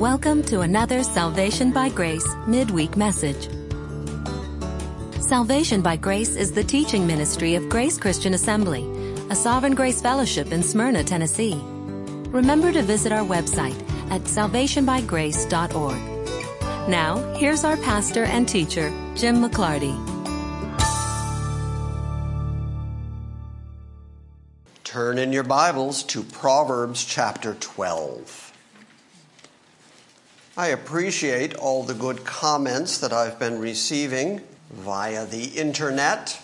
Welcome 0.00 0.42
to 0.46 0.62
another 0.62 1.04
Salvation 1.04 1.70
by 1.70 1.88
Grace 1.88 2.26
midweek 2.48 2.96
message. 2.96 3.48
Salvation 5.20 5.82
by 5.82 5.94
Grace 5.94 6.34
is 6.34 6.50
the 6.50 6.64
teaching 6.64 7.06
ministry 7.06 7.54
of 7.54 7.68
Grace 7.68 7.96
Christian 7.96 8.34
Assembly, 8.34 8.82
a 9.30 9.36
Sovereign 9.36 9.76
Grace 9.76 10.02
Fellowship 10.02 10.50
in 10.50 10.64
Smyrna, 10.64 11.04
Tennessee. 11.04 11.60
Remember 12.30 12.72
to 12.72 12.82
visit 12.82 13.12
our 13.12 13.24
website 13.24 13.80
at 14.10 14.22
salvationbygrace.org. 14.22 16.90
Now, 16.90 17.34
here's 17.36 17.62
our 17.62 17.76
pastor 17.76 18.24
and 18.24 18.48
teacher, 18.48 18.92
Jim 19.14 19.36
McClarty. 19.36 19.94
Turn 24.82 25.18
in 25.18 25.32
your 25.32 25.44
Bibles 25.44 26.02
to 26.02 26.24
Proverbs 26.24 27.04
chapter 27.04 27.54
12. 27.54 28.53
I 30.56 30.68
appreciate 30.68 31.56
all 31.56 31.82
the 31.82 31.94
good 31.94 32.24
comments 32.24 32.98
that 32.98 33.12
I've 33.12 33.40
been 33.40 33.58
receiving 33.58 34.40
via 34.70 35.26
the 35.26 35.46
internet. 35.46 36.40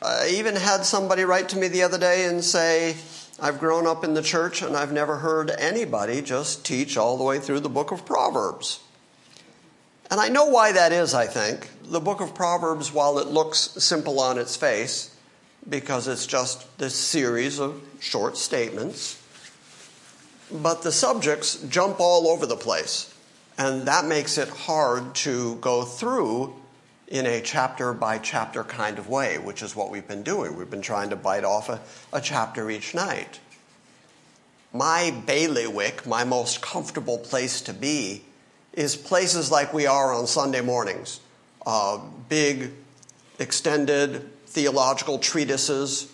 I 0.00 0.28
even 0.28 0.56
had 0.56 0.86
somebody 0.86 1.24
write 1.24 1.50
to 1.50 1.58
me 1.58 1.68
the 1.68 1.82
other 1.82 1.98
day 1.98 2.24
and 2.24 2.42
say, 2.42 2.96
I've 3.38 3.58
grown 3.58 3.86
up 3.86 4.02
in 4.02 4.14
the 4.14 4.22
church 4.22 4.62
and 4.62 4.74
I've 4.74 4.92
never 4.92 5.18
heard 5.18 5.50
anybody 5.50 6.22
just 6.22 6.64
teach 6.64 6.96
all 6.96 7.18
the 7.18 7.24
way 7.24 7.38
through 7.38 7.60
the 7.60 7.68
book 7.68 7.92
of 7.92 8.06
Proverbs. 8.06 8.80
And 10.10 10.18
I 10.18 10.30
know 10.30 10.46
why 10.46 10.72
that 10.72 10.92
is, 10.92 11.12
I 11.12 11.26
think. 11.26 11.68
The 11.84 12.00
book 12.00 12.22
of 12.22 12.34
Proverbs, 12.34 12.94
while 12.94 13.18
it 13.18 13.26
looks 13.26 13.58
simple 13.58 14.20
on 14.20 14.38
its 14.38 14.56
face, 14.56 15.14
because 15.68 16.08
it's 16.08 16.26
just 16.26 16.78
this 16.78 16.94
series 16.94 17.60
of 17.60 17.78
short 18.00 18.38
statements, 18.38 19.22
but 20.50 20.82
the 20.82 20.92
subjects 20.92 21.56
jump 21.64 22.00
all 22.00 22.28
over 22.28 22.46
the 22.46 22.56
place. 22.56 23.11
And 23.58 23.86
that 23.86 24.06
makes 24.06 24.38
it 24.38 24.48
hard 24.48 25.14
to 25.16 25.56
go 25.56 25.82
through 25.82 26.54
in 27.08 27.26
a 27.26 27.40
chapter 27.42 27.92
by 27.92 28.18
chapter 28.18 28.64
kind 28.64 28.98
of 28.98 29.08
way, 29.08 29.36
which 29.38 29.62
is 29.62 29.76
what 29.76 29.90
we've 29.90 30.08
been 30.08 30.22
doing. 30.22 30.56
We've 30.56 30.70
been 30.70 30.80
trying 30.82 31.10
to 31.10 31.16
bite 31.16 31.44
off 31.44 31.68
a, 31.68 31.80
a 32.12 32.20
chapter 32.20 32.70
each 32.70 32.94
night. 32.94 33.38
My 34.72 35.10
bailiwick, 35.26 36.06
my 36.06 36.24
most 36.24 36.62
comfortable 36.62 37.18
place 37.18 37.60
to 37.62 37.74
be, 37.74 38.24
is 38.72 38.96
places 38.96 39.50
like 39.50 39.74
we 39.74 39.86
are 39.86 40.14
on 40.14 40.26
Sunday 40.26 40.62
mornings. 40.62 41.20
Uh, 41.66 41.98
big, 42.30 42.70
extended 43.38 44.30
theological 44.46 45.18
treatises, 45.18 46.10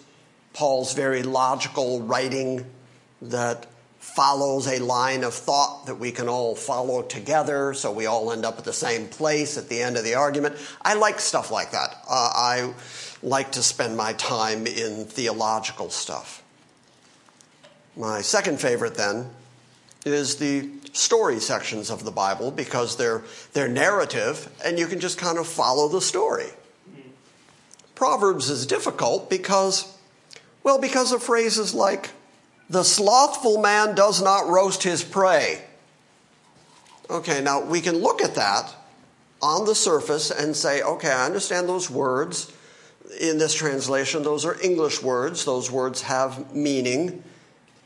Paul's 0.52 0.94
very 0.94 1.22
logical 1.22 2.02
writing 2.02 2.66
that 3.22 3.66
follows 4.14 4.66
a 4.66 4.78
line 4.78 5.22
of 5.22 5.34
thought 5.34 5.86
that 5.86 5.94
we 5.94 6.10
can 6.10 6.28
all 6.28 6.54
follow 6.54 7.02
together, 7.02 7.74
so 7.74 7.92
we 7.92 8.06
all 8.06 8.32
end 8.32 8.44
up 8.44 8.58
at 8.58 8.64
the 8.64 8.72
same 8.72 9.06
place 9.06 9.56
at 9.56 9.68
the 9.68 9.80
end 9.80 9.96
of 9.96 10.04
the 10.04 10.14
argument. 10.14 10.56
I 10.82 10.94
like 10.94 11.20
stuff 11.20 11.50
like 11.50 11.70
that. 11.72 11.94
Uh, 12.08 12.30
I 12.34 12.72
like 13.22 13.52
to 13.52 13.62
spend 13.62 13.96
my 13.96 14.14
time 14.14 14.66
in 14.66 15.04
theological 15.04 15.90
stuff. 15.90 16.42
My 17.96 18.20
second 18.22 18.60
favorite, 18.60 18.94
then, 18.94 19.30
is 20.04 20.36
the 20.36 20.68
story 20.92 21.38
sections 21.38 21.90
of 21.90 22.04
the 22.04 22.10
Bible 22.10 22.50
because 22.50 22.96
they're, 22.96 23.22
they're 23.52 23.68
narrative 23.68 24.50
and 24.64 24.78
you 24.78 24.86
can 24.86 25.00
just 25.00 25.18
kind 25.18 25.38
of 25.38 25.46
follow 25.46 25.88
the 25.88 26.00
story. 26.00 26.48
Proverbs 27.94 28.48
is 28.48 28.66
difficult 28.66 29.28
because, 29.28 29.96
well, 30.62 30.80
because 30.80 31.12
of 31.12 31.22
phrases 31.22 31.74
like, 31.74 32.10
the 32.70 32.82
slothful 32.82 33.58
man 33.58 33.94
does 33.94 34.22
not 34.22 34.48
roast 34.48 34.82
his 34.82 35.02
prey. 35.02 35.62
Okay, 37.10 37.40
now 37.40 37.62
we 37.62 37.80
can 37.80 37.96
look 37.96 38.20
at 38.20 38.34
that 38.34 38.74
on 39.40 39.64
the 39.64 39.74
surface 39.74 40.30
and 40.30 40.54
say, 40.54 40.82
okay, 40.82 41.10
I 41.10 41.24
understand 41.24 41.68
those 41.68 41.88
words. 41.88 42.52
In 43.20 43.38
this 43.38 43.54
translation, 43.54 44.22
those 44.22 44.44
are 44.44 44.60
English 44.62 45.02
words. 45.02 45.44
Those 45.46 45.70
words 45.70 46.02
have 46.02 46.54
meaning. 46.54 47.22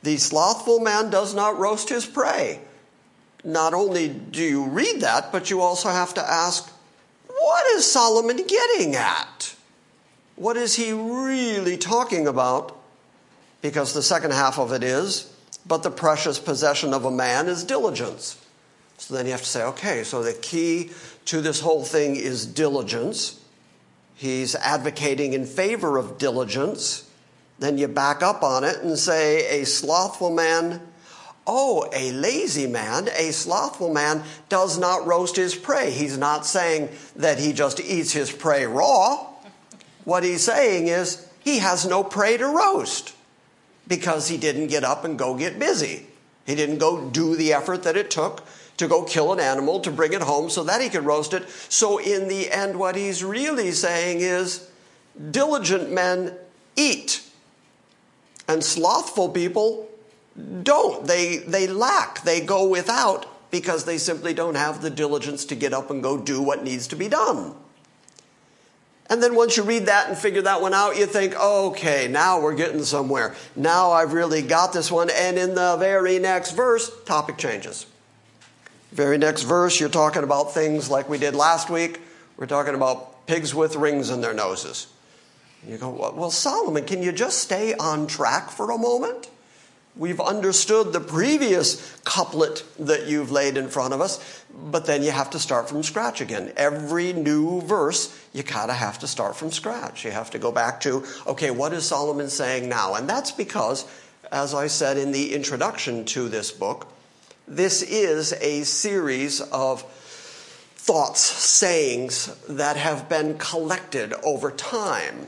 The 0.02 0.16
slothful 0.16 0.80
man 0.80 1.10
does 1.10 1.32
not 1.34 1.58
roast 1.58 1.88
his 1.88 2.04
prey. 2.04 2.60
Not 3.44 3.74
only 3.74 4.08
do 4.08 4.42
you 4.42 4.64
read 4.64 5.02
that, 5.02 5.30
but 5.30 5.50
you 5.50 5.60
also 5.60 5.90
have 5.90 6.14
to 6.14 6.28
ask, 6.28 6.72
what 7.28 7.66
is 7.76 7.90
Solomon 7.90 8.44
getting 8.44 8.96
at? 8.96 9.54
What 10.34 10.56
is 10.56 10.74
he 10.74 10.92
really 10.92 11.76
talking 11.76 12.26
about? 12.26 12.76
Because 13.62 13.94
the 13.94 14.02
second 14.02 14.32
half 14.32 14.58
of 14.58 14.72
it 14.72 14.82
is, 14.82 15.32
but 15.64 15.84
the 15.84 15.90
precious 15.90 16.38
possession 16.38 16.92
of 16.92 17.04
a 17.04 17.10
man 17.10 17.46
is 17.46 17.64
diligence. 17.64 18.44
So 18.98 19.14
then 19.14 19.26
you 19.26 19.32
have 19.32 19.40
to 19.40 19.46
say, 19.46 19.62
okay, 19.62 20.04
so 20.04 20.22
the 20.22 20.32
key 20.34 20.90
to 21.26 21.40
this 21.40 21.60
whole 21.60 21.84
thing 21.84 22.16
is 22.16 22.44
diligence. 22.44 23.40
He's 24.16 24.54
advocating 24.56 25.32
in 25.32 25.46
favor 25.46 25.96
of 25.96 26.18
diligence. 26.18 27.08
Then 27.58 27.78
you 27.78 27.88
back 27.88 28.22
up 28.22 28.42
on 28.42 28.64
it 28.64 28.82
and 28.82 28.98
say, 28.98 29.60
a 29.60 29.64
slothful 29.64 30.30
man, 30.30 30.80
oh, 31.46 31.88
a 31.92 32.12
lazy 32.12 32.66
man, 32.66 33.08
a 33.16 33.32
slothful 33.32 33.92
man 33.92 34.24
does 34.48 34.78
not 34.78 35.06
roast 35.06 35.36
his 35.36 35.54
prey. 35.54 35.90
He's 35.90 36.18
not 36.18 36.44
saying 36.46 36.88
that 37.16 37.38
he 37.38 37.52
just 37.52 37.80
eats 37.80 38.12
his 38.12 38.32
prey 38.32 38.66
raw. 38.66 39.26
What 40.04 40.24
he's 40.24 40.42
saying 40.42 40.88
is, 40.88 41.28
he 41.40 41.58
has 41.58 41.86
no 41.86 42.04
prey 42.04 42.36
to 42.36 42.46
roast 42.46 43.14
because 43.87 44.28
he 44.28 44.37
didn't 44.37 44.69
get 44.69 44.84
up 44.84 45.04
and 45.04 45.19
go 45.19 45.37
get 45.37 45.59
busy. 45.59 46.06
He 46.47 46.54
didn't 46.54 46.78
go 46.78 47.09
do 47.09 47.37
the 47.37 47.53
effort 47.53 47.82
that 47.84 47.97
it 47.97 48.10
took 48.10 48.44
to 48.78 48.88
go 48.88 49.04
kill 49.04 49.32
an 49.32 49.41
animal 49.41 49.81
to 49.81 49.91
bring 49.91 50.12
it 50.12 50.22
home 50.22 50.50
so 50.50 50.65
that 50.65 50.81
he 50.81 50.88
could 50.88 51.04
roast 51.04 51.34
it. 51.34 51.48
So, 51.48 51.98
in 51.98 52.28
the 52.28 52.50
end, 52.50 52.78
what 52.78 52.97
he's 52.97 53.22
really 53.22 53.70
saying 53.72 54.20
is 54.20 54.69
diligent 55.31 55.93
men 55.93 56.34
eat, 56.75 57.22
and 58.48 58.65
slothful 58.65 59.28
people 59.28 59.88
don't. 60.62 61.06
They, 61.06 61.38
they 61.38 61.66
lack, 61.66 62.22
they 62.22 62.41
go 62.41 62.66
without 62.66 63.26
because 63.50 63.84
they 63.84 63.99
simply 63.99 64.32
don't 64.34 64.54
have 64.54 64.81
the 64.81 64.91
diligence 64.91 65.44
to 65.44 65.54
get 65.54 65.72
up 65.75 65.91
and 65.91 66.03
go 66.03 66.19
do 66.19 66.41
what 66.41 66.64
needs 66.64 66.88
to 66.88 66.97
be 66.97 67.09
done. 67.09 67.54
And 69.12 69.22
then 69.22 69.34
once 69.34 69.58
you 69.58 69.62
read 69.62 69.86
that 69.86 70.08
and 70.08 70.16
figure 70.16 70.40
that 70.40 70.62
one 70.62 70.72
out, 70.72 70.96
you 70.96 71.04
think, 71.04 71.38
okay, 71.38 72.08
now 72.08 72.40
we're 72.40 72.54
getting 72.54 72.82
somewhere. 72.82 73.34
Now 73.54 73.90
I've 73.90 74.14
really 74.14 74.40
got 74.40 74.72
this 74.72 74.90
one. 74.90 75.10
And 75.10 75.36
in 75.36 75.54
the 75.54 75.76
very 75.76 76.18
next 76.18 76.52
verse, 76.52 76.90
topic 77.04 77.36
changes. 77.36 77.84
Very 78.90 79.18
next 79.18 79.42
verse, 79.42 79.78
you're 79.78 79.90
talking 79.90 80.22
about 80.22 80.54
things 80.54 80.88
like 80.88 81.10
we 81.10 81.18
did 81.18 81.34
last 81.34 81.68
week. 81.68 82.00
We're 82.38 82.46
talking 82.46 82.74
about 82.74 83.26
pigs 83.26 83.54
with 83.54 83.76
rings 83.76 84.08
in 84.08 84.22
their 84.22 84.32
noses. 84.32 84.86
You 85.68 85.76
go, 85.76 85.90
well, 85.90 86.30
Solomon, 86.30 86.86
can 86.86 87.02
you 87.02 87.12
just 87.12 87.38
stay 87.38 87.74
on 87.74 88.06
track 88.06 88.48
for 88.48 88.70
a 88.70 88.78
moment? 88.78 89.28
We've 89.94 90.20
understood 90.20 90.94
the 90.94 91.00
previous 91.00 92.00
couplet 92.04 92.64
that 92.78 93.08
you've 93.08 93.30
laid 93.30 93.58
in 93.58 93.69
front 93.69 93.92
of 93.92 94.00
us, 94.00 94.44
but 94.50 94.86
then 94.86 95.03
you 95.03 95.10
have 95.10 95.28
to 95.30 95.38
start 95.38 95.69
from 95.69 95.82
scratch 95.82 96.22
again. 96.22 96.53
Every 96.56 97.12
new 97.12 97.60
verse, 97.60 98.19
you 98.32 98.42
kind 98.42 98.70
of 98.70 98.78
have 98.78 98.98
to 99.00 99.06
start 99.06 99.36
from 99.36 99.52
scratch. 99.52 100.06
You 100.06 100.10
have 100.10 100.31
to 100.31 100.38
go 100.38 100.50
back 100.50 100.81
to, 100.82 101.04
okay, 101.26 101.50
what 101.50 101.75
is 101.75 101.86
Solomon 101.86 102.31
saying 102.31 102.70
now? 102.70 102.94
And 102.94 103.06
that's 103.06 103.32
because, 103.32 103.84
as 104.31 104.54
I 104.54 104.69
said 104.69 104.97
in 104.97 105.12
the 105.12 105.34
introduction 105.34 106.06
to 106.06 106.26
this 106.31 106.50
book, 106.50 106.88
this 107.47 107.82
is 107.82 108.32
a 108.41 108.62
series 108.62 109.42
of 109.42 109.82
thoughts, 109.82 111.20
sayings 111.20 112.34
that 112.48 112.76
have 112.78 113.10
been 113.10 113.36
collected 113.36 114.14
over 114.25 114.50
time. 114.50 115.26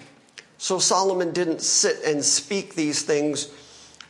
So 0.56 0.78
Solomon 0.78 1.32
didn't 1.32 1.60
sit 1.60 2.02
and 2.02 2.24
speak 2.24 2.74
these 2.74 3.02
things 3.02 3.50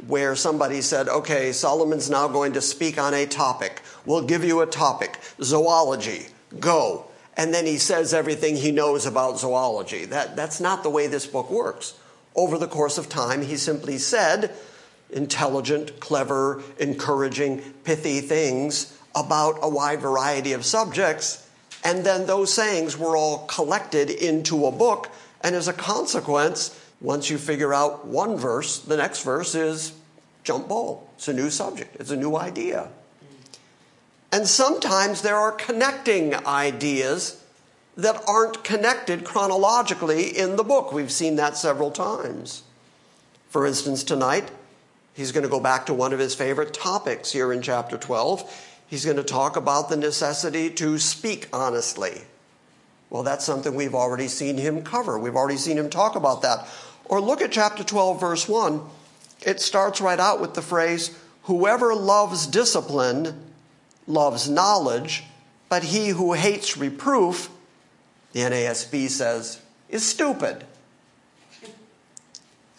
where 0.06 0.36
somebody 0.36 0.80
said, 0.80 1.08
okay, 1.08 1.52
Solomon's 1.52 2.10
now 2.10 2.28
going 2.28 2.52
to 2.54 2.60
speak 2.60 2.98
on 2.98 3.14
a 3.14 3.26
topic. 3.26 3.82
We'll 4.04 4.26
give 4.26 4.44
you 4.44 4.60
a 4.60 4.66
topic 4.66 5.18
zoology, 5.42 6.26
go. 6.60 7.06
And 7.36 7.52
then 7.52 7.66
he 7.66 7.78
says 7.78 8.14
everything 8.14 8.56
he 8.56 8.70
knows 8.70 9.06
about 9.06 9.38
zoology. 9.38 10.04
That, 10.04 10.36
that's 10.36 10.60
not 10.60 10.82
the 10.82 10.90
way 10.90 11.06
this 11.06 11.26
book 11.26 11.50
works. 11.50 11.94
Over 12.36 12.58
the 12.58 12.68
course 12.68 12.98
of 12.98 13.08
time, 13.08 13.42
he 13.42 13.56
simply 13.56 13.98
said 13.98 14.52
intelligent, 15.10 16.00
clever, 16.00 16.62
encouraging, 16.78 17.60
pithy 17.84 18.20
things 18.20 18.98
about 19.14 19.58
a 19.62 19.68
wide 19.68 20.00
variety 20.00 20.52
of 20.52 20.64
subjects. 20.64 21.48
And 21.84 22.04
then 22.04 22.26
those 22.26 22.52
sayings 22.52 22.98
were 22.98 23.16
all 23.16 23.46
collected 23.46 24.10
into 24.10 24.66
a 24.66 24.72
book. 24.72 25.10
And 25.42 25.54
as 25.54 25.68
a 25.68 25.72
consequence, 25.72 26.80
once 27.00 27.30
you 27.30 27.38
figure 27.38 27.74
out 27.74 28.06
one 28.06 28.36
verse, 28.36 28.78
the 28.78 28.96
next 28.96 29.22
verse 29.22 29.54
is 29.54 29.92
jump 30.44 30.68
ball. 30.68 31.08
It's 31.16 31.28
a 31.28 31.32
new 31.32 31.50
subject, 31.50 31.96
it's 31.96 32.10
a 32.10 32.16
new 32.16 32.36
idea. 32.36 32.88
And 34.30 34.46
sometimes 34.46 35.22
there 35.22 35.36
are 35.36 35.52
connecting 35.52 36.34
ideas 36.46 37.42
that 37.96 38.20
aren't 38.26 38.64
connected 38.64 39.24
chronologically 39.24 40.36
in 40.36 40.56
the 40.56 40.64
book. 40.64 40.92
We've 40.92 41.12
seen 41.12 41.36
that 41.36 41.56
several 41.56 41.90
times. 41.90 42.64
For 43.48 43.66
instance, 43.66 44.02
tonight, 44.02 44.50
he's 45.12 45.30
going 45.30 45.44
to 45.44 45.48
go 45.48 45.60
back 45.60 45.86
to 45.86 45.94
one 45.94 46.12
of 46.12 46.18
his 46.18 46.34
favorite 46.34 46.74
topics 46.74 47.30
here 47.30 47.52
in 47.52 47.62
chapter 47.62 47.96
12. 47.96 48.72
He's 48.88 49.04
going 49.04 49.16
to 49.16 49.22
talk 49.22 49.56
about 49.56 49.88
the 49.88 49.96
necessity 49.96 50.70
to 50.70 50.98
speak 50.98 51.48
honestly. 51.52 52.22
Well, 53.10 53.22
that's 53.22 53.44
something 53.44 53.76
we've 53.76 53.94
already 53.94 54.26
seen 54.26 54.58
him 54.58 54.82
cover. 54.82 55.16
We've 55.16 55.36
already 55.36 55.58
seen 55.58 55.78
him 55.78 55.88
talk 55.88 56.16
about 56.16 56.42
that. 56.42 56.66
Or 57.04 57.20
look 57.20 57.40
at 57.40 57.52
chapter 57.52 57.84
12, 57.84 58.20
verse 58.20 58.48
1. 58.48 58.80
It 59.44 59.60
starts 59.60 60.00
right 60.00 60.20
out 60.20 60.40
with 60.40 60.54
the 60.54 60.62
phrase, 60.62 61.16
Whoever 61.44 61.94
loves 61.94 62.46
discipline 62.46 63.38
loves 64.06 64.48
knowledge, 64.48 65.24
but 65.68 65.84
he 65.84 66.08
who 66.08 66.32
hates 66.32 66.76
reproof, 66.78 67.50
the 68.32 68.40
NASB 68.40 69.10
says, 69.10 69.60
is 69.90 70.06
stupid. 70.06 70.64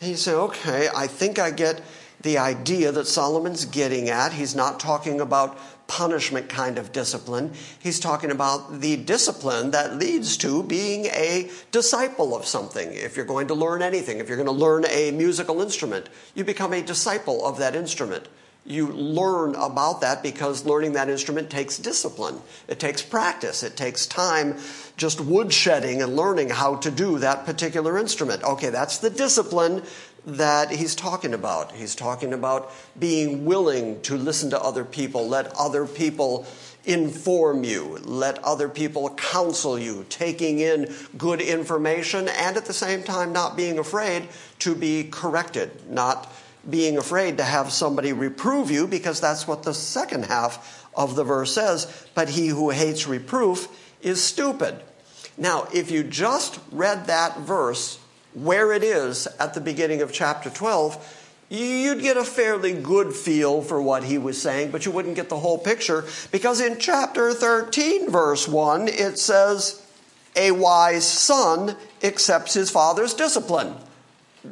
And 0.01 0.09
you 0.09 0.15
say, 0.15 0.33
okay, 0.33 0.89
I 0.95 1.05
think 1.07 1.37
I 1.37 1.51
get 1.51 1.81
the 2.21 2.39
idea 2.39 2.91
that 2.91 3.05
Solomon's 3.05 3.65
getting 3.65 4.09
at. 4.09 4.33
He's 4.33 4.55
not 4.55 4.79
talking 4.79 5.21
about 5.21 5.57
punishment 5.87 6.49
kind 6.49 6.77
of 6.77 6.91
discipline. 6.91 7.53
He's 7.79 7.99
talking 7.99 8.31
about 8.31 8.81
the 8.81 8.95
discipline 8.95 9.71
that 9.71 9.97
leads 9.97 10.37
to 10.37 10.63
being 10.63 11.05
a 11.05 11.49
disciple 11.71 12.35
of 12.35 12.45
something. 12.45 12.91
If 12.91 13.15
you're 13.15 13.25
going 13.25 13.47
to 13.47 13.53
learn 13.53 13.81
anything, 13.81 14.19
if 14.19 14.27
you're 14.27 14.37
going 14.37 14.47
to 14.47 14.51
learn 14.51 14.85
a 14.89 15.11
musical 15.11 15.61
instrument, 15.61 16.09
you 16.33 16.43
become 16.43 16.73
a 16.73 16.81
disciple 16.81 17.45
of 17.45 17.57
that 17.59 17.75
instrument. 17.75 18.27
You 18.67 18.87
learn 18.87 19.53
about 19.53 20.01
that 20.01 20.23
because 20.23 20.65
learning 20.65 20.93
that 20.93 21.07
instrument 21.07 21.51
takes 21.51 21.77
discipline. 21.77 22.41
It 22.67 22.79
takes 22.79 23.03
practice. 23.03 23.61
It 23.61 23.77
takes 23.77 24.07
time 24.07 24.57
just 24.97 25.19
woodshedding 25.19 26.03
and 26.03 26.15
learning 26.15 26.49
how 26.49 26.77
to 26.77 26.89
do 26.89 27.19
that 27.19 27.45
particular 27.45 27.99
instrument. 27.99 28.43
Okay, 28.43 28.71
that's 28.71 28.97
the 28.97 29.11
discipline 29.11 29.83
that 30.25 30.71
he's 30.71 30.95
talking 30.95 31.33
about. 31.33 31.71
He's 31.71 31.95
talking 31.95 32.33
about 32.33 32.71
being 32.97 33.45
willing 33.45 34.01
to 34.01 34.17
listen 34.17 34.49
to 34.51 34.59
other 34.61 34.83
people, 34.83 35.27
let 35.27 35.53
other 35.55 35.85
people 35.85 36.45
inform 36.85 37.63
you, 37.63 37.97
let 38.03 38.43
other 38.43 38.69
people 38.69 39.09
counsel 39.11 39.77
you, 39.77 40.05
taking 40.09 40.59
in 40.59 40.93
good 41.17 41.41
information, 41.41 42.27
and 42.27 42.57
at 42.57 42.65
the 42.65 42.73
same 42.73 43.03
time 43.03 43.33
not 43.33 43.57
being 43.57 43.79
afraid 43.79 44.27
to 44.59 44.75
be 44.75 45.03
corrected, 45.03 45.89
not 45.89 46.31
being 46.69 46.97
afraid 46.97 47.37
to 47.37 47.43
have 47.43 47.71
somebody 47.71 48.13
reprove 48.13 48.71
you, 48.71 48.87
because 48.87 49.19
that's 49.19 49.47
what 49.47 49.63
the 49.63 49.73
second 49.73 50.25
half 50.25 50.87
of 50.95 51.15
the 51.15 51.23
verse 51.23 51.53
says. 51.53 52.07
But 52.15 52.29
he 52.29 52.47
who 52.47 52.69
hates 52.69 53.07
reproof 53.07 53.67
is 54.01 54.23
stupid. 54.23 54.81
Now, 55.37 55.67
if 55.73 55.91
you 55.91 56.03
just 56.03 56.59
read 56.71 57.07
that 57.07 57.39
verse 57.39 57.99
where 58.35 58.73
it 58.73 58.83
is 58.83 59.27
at 59.39 59.53
the 59.53 59.61
beginning 59.61 60.01
of 60.01 60.11
chapter 60.11 60.49
12, 60.49 61.23
you'd 61.49 62.01
get 62.01 62.17
a 62.17 62.23
fairly 62.23 62.73
good 62.73 63.13
feel 63.13 63.61
for 63.61 63.81
what 63.81 64.03
he 64.03 64.17
was 64.17 64.39
saying, 64.41 64.71
but 64.71 64.85
you 64.85 64.91
wouldn't 64.91 65.15
get 65.15 65.29
the 65.29 65.39
whole 65.39 65.57
picture 65.57 66.03
because 66.31 66.59
in 66.59 66.77
chapter 66.77 67.33
13, 67.33 68.09
verse 68.09 68.47
1, 68.47 68.89
it 68.89 69.17
says, 69.17 69.81
A 70.35 70.51
wise 70.51 71.07
son 71.07 71.77
accepts 72.03 72.53
his 72.53 72.69
father's 72.69 73.13
discipline. 73.13 73.73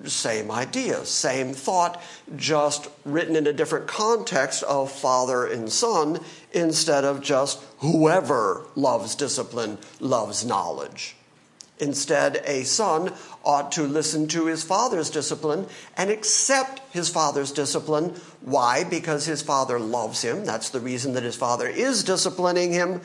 Same 0.06 0.50
idea, 0.50 1.06
same 1.06 1.53
thought, 1.53 2.01
just 2.35 2.89
written 3.06 3.35
in 3.35 3.45
a 3.45 3.53
different 3.53 3.88
context 3.88 4.63
of 4.63 4.91
father 4.91 5.45
and 5.45 5.71
son 5.71 6.19
instead 6.51 7.03
of 7.03 7.21
just 7.21 7.62
whoever 7.80 8.65
loves 8.75 9.13
discipline 9.13 9.77
loves 10.00 10.45
knowledge. 10.45 11.15
Instead, 11.79 12.41
a 12.45 12.63
son 12.63 13.11
ought 13.43 13.71
to 13.73 13.83
listen 13.83 14.27
to 14.27 14.45
his 14.45 14.63
father's 14.63 15.09
discipline 15.09 15.67
and 15.97 16.09
accept 16.09 16.81
his 16.93 17.09
father's 17.09 17.51
discipline. 17.51 18.13
Why? 18.41 18.83
Because 18.83 19.25
his 19.25 19.41
father 19.41 19.79
loves 19.79 20.21
him. 20.21 20.45
That's 20.45 20.69
the 20.69 20.79
reason 20.79 21.13
that 21.13 21.23
his 21.23 21.35
father 21.35 21.67
is 21.67 22.03
disciplining 22.03 22.71
him. 22.71 23.01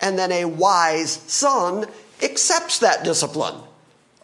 And 0.00 0.18
then 0.18 0.30
a 0.30 0.44
wise 0.44 1.12
son 1.12 1.86
accepts 2.22 2.80
that 2.80 3.02
discipline. 3.02 3.60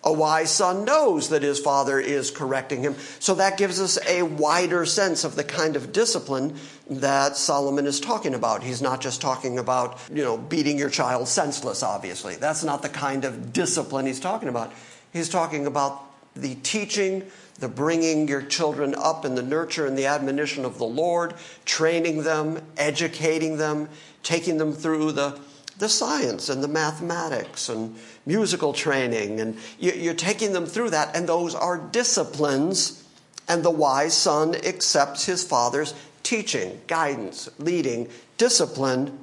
A 0.05 0.13
wise 0.13 0.51
son 0.51 0.85
knows 0.85 1.31
that 1.31 1.43
his 1.43 1.59
father 1.59 1.99
is 1.99 2.31
correcting 2.31 2.83
him. 2.83 2.95
So 3.19 3.35
that 3.35 3.59
gives 3.59 3.81
us 3.81 3.99
a 4.07 4.23
wider 4.23 4.87
sense 4.87 5.25
of 5.25 5.35
the 5.35 5.45
kind 5.45 5.75
of 5.75 5.93
discipline 5.93 6.57
that 6.89 7.37
Solomon 7.37 7.87
is 7.87 7.99
talking 7.99 8.35
about. 8.35 8.63
He's 8.63 8.81
not 8.81 9.01
just 9.01 9.21
talking 9.21 9.59
about, 9.59 9.99
you 10.13 10.23
know, 10.23 10.39
beating 10.39 10.79
your 10.79 10.91
child 10.91 11.27
senseless, 11.29 11.83
obviously. 11.83 12.37
That's 12.37 12.63
not 12.63 12.83
the 12.83 12.89
kind 12.89 13.25
of 13.25 13.53
discipline 13.53 14.07
he's 14.07 14.21
talking 14.21 14.49
about. 14.49 14.73
He's 15.13 15.29
talking 15.29 15.67
about 15.67 16.05
the 16.35 16.55
teaching, 16.57 17.25
the 17.59 17.69
bringing 17.69 18.29
your 18.29 18.43
children 18.43 18.95
up 18.97 19.25
in 19.25 19.35
the 19.35 19.43
nurture 19.43 19.87
and 19.87 19.99
the 19.99 20.07
admonition 20.07 20.65
of 20.65 20.79
the 20.79 20.87
Lord, 20.87 21.35
training 21.65 22.23
them, 22.23 22.63
educating 22.77 23.57
them, 23.57 23.89
taking 24.23 24.59
them 24.59 24.73
through 24.73 25.13
the 25.13 25.41
the 25.79 25.89
science 25.89 26.49
and 26.49 26.63
the 26.63 26.69
mathematics 26.69 27.69
and 27.69 27.97
musical 28.27 28.73
training, 28.73 29.41
and 29.41 29.57
you're 29.79 30.15
taking 30.15 30.53
them 30.53 30.67
through 30.67 30.91
that, 30.91 31.17
and 31.17 31.29
those 31.29 31.55
are 31.55 31.79
disciplines. 31.79 33.05
And 33.49 33.63
the 33.63 33.71
wise 33.71 34.15
son 34.15 34.55
accepts 34.57 35.25
his 35.25 35.43
father's 35.43 35.95
teaching, 36.23 36.81
guidance, 36.87 37.49
leading, 37.59 38.09
discipline, 38.37 39.19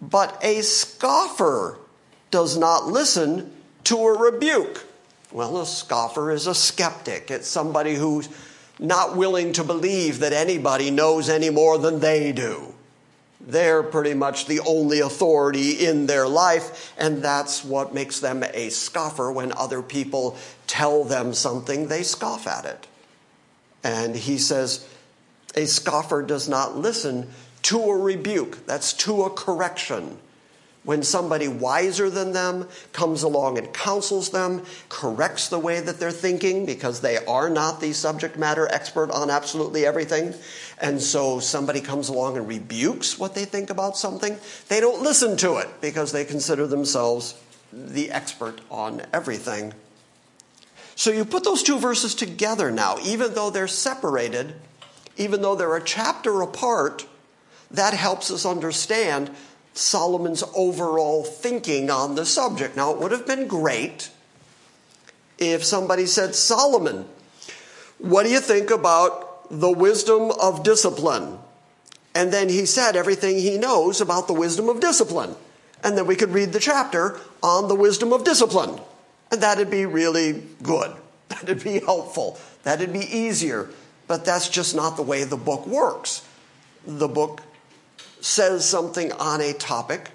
but 0.00 0.38
a 0.42 0.62
scoffer 0.62 1.78
does 2.30 2.56
not 2.56 2.86
listen 2.86 3.52
to 3.84 3.96
a 3.96 4.18
rebuke. 4.18 4.86
Well, 5.30 5.60
a 5.60 5.66
scoffer 5.66 6.30
is 6.30 6.46
a 6.46 6.54
skeptic. 6.54 7.30
It's 7.30 7.48
somebody 7.48 7.94
who's 7.94 8.28
not 8.78 9.16
willing 9.16 9.52
to 9.54 9.64
believe 9.64 10.20
that 10.20 10.32
anybody 10.32 10.90
knows 10.90 11.28
any 11.28 11.50
more 11.50 11.76
than 11.76 12.00
they 12.00 12.32
do. 12.32 12.74
They're 13.40 13.82
pretty 13.82 14.14
much 14.14 14.46
the 14.46 14.60
only 14.60 15.00
authority 15.00 15.86
in 15.86 16.06
their 16.06 16.26
life, 16.26 16.92
and 16.98 17.22
that's 17.22 17.64
what 17.64 17.94
makes 17.94 18.20
them 18.20 18.42
a 18.42 18.68
scoffer. 18.70 19.30
When 19.30 19.52
other 19.52 19.80
people 19.80 20.36
tell 20.66 21.04
them 21.04 21.32
something, 21.34 21.88
they 21.88 22.02
scoff 22.02 22.46
at 22.46 22.64
it. 22.64 22.86
And 23.84 24.16
he 24.16 24.38
says, 24.38 24.86
a 25.54 25.66
scoffer 25.66 26.22
does 26.22 26.48
not 26.48 26.76
listen 26.76 27.30
to 27.62 27.80
a 27.80 27.96
rebuke, 27.96 28.66
that's 28.66 28.92
to 28.94 29.22
a 29.22 29.30
correction 29.30 30.18
when 30.88 31.02
somebody 31.02 31.46
wiser 31.46 32.08
than 32.08 32.32
them 32.32 32.66
comes 32.94 33.22
along 33.22 33.58
and 33.58 33.74
counsels 33.74 34.30
them, 34.30 34.62
corrects 34.88 35.50
the 35.50 35.58
way 35.58 35.80
that 35.80 36.00
they're 36.00 36.10
thinking 36.10 36.64
because 36.64 37.02
they 37.02 37.22
are 37.26 37.50
not 37.50 37.78
the 37.78 37.92
subject 37.92 38.38
matter 38.38 38.66
expert 38.72 39.10
on 39.10 39.28
absolutely 39.28 39.84
everything. 39.84 40.32
And 40.80 40.98
so 41.02 41.40
somebody 41.40 41.82
comes 41.82 42.08
along 42.08 42.38
and 42.38 42.48
rebukes 42.48 43.18
what 43.18 43.34
they 43.34 43.44
think 43.44 43.68
about 43.68 43.98
something, 43.98 44.38
they 44.68 44.80
don't 44.80 45.02
listen 45.02 45.36
to 45.36 45.58
it 45.58 45.68
because 45.82 46.12
they 46.12 46.24
consider 46.24 46.66
themselves 46.66 47.38
the 47.70 48.10
expert 48.10 48.62
on 48.70 49.02
everything. 49.12 49.74
So 50.94 51.10
you 51.10 51.26
put 51.26 51.44
those 51.44 51.62
two 51.62 51.78
verses 51.78 52.14
together 52.14 52.70
now, 52.70 52.96
even 53.04 53.34
though 53.34 53.50
they're 53.50 53.68
separated, 53.68 54.54
even 55.18 55.42
though 55.42 55.54
they're 55.54 55.76
a 55.76 55.84
chapter 55.84 56.40
apart, 56.40 57.04
that 57.70 57.92
helps 57.92 58.30
us 58.30 58.46
understand 58.46 59.30
Solomon's 59.74 60.42
overall 60.54 61.24
thinking 61.24 61.90
on 61.90 62.14
the 62.14 62.26
subject. 62.26 62.76
Now, 62.76 62.92
it 62.92 62.98
would 62.98 63.12
have 63.12 63.26
been 63.26 63.46
great 63.46 64.10
if 65.38 65.64
somebody 65.64 66.06
said, 66.06 66.34
Solomon, 66.34 67.06
what 67.98 68.24
do 68.24 68.30
you 68.30 68.40
think 68.40 68.70
about 68.70 69.48
the 69.50 69.70
wisdom 69.70 70.32
of 70.40 70.62
discipline? 70.62 71.38
And 72.14 72.32
then 72.32 72.48
he 72.48 72.66
said 72.66 72.96
everything 72.96 73.38
he 73.38 73.58
knows 73.58 74.00
about 74.00 74.26
the 74.26 74.34
wisdom 74.34 74.68
of 74.68 74.80
discipline. 74.80 75.36
And 75.84 75.96
then 75.96 76.06
we 76.06 76.16
could 76.16 76.30
read 76.30 76.52
the 76.52 76.58
chapter 76.58 77.18
on 77.42 77.68
the 77.68 77.74
wisdom 77.74 78.12
of 78.12 78.24
discipline. 78.24 78.80
And 79.30 79.40
that'd 79.42 79.70
be 79.70 79.86
really 79.86 80.42
good. 80.62 80.94
That'd 81.28 81.62
be 81.62 81.78
helpful. 81.80 82.38
That'd 82.62 82.92
be 82.92 83.00
easier. 83.00 83.68
But 84.06 84.24
that's 84.24 84.48
just 84.48 84.74
not 84.74 84.96
the 84.96 85.02
way 85.02 85.24
the 85.24 85.36
book 85.36 85.66
works. 85.66 86.26
The 86.86 87.06
book 87.06 87.42
says 88.20 88.68
something 88.68 89.12
on 89.12 89.40
a 89.40 89.52
topic. 89.52 90.10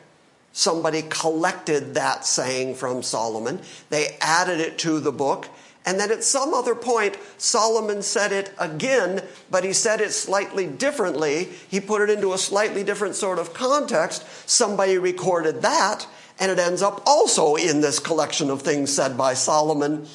Somebody 0.51 1.03
collected 1.10 1.95
that 1.95 2.25
saying 2.25 2.75
from 2.75 3.01
Solomon. 3.01 3.60
They 3.89 4.17
added 4.22 4.60
it 4.60 4.77
to 4.79 5.00
the 5.00 5.12
book. 5.12 5.48
And 5.86 6.00
then 6.00 6.12
at 6.12 6.24
some 6.24 6.53
other 6.53 6.75
point, 6.75 7.17
Solomon 7.38 8.01
said 8.03 8.31
it 8.31 8.53
again, 8.57 9.22
but 9.51 9.65
he 9.65 9.74
said 9.74 10.00
it 10.00 10.12
slightly 10.12 10.65
differently. 10.65 11.50
He 11.69 11.81
put 11.81 12.01
it 12.01 12.10
into 12.10 12.33
a 12.33 12.38
slightly 12.38 12.83
different 12.83 13.15
sort 13.15 13.39
of 13.39 13.53
context. 13.53 14.25
Somebody 14.50 14.98
recorded 14.98 15.62
that, 15.62 16.07
and 16.39 16.51
it 16.51 16.60
ends 16.60 16.81
up 16.81 17.03
also 17.05 17.55
in 17.55 17.81
this 17.81 18.00
collection 18.00 18.50
of 18.50 18.62
things 18.62 18.95
said 18.95 19.17
by 19.17 19.33
Solomon, 19.33 20.07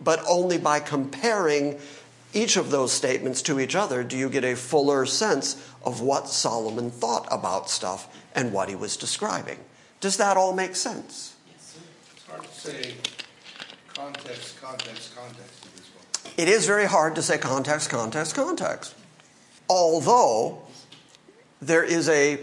but 0.00 0.24
only 0.26 0.56
by 0.56 0.80
comparing 0.80 1.78
each 2.32 2.56
of 2.56 2.70
those 2.70 2.92
statements 2.92 3.42
to 3.42 3.58
each 3.58 3.74
other 3.74 4.04
do 4.04 4.16
you 4.16 4.28
get 4.28 4.44
a 4.44 4.54
fuller 4.54 5.06
sense 5.06 5.54
of 5.84 6.00
what 6.00 6.28
Solomon 6.28 6.90
thought 6.90 7.26
about 7.30 7.70
stuff 7.70 8.08
and 8.34 8.52
what 8.52 8.68
he 8.68 8.74
was 8.74 8.96
describing. 8.96 9.58
Does 10.00 10.16
that 10.18 10.36
all 10.36 10.52
make 10.52 10.76
sense? 10.76 11.36
Yes, 11.50 11.78
it's 12.14 12.26
hard 12.26 12.42
to 12.42 12.54
say 12.54 12.94
context, 13.88 14.60
context, 14.60 15.16
context 15.16 15.64
in 15.64 15.70
this 15.76 15.88
book. 15.88 16.32
It 16.36 16.48
is 16.48 16.66
very 16.66 16.86
hard 16.86 17.14
to 17.16 17.22
say 17.22 17.38
context, 17.38 17.90
context, 17.90 18.34
context. 18.34 18.94
Although 19.68 20.62
there 21.60 21.84
is 21.84 22.08
a 22.08 22.40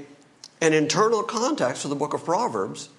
an 0.60 0.74
internal 0.74 1.22
context 1.22 1.84
for 1.84 1.88
the 1.88 1.96
book 1.96 2.14
of 2.14 2.26
Proverbs 2.26 2.90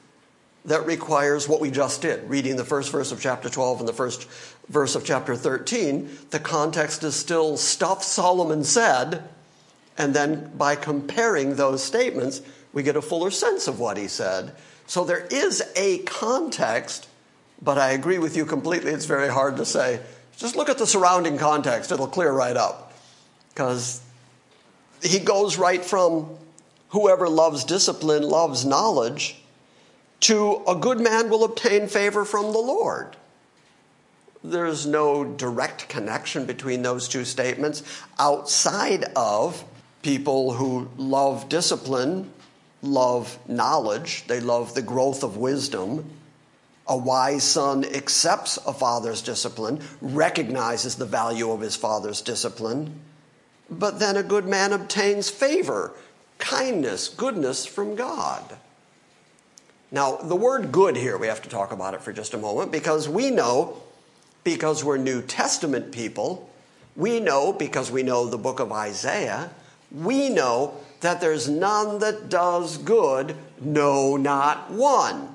that 0.65 0.87
requires 0.87 1.49
what 1.49 1.61
we 1.61 1.71
just 1.71 2.03
did, 2.03 2.29
reading 2.29 2.57
the 2.57 2.65
first 2.65 2.93
verse 2.93 3.13
of 3.13 3.21
chapter 3.21 3.49
12 3.49 3.81
and 3.81 3.89
the 3.89 3.93
first 3.93 4.29
verse 4.69 4.95
of 4.95 5.05
chapter 5.05 5.35
13. 5.35 6.11
The 6.31 6.41
context 6.41 7.03
is 7.05 7.15
still 7.15 7.57
stuff 7.57 8.03
Solomon 8.03 8.65
said, 8.65 9.29
and 9.97 10.15
then 10.15 10.53
by 10.57 10.77
comparing 10.77 11.57
those 11.57 11.83
statements, 11.83 12.43
we 12.73 12.83
get 12.83 12.97
a 12.97 13.03
fuller 13.03 13.31
sense 13.31 13.67
of 13.67 13.81
what 13.81 13.97
he 13.97 14.09
said. 14.09 14.53
So 14.87 15.05
there 15.05 15.27
is 15.31 15.63
a 15.77 15.99
context, 15.99 17.09
but 17.61 17.79
I 17.79 17.91
agree 17.91 18.19
with 18.19 18.37
you 18.37 18.45
completely. 18.45 18.93
It's 18.93 19.07
very 19.07 19.29
hard 19.29 19.57
to 19.57 19.65
say. 19.65 20.01
Just 20.37 20.55
look 20.55 20.69
at 20.69 20.79
the 20.79 20.87
surrounding 20.87 21.39
context, 21.39 21.91
it'll 21.91 22.07
clear 22.07 22.31
right 22.31 22.57
up. 22.57 22.93
Because 23.51 24.01
he 25.03 25.19
goes 25.19 25.59
right 25.59 25.85
from 25.85 26.37
whoever 26.91 27.29
loves 27.29 27.65
discipline 27.65 28.23
loves 28.23 28.65
knowledge 28.65 29.43
to 30.21 30.63
a 30.67 30.75
good 30.75 31.01
man 31.01 31.31
will 31.31 31.45
obtain 31.45 31.89
favor 31.89 32.25
from 32.25 32.53
the 32.53 32.59
Lord. 32.59 33.17
There's 34.43 34.87
no 34.87 35.25
direct 35.25 35.89
connection 35.89 36.47
between 36.47 36.83
those 36.83 37.09
two 37.09 37.25
statements 37.25 37.83
outside 38.19 39.05
of 39.17 39.65
people 40.03 40.53
who 40.53 40.89
love 40.97 41.49
discipline, 41.49 42.31
love 42.83 43.39
knowledge, 43.49 44.25
they 44.27 44.41
love 44.41 44.75
the 44.75 44.83
growth 44.83 45.23
of 45.23 45.37
wisdom. 45.37 46.11
A 46.87 46.97
wise 46.97 47.45
son 47.45 47.85
accepts 47.85 48.57
a 48.59 48.73
father's 48.73 49.21
discipline, 49.21 49.81
recognizes 50.01 50.95
the 50.95 51.05
value 51.05 51.51
of 51.51 51.61
his 51.61 51.77
father's 51.77 52.23
discipline, 52.23 53.01
but 53.69 53.99
then 53.99 54.17
a 54.17 54.23
good 54.23 54.47
man 54.47 54.73
obtains 54.73 55.29
favor, 55.29 55.93
kindness, 56.39 57.09
goodness 57.09 57.67
from 57.67 57.95
God. 57.95 58.57
Now, 59.91 60.17
the 60.17 60.37
word 60.37 60.71
good 60.71 60.97
here, 60.97 61.17
we 61.17 61.29
have 61.29 61.43
to 61.43 61.49
talk 61.49 61.73
about 61.73 61.95
it 61.95 62.03
for 62.03 62.13
just 62.13 62.35
a 62.35 62.39
moment 62.39 62.71
because 62.71 63.09
we 63.09 63.31
know, 63.31 63.83
because 64.45 64.85
we're 64.85 64.99
New 64.99 65.23
Testament 65.23 65.93
people, 65.93 66.51
we 66.95 67.21
know 67.21 67.53
because 67.53 67.91
we 67.91 68.03
know 68.03 68.27
the 68.27 68.39
book 68.39 68.61
of 68.61 68.71
Isaiah, 68.71 69.51
we 69.91 70.29
know 70.29 70.75
that 71.01 71.21
there's 71.21 71.49
none 71.49 72.01
that 72.01 72.29
does 72.29 72.77
good, 72.77 73.35
no, 73.61 74.17
not 74.17 74.71
one. 74.71 75.35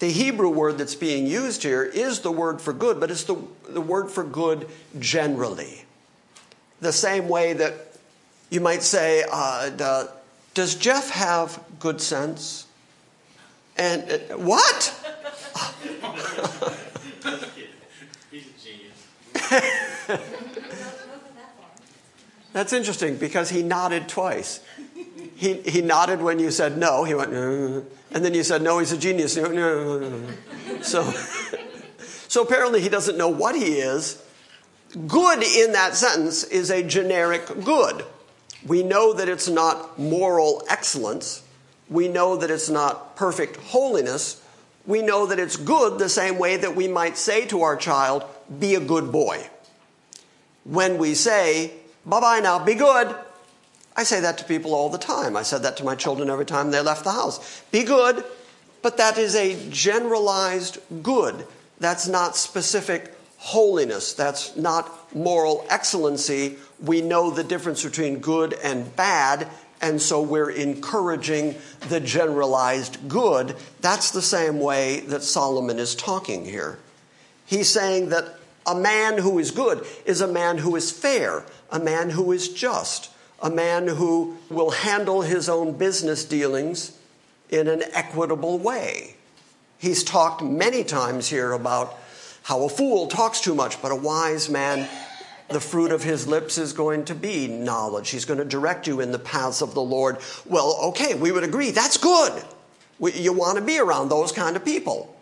The 0.00 0.10
Hebrew 0.10 0.48
word 0.48 0.78
that's 0.78 0.96
being 0.96 1.28
used 1.28 1.62
here 1.62 1.84
is 1.84 2.20
the 2.20 2.32
word 2.32 2.60
for 2.60 2.72
good, 2.72 2.98
but 2.98 3.10
it's 3.10 3.24
the, 3.24 3.36
the 3.68 3.80
word 3.80 4.10
for 4.10 4.24
good 4.24 4.66
generally. 4.98 5.84
The 6.80 6.92
same 6.92 7.28
way 7.28 7.52
that 7.52 7.74
you 8.50 8.60
might 8.60 8.82
say, 8.82 9.24
uh, 9.30 10.08
Does 10.54 10.74
Jeff 10.74 11.10
have 11.10 11.62
good 11.78 12.00
sense? 12.00 12.66
And 13.76 14.10
uh, 14.10 14.36
what? 14.36 14.94
He's 18.30 18.46
a 18.46 18.52
genius. 18.62 19.08
That's 22.52 22.72
interesting 22.72 23.16
because 23.16 23.50
he 23.50 23.62
nodded 23.62 24.08
twice. 24.08 24.60
He, 25.34 25.54
he 25.62 25.80
nodded 25.80 26.20
when 26.20 26.38
you 26.38 26.50
said 26.50 26.76
no. 26.76 27.04
He 27.04 27.14
went, 27.14 27.32
uh, 27.32 27.80
and 28.12 28.24
then 28.24 28.34
you 28.34 28.44
said 28.44 28.62
no, 28.62 28.78
he's 28.78 28.92
a 28.92 28.98
genius. 28.98 29.34
So, 30.82 31.10
so 32.28 32.42
apparently 32.42 32.80
he 32.80 32.88
doesn't 32.88 33.16
know 33.16 33.28
what 33.28 33.56
he 33.56 33.78
is. 33.78 34.22
Good 35.06 35.42
in 35.42 35.72
that 35.72 35.94
sentence 35.94 36.44
is 36.44 36.70
a 36.70 36.82
generic 36.82 37.46
good. 37.64 38.04
We 38.66 38.82
know 38.82 39.14
that 39.14 39.28
it's 39.28 39.48
not 39.48 39.98
moral 39.98 40.62
excellence 40.68 41.42
we 41.92 42.08
know 42.08 42.36
that 42.36 42.50
it's 42.50 42.68
not 42.68 43.16
perfect 43.16 43.56
holiness. 43.56 44.42
We 44.86 45.02
know 45.02 45.26
that 45.26 45.38
it's 45.38 45.56
good 45.56 45.98
the 45.98 46.08
same 46.08 46.38
way 46.38 46.56
that 46.56 46.74
we 46.74 46.88
might 46.88 47.16
say 47.16 47.46
to 47.46 47.62
our 47.62 47.76
child, 47.76 48.24
be 48.58 48.74
a 48.74 48.80
good 48.80 49.12
boy. 49.12 49.46
When 50.64 50.98
we 50.98 51.14
say, 51.14 51.72
bye 52.04 52.20
bye 52.20 52.40
now, 52.40 52.64
be 52.64 52.74
good, 52.74 53.14
I 53.96 54.04
say 54.04 54.20
that 54.20 54.38
to 54.38 54.44
people 54.44 54.74
all 54.74 54.88
the 54.88 54.98
time. 54.98 55.36
I 55.36 55.42
said 55.42 55.62
that 55.64 55.76
to 55.78 55.84
my 55.84 55.94
children 55.94 56.30
every 56.30 56.46
time 56.46 56.70
they 56.70 56.80
left 56.80 57.04
the 57.04 57.12
house. 57.12 57.62
Be 57.70 57.84
good, 57.84 58.24
but 58.80 58.96
that 58.96 59.18
is 59.18 59.34
a 59.34 59.68
generalized 59.70 60.78
good. 61.02 61.46
That's 61.78 62.08
not 62.08 62.36
specific 62.36 63.14
holiness. 63.36 64.14
That's 64.14 64.56
not 64.56 65.14
moral 65.14 65.66
excellency. 65.68 66.56
We 66.80 67.02
know 67.02 67.30
the 67.30 67.44
difference 67.44 67.84
between 67.84 68.20
good 68.20 68.54
and 68.54 68.94
bad, 68.96 69.48
and 69.82 70.00
so 70.00 70.22
we're 70.22 70.50
encouraging 70.50 71.56
the 71.88 71.98
generalized 71.98 73.08
good. 73.08 73.56
That's 73.80 74.12
the 74.12 74.22
same 74.22 74.60
way 74.60 75.00
that 75.00 75.24
Solomon 75.24 75.80
is 75.80 75.96
talking 75.96 76.44
here. 76.44 76.78
He's 77.44 77.68
saying 77.68 78.10
that 78.10 78.36
a 78.64 78.76
man 78.76 79.18
who 79.18 79.40
is 79.40 79.50
good 79.50 79.84
is 80.06 80.20
a 80.20 80.28
man 80.28 80.58
who 80.58 80.76
is 80.76 80.92
fair, 80.92 81.44
a 81.70 81.80
man 81.80 82.10
who 82.10 82.30
is 82.30 82.48
just, 82.48 83.10
a 83.42 83.50
man 83.50 83.88
who 83.88 84.36
will 84.48 84.70
handle 84.70 85.22
his 85.22 85.48
own 85.48 85.76
business 85.76 86.24
dealings 86.24 86.96
in 87.50 87.66
an 87.66 87.82
equitable 87.92 88.58
way. 88.58 89.16
He's 89.78 90.04
talked 90.04 90.42
many 90.42 90.84
times 90.84 91.28
here 91.28 91.52
about 91.52 91.98
how 92.44 92.64
a 92.64 92.68
fool 92.68 93.08
talks 93.08 93.40
too 93.40 93.54
much, 93.54 93.82
but 93.82 93.90
a 93.90 93.96
wise 93.96 94.48
man 94.48 94.88
the 95.52 95.60
fruit 95.60 95.92
of 95.92 96.02
his 96.02 96.26
lips 96.26 96.58
is 96.58 96.72
going 96.72 97.04
to 97.06 97.14
be 97.14 97.46
knowledge. 97.48 98.10
He's 98.10 98.24
going 98.24 98.38
to 98.38 98.44
direct 98.44 98.86
you 98.86 99.00
in 99.00 99.12
the 99.12 99.18
paths 99.18 99.62
of 99.62 99.74
the 99.74 99.82
Lord. 99.82 100.18
Well, 100.46 100.78
okay, 100.88 101.14
we 101.14 101.32
would 101.32 101.44
agree. 101.44 101.70
That's 101.70 101.96
good. 101.96 102.42
We, 102.98 103.12
you 103.12 103.32
want 103.32 103.58
to 103.58 103.64
be 103.64 103.78
around 103.78 104.08
those 104.08 104.32
kind 104.32 104.56
of 104.56 104.64
people. 104.64 105.14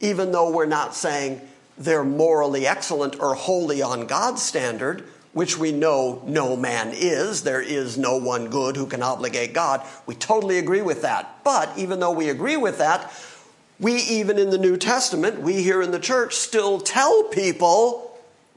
Even 0.00 0.32
though 0.32 0.50
we're 0.50 0.66
not 0.66 0.94
saying 0.94 1.40
they're 1.76 2.04
morally 2.04 2.66
excellent 2.66 3.20
or 3.20 3.34
holy 3.34 3.82
on 3.82 4.06
God's 4.06 4.42
standard, 4.42 5.04
which 5.32 5.56
we 5.56 5.72
know 5.72 6.22
no 6.26 6.56
man 6.56 6.92
is. 6.92 7.42
There 7.42 7.62
is 7.62 7.96
no 7.96 8.16
one 8.16 8.48
good 8.48 8.76
who 8.76 8.86
can 8.86 9.02
obligate 9.02 9.52
God. 9.52 9.82
We 10.06 10.14
totally 10.14 10.58
agree 10.58 10.82
with 10.82 11.02
that. 11.02 11.44
But 11.44 11.70
even 11.78 12.00
though 12.00 12.10
we 12.10 12.28
agree 12.28 12.56
with 12.56 12.78
that, 12.78 13.12
we 13.78 13.94
even 13.94 14.38
in 14.38 14.50
the 14.50 14.58
New 14.58 14.76
Testament, 14.76 15.40
we 15.40 15.62
here 15.62 15.80
in 15.80 15.90
the 15.90 15.98
church 15.98 16.34
still 16.34 16.80
tell 16.80 17.24
people 17.24 18.09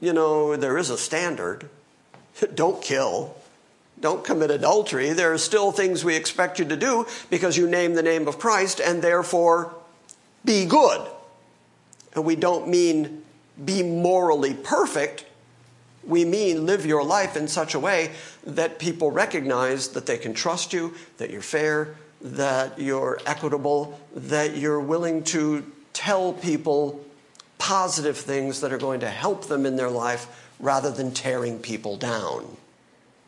you 0.04 0.12
know, 0.12 0.56
there 0.56 0.76
is 0.76 0.90
a 0.90 0.98
standard. 0.98 1.68
Don't 2.54 2.82
kill. 2.82 3.34
Don't 4.00 4.24
commit 4.24 4.50
adultery. 4.50 5.12
There 5.12 5.32
are 5.32 5.38
still 5.38 5.72
things 5.72 6.04
we 6.04 6.16
expect 6.16 6.58
you 6.58 6.64
to 6.66 6.76
do 6.76 7.06
because 7.30 7.56
you 7.56 7.68
name 7.68 7.94
the 7.94 8.02
name 8.02 8.28
of 8.28 8.38
Christ 8.38 8.80
and 8.80 9.00
therefore 9.00 9.74
be 10.44 10.66
good. 10.66 11.08
And 12.14 12.24
we 12.24 12.36
don't 12.36 12.68
mean 12.68 13.22
be 13.64 13.82
morally 13.82 14.52
perfect. 14.52 15.24
We 16.04 16.24
mean 16.24 16.66
live 16.66 16.84
your 16.84 17.04
life 17.04 17.36
in 17.36 17.48
such 17.48 17.74
a 17.74 17.78
way 17.78 18.10
that 18.44 18.78
people 18.78 19.10
recognize 19.10 19.88
that 19.88 20.06
they 20.06 20.18
can 20.18 20.34
trust 20.34 20.72
you, 20.72 20.94
that 21.18 21.30
you're 21.30 21.40
fair, 21.40 21.94
that 22.20 22.78
you're 22.78 23.20
equitable, 23.26 23.98
that 24.14 24.56
you're 24.56 24.80
willing 24.80 25.22
to 25.24 25.70
tell 25.92 26.32
people 26.32 27.04
positive 27.64 28.18
things 28.18 28.60
that 28.60 28.74
are 28.74 28.78
going 28.78 29.00
to 29.00 29.08
help 29.08 29.46
them 29.46 29.64
in 29.64 29.76
their 29.76 29.88
life 29.88 30.26
rather 30.60 30.90
than 30.90 31.10
tearing 31.10 31.58
people 31.58 31.96
down. 31.96 32.44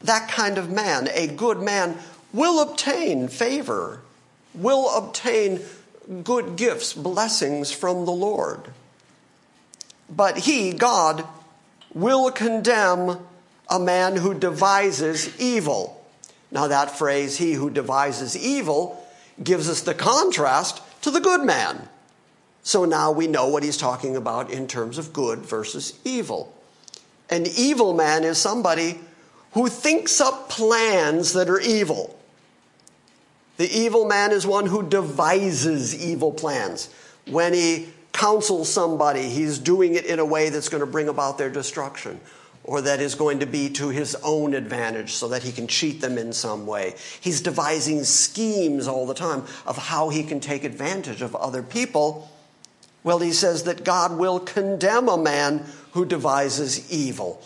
That 0.02 0.28
kind 0.28 0.58
of 0.58 0.70
man, 0.70 1.08
a 1.14 1.26
good 1.26 1.62
man, 1.62 1.96
will 2.34 2.60
obtain 2.60 3.28
favor, 3.28 4.02
will 4.52 4.94
obtain 4.94 5.62
good 6.22 6.56
gifts, 6.56 6.92
blessings 6.92 7.72
from 7.72 8.04
the 8.04 8.12
Lord. 8.12 8.60
But 10.14 10.36
he, 10.36 10.74
God, 10.74 11.26
will 11.94 12.30
condemn 12.30 13.18
a 13.70 13.78
man 13.78 14.16
who 14.16 14.34
devises 14.34 15.34
evil. 15.40 16.06
Now, 16.50 16.66
that 16.68 16.98
phrase, 16.98 17.38
he 17.38 17.54
who 17.54 17.70
devises 17.70 18.36
evil, 18.36 19.02
gives 19.42 19.66
us 19.66 19.80
the 19.80 19.94
contrast 19.94 20.82
to 21.00 21.10
the 21.10 21.20
good 21.20 21.40
man. 21.40 21.88
So 22.66 22.84
now 22.84 23.12
we 23.12 23.28
know 23.28 23.46
what 23.46 23.62
he's 23.62 23.76
talking 23.76 24.16
about 24.16 24.50
in 24.50 24.66
terms 24.66 24.98
of 24.98 25.12
good 25.12 25.38
versus 25.38 25.96
evil. 26.04 26.52
An 27.30 27.46
evil 27.56 27.94
man 27.94 28.24
is 28.24 28.38
somebody 28.38 28.98
who 29.52 29.68
thinks 29.68 30.20
up 30.20 30.48
plans 30.48 31.32
that 31.34 31.48
are 31.48 31.60
evil. 31.60 32.18
The 33.56 33.70
evil 33.70 34.04
man 34.04 34.32
is 34.32 34.44
one 34.44 34.66
who 34.66 34.82
devises 34.82 35.94
evil 35.94 36.32
plans. 36.32 36.92
When 37.28 37.54
he 37.54 37.90
counsels 38.12 38.68
somebody, 38.68 39.28
he's 39.28 39.60
doing 39.60 39.94
it 39.94 40.04
in 40.04 40.18
a 40.18 40.24
way 40.24 40.48
that's 40.48 40.68
going 40.68 40.80
to 40.80 40.90
bring 40.90 41.08
about 41.08 41.38
their 41.38 41.50
destruction 41.50 42.18
or 42.64 42.80
that 42.80 42.98
is 42.98 43.14
going 43.14 43.38
to 43.38 43.46
be 43.46 43.70
to 43.70 43.90
his 43.90 44.16
own 44.24 44.54
advantage 44.54 45.12
so 45.12 45.28
that 45.28 45.44
he 45.44 45.52
can 45.52 45.68
cheat 45.68 46.00
them 46.00 46.18
in 46.18 46.32
some 46.32 46.66
way. 46.66 46.96
He's 47.20 47.40
devising 47.40 48.02
schemes 48.02 48.88
all 48.88 49.06
the 49.06 49.14
time 49.14 49.44
of 49.66 49.78
how 49.78 50.08
he 50.08 50.24
can 50.24 50.40
take 50.40 50.64
advantage 50.64 51.22
of 51.22 51.36
other 51.36 51.62
people 51.62 52.28
well, 53.06 53.20
he 53.20 53.32
says 53.32 53.62
that 53.62 53.84
God 53.84 54.18
will 54.18 54.40
condemn 54.40 55.08
a 55.08 55.16
man 55.16 55.64
who 55.92 56.04
devises 56.04 56.90
evil. 56.90 57.40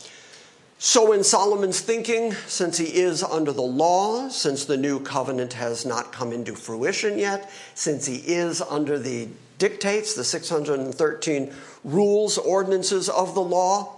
So, 0.78 1.12
in 1.12 1.22
Solomon's 1.22 1.82
thinking, 1.82 2.32
since 2.46 2.78
he 2.78 2.86
is 2.86 3.22
under 3.22 3.52
the 3.52 3.60
law, 3.60 4.30
since 4.30 4.64
the 4.64 4.78
new 4.78 5.00
covenant 5.00 5.52
has 5.52 5.84
not 5.84 6.12
come 6.12 6.32
into 6.32 6.54
fruition 6.54 7.18
yet, 7.18 7.52
since 7.74 8.06
he 8.06 8.16
is 8.16 8.62
under 8.62 8.98
the 8.98 9.28
dictates, 9.58 10.14
the 10.14 10.24
613 10.24 11.52
rules, 11.84 12.38
ordinances 12.38 13.10
of 13.10 13.34
the 13.34 13.42
law, 13.42 13.96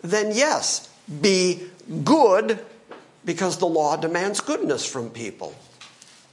then 0.00 0.34
yes, 0.34 0.88
be 1.20 1.60
good 2.04 2.58
because 3.26 3.58
the 3.58 3.66
law 3.66 3.98
demands 3.98 4.40
goodness 4.40 4.86
from 4.86 5.10
people. 5.10 5.54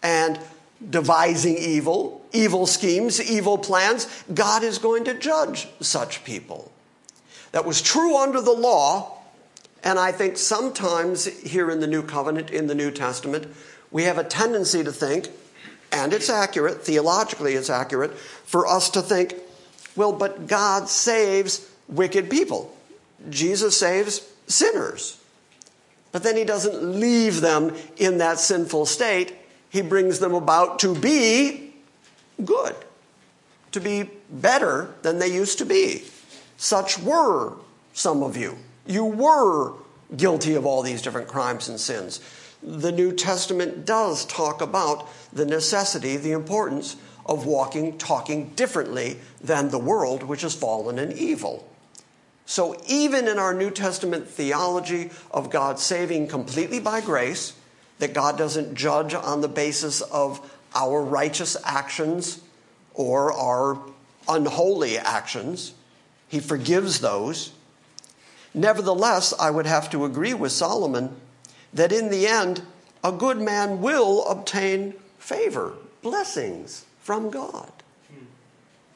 And 0.01 0.39
devising 0.88 1.57
evil, 1.57 2.25
evil 2.31 2.65
schemes, 2.65 3.21
evil 3.21 3.57
plans, 3.57 4.07
God 4.33 4.63
is 4.63 4.77
going 4.77 5.05
to 5.05 5.13
judge 5.13 5.67
such 5.81 6.24
people. 6.24 6.71
That 7.51 7.65
was 7.65 7.81
true 7.81 8.17
under 8.17 8.41
the 8.41 8.51
law, 8.53 9.17
and 9.83 9.98
I 9.98 10.12
think 10.12 10.38
sometimes 10.38 11.25
here 11.25 11.71
in 11.71 11.79
the 11.79 11.88
New 11.88 12.03
Covenant, 12.03 12.51
in 12.51 12.67
the 12.67 12.75
New 12.75 12.91
Testament, 12.91 13.48
we 13.91 14.03
have 14.03 14.17
a 14.17 14.24
tendency 14.24 14.83
to 14.83 14.91
think, 14.91 15.29
and 15.91 16.13
it's 16.13 16.29
accurate, 16.29 16.83
theologically 16.83 17.53
it's 17.53 17.69
accurate, 17.69 18.15
for 18.17 18.67
us 18.67 18.89
to 18.91 19.01
think, 19.01 19.33
well, 19.95 20.13
but 20.13 20.48
God 20.48 20.88
saves 20.88 21.69
wicked 21.88 22.29
people. 22.29 22.75
Jesus 23.29 23.77
saves 23.77 24.25
sinners. 24.48 25.19
But 26.12 26.24
then 26.24 26.38
he 26.38 26.43
doesn't 26.43 27.00
leave 27.00 27.41
them 27.41 27.75
in 27.98 28.19
that 28.19 28.39
sinful 28.39 28.86
state. 28.86 29.36
He 29.69 29.81
brings 29.81 30.19
them 30.19 30.33
about 30.33 30.79
to 30.79 30.95
be 30.95 31.73
good, 32.43 32.75
to 33.71 33.79
be 33.79 34.09
better 34.29 34.93
than 35.01 35.19
they 35.19 35.27
used 35.27 35.57
to 35.59 35.65
be. 35.65 36.03
Such 36.57 36.99
were 36.99 37.53
some 37.93 38.23
of 38.23 38.35
you. 38.35 38.57
You 38.85 39.05
were 39.05 39.73
guilty 40.15 40.55
of 40.55 40.65
all 40.65 40.81
these 40.81 41.01
different 41.01 41.27
crimes 41.27 41.69
and 41.69 41.79
sins. 41.79 42.19
The 42.61 42.91
New 42.91 43.13
Testament 43.13 43.85
does 43.85 44.25
talk 44.25 44.61
about 44.61 45.07
the 45.31 45.45
necessity, 45.45 46.17
the 46.17 46.31
importance 46.31 46.97
of 47.25 47.45
walking, 47.45 47.97
talking 47.97 48.49
differently 48.55 49.19
than 49.39 49.69
the 49.69 49.77
world, 49.77 50.23
which 50.23 50.43
is 50.43 50.55
fallen 50.55 50.99
and 50.99 51.13
evil. 51.13 51.69
So, 52.45 52.81
even 52.88 53.27
in 53.27 53.38
our 53.38 53.53
New 53.53 53.69
Testament 53.69 54.27
theology 54.27 55.11
of 55.29 55.51
God 55.51 55.79
saving 55.79 56.27
completely 56.27 56.79
by 56.79 56.99
grace, 56.99 57.53
that 57.99 58.13
God 58.13 58.37
doesn't 58.37 58.73
judge 58.73 59.13
on 59.13 59.41
the 59.41 59.47
basis 59.47 60.01
of 60.01 60.51
our 60.73 61.01
righteous 61.01 61.55
actions 61.63 62.41
or 62.93 63.31
our 63.31 63.79
unholy 64.27 64.97
actions, 64.97 65.73
He 66.27 66.39
forgives 66.39 66.99
those. 66.99 67.51
Nevertheless, 68.53 69.33
I 69.39 69.51
would 69.51 69.65
have 69.65 69.89
to 69.91 70.05
agree 70.05 70.33
with 70.33 70.51
Solomon 70.51 71.15
that 71.73 71.91
in 71.91 72.09
the 72.09 72.27
end, 72.27 72.63
a 73.03 73.11
good 73.11 73.39
man 73.39 73.81
will 73.81 74.25
obtain 74.25 74.95
favor, 75.17 75.73
blessings 76.01 76.85
from 76.99 77.29
God. 77.29 77.71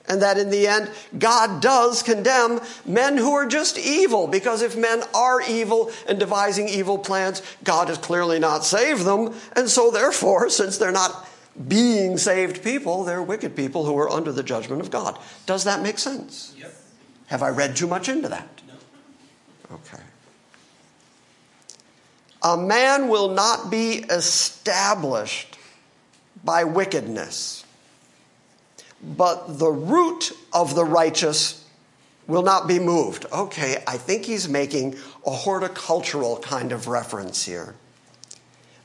And 0.08 0.22
that 0.22 0.38
in 0.38 0.50
the 0.50 0.68
end, 0.68 0.92
God 1.18 1.62
does 1.62 2.04
condemn 2.04 2.60
men 2.86 3.18
who 3.18 3.32
are 3.32 3.46
just 3.46 3.78
evil, 3.78 4.28
because 4.28 4.62
if 4.62 4.76
men 4.76 5.02
are 5.16 5.42
evil 5.42 5.92
and 6.10 6.20
devising 6.20 6.68
evil 6.68 6.98
plans, 6.98 7.42
God 7.64 7.88
has 7.88 7.98
clearly 7.98 8.38
not 8.38 8.66
saved 8.66 9.06
them. 9.06 9.34
And 9.56 9.70
so, 9.70 9.92
therefore, 9.92 10.50
since 10.50 10.78
they're 10.78 10.92
not 10.92 11.30
being 11.68 12.18
saved 12.18 12.64
people, 12.64 13.06
they're 13.06 13.24
wicked 13.24 13.56
people 13.56 13.86
who 13.86 13.98
are 13.98 14.10
under 14.10 14.32
the 14.32 14.44
judgment 14.44 14.82
of 14.82 14.92
God. 14.92 15.18
Does 15.46 15.64
that 15.64 15.82
make 15.82 15.98
sense? 16.00 16.54
Yep. 16.58 16.74
Have 17.28 17.44
I 17.44 17.50
read 17.50 17.76
too 17.76 17.88
much 17.88 18.10
into 18.10 18.28
that? 18.28 18.62
No. 18.68 19.76
Okay. 19.76 20.04
A 22.42 22.58
man 22.58 23.08
will 23.08 23.30
not 23.30 23.72
be 23.72 24.00
established 24.10 25.58
by 26.44 26.66
wickedness, 26.66 27.63
but 29.04 29.60
the 29.60 29.70
root 29.70 30.32
of 30.54 30.76
the 30.76 30.86
righteous 30.86 31.66
will 32.28 32.42
not 32.42 32.68
be 32.68 32.80
moved. 32.80 33.26
Okay, 33.32 33.84
I 33.86 33.98
think 33.98 34.26
he's 34.26 34.48
making 34.48 34.96
a 35.26 35.32
horticultural 35.32 36.38
kind 36.40 36.72
of 36.72 36.88
reference 36.88 37.46
here. 37.46 37.76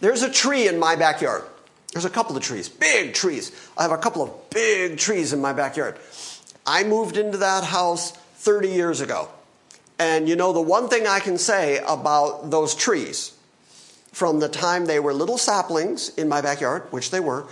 There's 0.01 0.23
a 0.23 0.31
tree 0.31 0.69
in 0.69 0.79
my 0.79 0.97
backyard. 0.97 1.45
There's 1.93 2.05
a 2.05 2.11
couple 2.11 2.37
of 2.37 2.43
trees, 2.43 2.69
big 2.69 3.15
trees. 3.15 3.53
I 3.77 3.83
have 3.83 3.93
a 3.93 3.99
couple 3.99 4.23
of 4.23 4.51
big 4.51 4.99
trees 4.99 5.33
in 5.33 5.41
my 5.41 5.53
backyard. 5.53 5.97
I 6.67 6.85
moved 6.85 7.17
into 7.17 7.39
that 7.39 7.65
house 7.65 8.13
30 8.13 8.69
years 8.69 9.01
ago. 9.01 9.29
And 9.99 10.29
you 10.29 10.37
know, 10.37 10.53
the 10.53 10.61
one 10.61 10.89
thing 10.89 11.07
I 11.07 11.21
can 11.21 11.39
say 11.39 11.83
about 11.87 12.51
those 12.51 12.75
trees, 12.75 13.37
from 14.13 14.39
the 14.39 14.49
time 14.49 14.87
they 14.87 15.01
were 15.01 15.13
little 15.13 15.39
saplings 15.39 16.11
in 16.17 16.29
my 16.29 16.41
backyard, 16.41 16.83
which 16.91 17.11
they 17.11 17.21
were, 17.21 17.47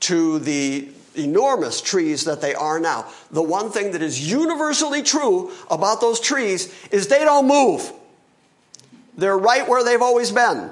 to 0.00 0.38
the 0.40 0.88
enormous 1.16 1.80
trees 1.80 2.24
that 2.24 2.40
they 2.40 2.54
are 2.54 2.78
now, 2.80 3.06
the 3.30 3.42
one 3.42 3.70
thing 3.70 3.92
that 3.92 4.02
is 4.02 4.30
universally 4.30 5.02
true 5.02 5.50
about 5.70 6.00
those 6.00 6.20
trees 6.20 6.74
is 6.90 7.08
they 7.08 7.24
don't 7.24 7.46
move. 7.46 7.92
They're 9.16 9.38
right 9.38 9.68
where 9.68 9.84
they've 9.84 10.02
always 10.02 10.30
been. 10.30 10.70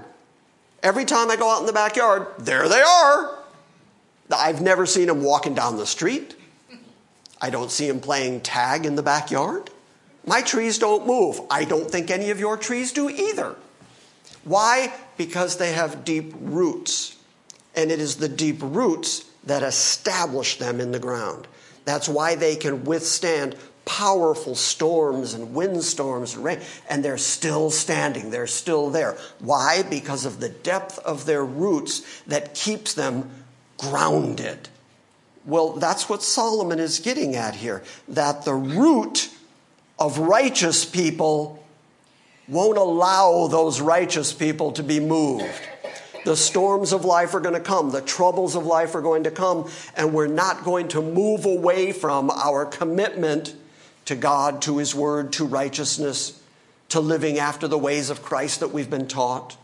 Every 0.83 1.05
time 1.05 1.31
I 1.31 1.37
go 1.37 1.51
out 1.51 1.61
in 1.61 1.67
the 1.67 1.73
backyard, 1.73 2.27
there 2.39 2.69
they 2.69 2.81
are. 2.81 3.39
I've 4.33 4.63
never 4.63 4.87
seen 4.87 5.07
them 5.09 5.23
walking 5.23 5.55
down 5.55 5.77
the 5.77 5.87
street. 5.87 6.37
I 7.41 7.51
don't 7.51 7.71
see 7.71 7.89
them 7.89 8.01
playing 8.01 8.43
tag 8.43 8.87
in 8.87 8.95
the 8.95 9.03
backyard. 9.03 9.71
My 10.27 10.43
trees 10.43 10.79
don't 10.79 11.07
move. 11.07 11.41
I 11.51 11.65
don't 11.65 11.91
think 11.91 12.11
any 12.11 12.31
of 12.31 12.39
your 12.39 12.57
trees 12.57 12.93
do 12.93 13.09
either. 13.09 13.57
Why? 14.45 14.93
Because 15.17 15.57
they 15.57 15.73
have 15.73 16.05
deep 16.05 16.33
roots. 16.39 17.17
And 17.75 17.91
it 17.91 17.99
is 17.99 18.17
the 18.17 18.29
deep 18.29 18.59
roots 18.61 19.30
that 19.45 19.63
establish 19.63 20.59
them 20.59 20.81
in 20.81 20.93
the 20.93 20.99
ground. 20.99 21.47
That's 21.85 22.09
why 22.09 22.35
they 22.35 22.57
can 22.57 22.85
withstand 22.85 23.57
powerful 23.85 24.55
storms 24.55 25.35
and 25.35 25.55
windstorms 25.55 26.35
and 26.35 26.45
rain, 26.45 26.61
and 26.89 27.05
they're 27.05 27.19
still 27.19 27.71
standing, 27.71 28.31
they're 28.31 28.47
still 28.47 28.91
there. 28.91 29.17
Why? 29.41 29.83
Because 29.83 30.25
of 30.25 30.41
the 30.41 30.49
depth 30.49 30.99
of 31.01 31.27
their 31.27 31.45
roots 31.45 32.23
that 32.27 32.55
keeps 32.55 32.95
them 32.95 33.31
grounded. 33.79 34.69
Well, 35.45 35.73
that's 35.73 36.09
what 36.09 36.23
Solomon 36.23 36.79
is 36.79 37.01
getting 37.01 37.35
at 37.35 37.57
here 37.57 37.83
that 38.09 38.45
the 38.45 38.55
root 38.55 39.31
of 39.99 40.19
righteous 40.19 40.85
people 40.85 41.65
won't 42.47 42.79
allow 42.79 43.47
those 43.47 43.81
righteous 43.81 44.33
people 44.33 44.73
to 44.73 44.83
be 44.83 45.01
moved. 45.01 45.69
The 46.25 46.37
storms 46.37 46.93
of 46.93 47.05
life 47.05 47.35
are 47.35 47.41
going 47.41 47.55
to 47.55 47.61
come, 47.61 47.91
the 47.91 48.03
troubles 48.03 48.55
of 48.55 48.67
life 48.67 48.95
are 48.95 49.01
going 49.01 49.25
to 49.25 49.31
come, 49.31 49.71
and 49.97 50.13
we're 50.13 50.27
not 50.27 50.65
going 50.65 50.89
to 50.89 51.03
move 51.03 51.47
away 51.47 51.93
from 51.93 52.31
our 52.31 52.67
commitment 52.67 53.55
to 54.05 54.15
God, 54.15 54.63
to 54.63 54.79
His 54.79 54.95
Word, 54.95 55.33
to 55.35 55.45
righteousness, 55.45 56.43
to 56.91 57.01
living 57.01 57.39
after 57.39 57.69
the 57.69 57.79
ways 57.79 58.11
of 58.11 58.23
Christ 58.23 58.61
that 58.61 58.69
we've 58.69 58.91
been 58.91 59.09
taught, 59.09 59.57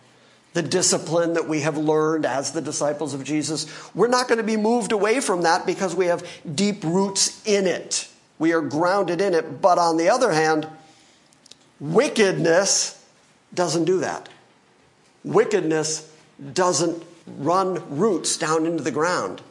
the 0.54 0.62
discipline 0.62 1.34
that 1.34 1.48
we 1.48 1.60
have 1.60 1.76
learned 1.76 2.24
as 2.24 2.52
the 2.52 2.62
disciples 2.62 3.12
of 3.12 3.24
Jesus. 3.24 3.66
We're 3.94 4.08
not 4.08 4.28
going 4.28 4.38
to 4.38 4.44
be 4.44 4.56
moved 4.56 4.92
away 4.92 5.20
from 5.20 5.42
that 5.42 5.66
because 5.66 5.94
we 5.94 6.06
have 6.06 6.26
deep 6.54 6.82
roots 6.84 7.42
in 7.46 7.66
it. 7.66 8.08
We 8.38 8.52
are 8.52 8.62
grounded 8.62 9.20
in 9.20 9.34
it. 9.34 9.60
But 9.60 9.78
on 9.78 9.96
the 9.96 10.08
other 10.08 10.32
hand, 10.32 10.66
wickedness 11.80 13.04
doesn't 13.52 13.84
do 13.84 14.00
that. 14.00 14.28
Wickedness 15.24 16.10
doesn't 16.52 17.02
run 17.26 17.96
roots 17.96 18.36
down 18.36 18.66
into 18.66 18.82
the 18.82 18.90
ground. 18.90 19.42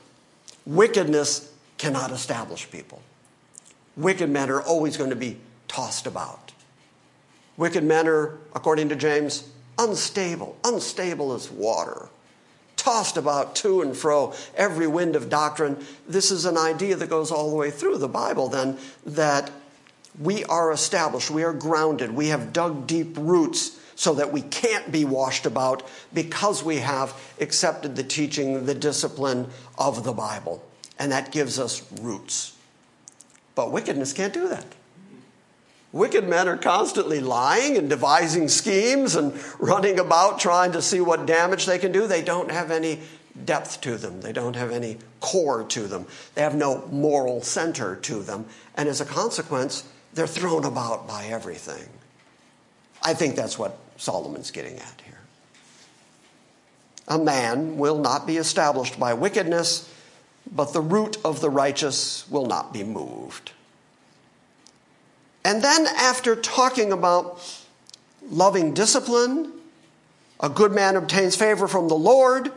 Wickedness 0.65 1.52
cannot 1.78 2.12
establish 2.12 2.69
people. 2.71 3.02
Wicked 3.98 4.30
men 4.30 4.50
are 4.50 4.62
always 4.62 4.98
going 4.98 5.10
to 5.10 5.15
be 5.15 5.38
tossed 5.67 6.08
about. 6.08 6.52
Wicked 7.58 7.84
men 7.84 8.08
are, 8.08 8.38
according 8.54 8.89
to 8.89 8.95
James, 8.95 9.50
unstable, 9.78 10.58
unstable 10.63 11.34
as 11.34 11.50
water, 11.50 12.10
tossed 12.76 13.17
about 13.17 13.56
to 13.56 13.82
and 13.82 13.95
fro, 13.95 14.34
every 14.56 14.88
wind 14.88 15.15
of 15.15 15.30
doctrine. 15.30 15.84
This 16.08 16.32
is 16.32 16.45
an 16.45 16.58
idea 16.58 16.95
that 16.95 17.10
goes 17.10 17.32
all 17.32 17.50
the 17.50 17.56
way 17.56 17.71
through 17.71 17.98
the 17.98 18.08
Bible, 18.08 18.50
then, 18.50 18.78
that 19.06 19.52
we 20.19 20.43
are 20.45 20.71
established, 20.71 21.32
we 21.32 21.43
are 21.43 21.54
grounded, 21.54 22.12
we 22.12 22.28
have 22.28 22.54
dug 22.54 22.88
deep 22.88 23.15
roots 23.17 23.80
so 23.96 24.14
that 24.16 24.32
we 24.32 24.42
can't 24.42 24.92
be 24.92 25.06
washed 25.06 25.46
about 25.46 25.88
because 26.14 26.64
we 26.64 26.78
have 26.78 27.14
accepted 27.40 27.96
the 27.96 28.04
teaching, 28.04 28.66
the 28.66 28.76
discipline 28.76 29.48
of 29.78 30.04
the 30.04 30.14
Bible. 30.14 30.64
And 31.00 31.12
that 31.12 31.32
gives 31.32 31.60
us 31.60 31.84
roots. 32.02 32.56
But 33.56 33.72
wickedness 33.72 34.14
can't 34.14 34.34
do 34.34 34.50
that. 34.50 34.66
Wicked 35.94 36.28
men 36.28 36.50
are 36.50 36.58
constantly 36.58 37.22
lying 37.22 37.78
and 37.78 37.90
devising 37.90 38.50
schemes 38.50 39.16
and 39.16 39.34
running 39.60 39.98
about 39.98 40.40
trying 40.40 40.74
to 40.74 40.82
see 40.82 41.00
what 41.00 41.26
damage 41.26 41.66
they 41.66 41.80
can 41.80 41.94
do. 41.94 42.06
They 42.06 42.22
don't 42.22 42.52
have 42.52 42.70
any 42.70 43.00
depth 43.46 43.80
to 43.82 43.98
them, 43.98 44.22
they 44.22 44.32
don't 44.32 44.56
have 44.56 44.72
any 44.72 44.98
core 45.20 45.64
to 45.64 45.88
them, 45.88 46.06
they 46.36 46.42
have 46.42 46.56
no 46.56 46.86
moral 46.92 47.42
center 47.42 47.96
to 47.98 48.22
them. 48.22 48.46
And 48.76 48.88
as 48.88 49.02
a 49.02 49.06
consequence, 49.06 49.84
they're 50.14 50.28
thrown 50.28 50.66
about 50.66 51.08
by 51.08 51.26
everything. 51.26 51.88
I 53.02 53.14
think 53.14 53.36
that's 53.36 53.60
what 53.60 53.78
Solomon's 53.98 54.52
getting 54.52 54.78
at 54.78 55.02
here. 55.06 55.20
A 57.08 57.18
man 57.18 57.78
will 57.78 57.98
not 57.98 58.26
be 58.26 58.38
established 58.38 59.00
by 59.00 59.14
wickedness, 59.14 59.92
but 60.52 60.74
the 60.74 60.82
root 60.82 61.18
of 61.24 61.42
the 61.42 61.50
righteous 61.50 62.30
will 62.30 62.46
not 62.46 62.74
be 62.74 62.84
moved. 62.84 63.52
And 65.44 65.64
then, 65.64 65.86
after 65.86 66.36
talking 66.36 66.92
about 66.92 67.40
loving 68.28 68.74
discipline, 68.74 69.52
a 70.40 70.50
good 70.50 70.72
man 70.72 70.96
obtains 70.96 71.36
favor 71.36 71.68
from 71.68 71.88
the 71.88 71.96
Lord. 71.96 72.52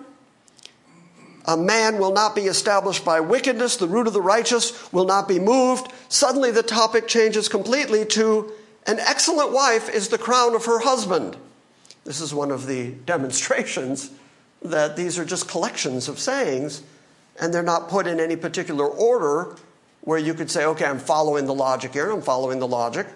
A 1.46 1.57
man 1.57 1.98
will 1.98 2.12
not 2.12 2.35
be 2.35 2.42
established 2.42 3.05
by 3.05 3.20
wickedness. 3.20 3.77
The 3.77 3.87
root 3.87 4.07
of 4.07 4.14
the 4.14 4.22
righteous 4.22 4.90
will 4.92 5.05
not 5.05 5.29
be 5.29 5.38
moved. 5.38 5.92
Suddenly, 6.09 6.51
the 6.51 6.62
topic 6.62 7.07
changes 7.07 7.48
completely 7.48 8.05
to 8.07 8.53
an 8.88 8.98
excellent 9.01 9.53
wife 9.53 9.90
is 9.90 10.09
the 10.09 10.16
crown 10.16 10.57
of 10.57 10.64
her 10.64 10.81
husband. 10.81 11.37
This 12.05 12.22
is 12.22 12.33
one 12.33 12.51
of 12.51 12.66
the 12.66 12.92
demonstrations 12.92 14.11
that 14.62 14.96
these 14.96 15.18
are 15.18 15.27
just 15.27 15.46
collections 15.46 16.09
of 16.09 16.18
sayings 16.18 16.83
and 17.38 17.53
they're 17.53 17.62
not 17.62 17.90
put 17.90 18.07
in 18.07 18.18
any 18.18 18.35
particular 18.35 18.87
order 18.87 19.55
where 20.01 20.18
you 20.18 20.33
could 20.33 20.51
say, 20.51 20.64
okay, 20.64 20.87
I'm 20.87 20.98
following 20.98 21.44
the 21.44 21.55
logic 21.55 21.92
here, 21.92 22.11
I'm 22.11 22.22
following 22.22 22.61
the 22.61 22.66
logic. 22.66 23.07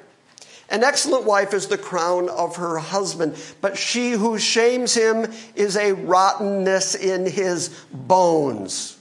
An 0.68 0.84
excellent 0.84 1.24
wife 1.24 1.54
is 1.54 1.66
the 1.68 1.78
crown 1.78 2.28
of 2.28 2.56
her 2.56 2.78
husband, 2.78 3.34
but 3.62 3.76
she 3.78 4.12
who 4.12 4.38
shames 4.38 4.92
him 4.92 5.32
is 5.54 5.76
a 5.76 5.92
rottenness 5.92 6.94
in 6.94 7.24
his 7.24 7.68
bones. 7.92 8.98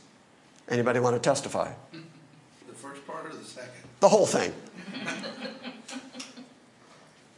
Anybody 0.70 1.02
want 1.02 1.16
to 1.16 1.20
testify? 1.22 1.72
The 1.92 2.74
first 2.76 3.06
part 3.06 3.26
or 3.26 3.36
the 3.36 3.44
second? 3.44 3.72
The 4.00 4.10
whole 4.10 4.26
thing. 4.26 4.54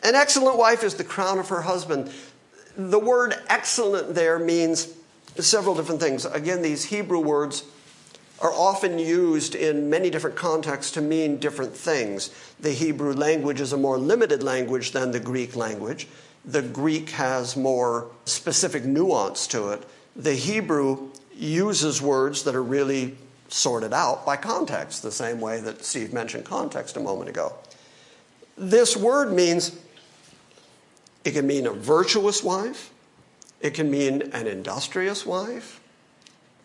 An 0.03 0.15
excellent 0.15 0.57
wife 0.57 0.83
is 0.83 0.95
the 0.95 1.03
crown 1.03 1.39
of 1.39 1.49
her 1.49 1.61
husband. 1.61 2.11
The 2.75 2.99
word 2.99 3.35
excellent 3.47 4.15
there 4.15 4.37
means 4.37 4.93
several 5.37 5.75
different 5.75 6.01
things. 6.01 6.25
Again, 6.25 6.61
these 6.61 6.85
Hebrew 6.85 7.19
words 7.19 7.63
are 8.41 8.51
often 8.51 8.99
used 8.99 9.55
in 9.55 9.89
many 9.89 10.09
different 10.09 10.35
contexts 10.35 10.91
to 10.93 11.01
mean 11.01 11.37
different 11.37 11.73
things. 11.73 12.29
The 12.59 12.71
Hebrew 12.71 13.13
language 13.13 13.61
is 13.61 13.71
a 13.71 13.77
more 13.77 13.97
limited 13.97 14.43
language 14.43 14.91
than 14.91 15.11
the 15.11 15.19
Greek 15.19 15.55
language. 15.55 16.07
The 16.43 16.61
Greek 16.61 17.11
has 17.11 17.55
more 17.55 18.11
specific 18.25 18.83
nuance 18.83 19.47
to 19.47 19.69
it. 19.69 19.83
The 20.15 20.33
Hebrew 20.33 21.09
uses 21.33 22.01
words 22.01 22.43
that 22.43 22.55
are 22.55 22.63
really 22.63 23.15
sorted 23.47 23.93
out 23.93 24.25
by 24.25 24.35
context, 24.35 25.03
the 25.03 25.11
same 25.11 25.39
way 25.39 25.61
that 25.61 25.85
Steve 25.85 26.11
mentioned 26.11 26.43
context 26.43 26.97
a 26.97 26.99
moment 26.99 27.29
ago. 27.29 27.53
This 28.57 28.97
word 28.97 29.31
means 29.31 29.79
it 31.23 31.31
can 31.31 31.47
mean 31.47 31.65
a 31.65 31.71
virtuous 31.73 32.43
wife, 32.43 32.91
it 33.61 33.73
can 33.73 33.89
mean 33.89 34.21
an 34.33 34.47
industrious 34.47 35.25
wife, 35.25 35.79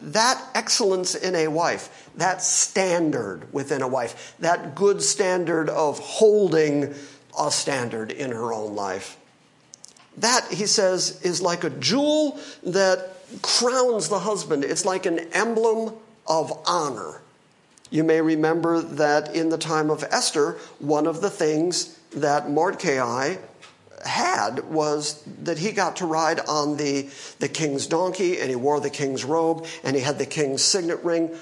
that 0.00 0.42
excellence 0.54 1.14
in 1.14 1.34
a 1.34 1.48
wife, 1.48 2.08
that 2.16 2.42
standard 2.42 3.52
within 3.52 3.82
a 3.82 3.88
wife, 3.88 4.34
that 4.38 4.74
good 4.74 5.02
standard 5.02 5.68
of 5.68 5.98
holding 5.98 6.94
a 7.38 7.50
standard 7.50 8.10
in 8.10 8.30
her 8.30 8.52
own 8.52 8.74
life, 8.74 9.16
that, 10.16 10.46
he 10.50 10.66
says, 10.66 11.20
is 11.22 11.40
like 11.40 11.62
a 11.62 11.70
jewel 11.70 12.38
that 12.64 13.14
crowns 13.42 14.08
the 14.08 14.18
husband. 14.18 14.64
It's 14.64 14.84
like 14.84 15.06
an 15.06 15.18
emblem 15.32 15.94
of 16.26 16.52
honor. 16.66 17.20
You 17.90 18.04
may 18.04 18.20
remember 18.20 18.80
that 18.80 19.34
in 19.34 19.48
the 19.48 19.58
time 19.58 19.90
of 19.90 20.04
Esther, 20.10 20.58
one 20.78 21.06
of 21.06 21.20
the 21.20 21.30
things 21.30 21.98
that 22.10 22.50
Mordecai 22.50 23.36
had 24.04 24.64
was 24.70 25.22
that 25.42 25.58
he 25.58 25.72
got 25.72 25.96
to 25.96 26.06
ride 26.06 26.40
on 26.40 26.76
the, 26.76 27.08
the 27.38 27.48
king's 27.48 27.86
donkey 27.86 28.40
and 28.40 28.50
he 28.50 28.56
wore 28.56 28.80
the 28.80 28.90
king's 28.90 29.24
robe 29.24 29.66
and 29.84 29.96
he 29.96 30.02
had 30.02 30.18
the 30.18 30.26
king's 30.26 30.62
signet 30.62 31.02
ring. 31.04 31.34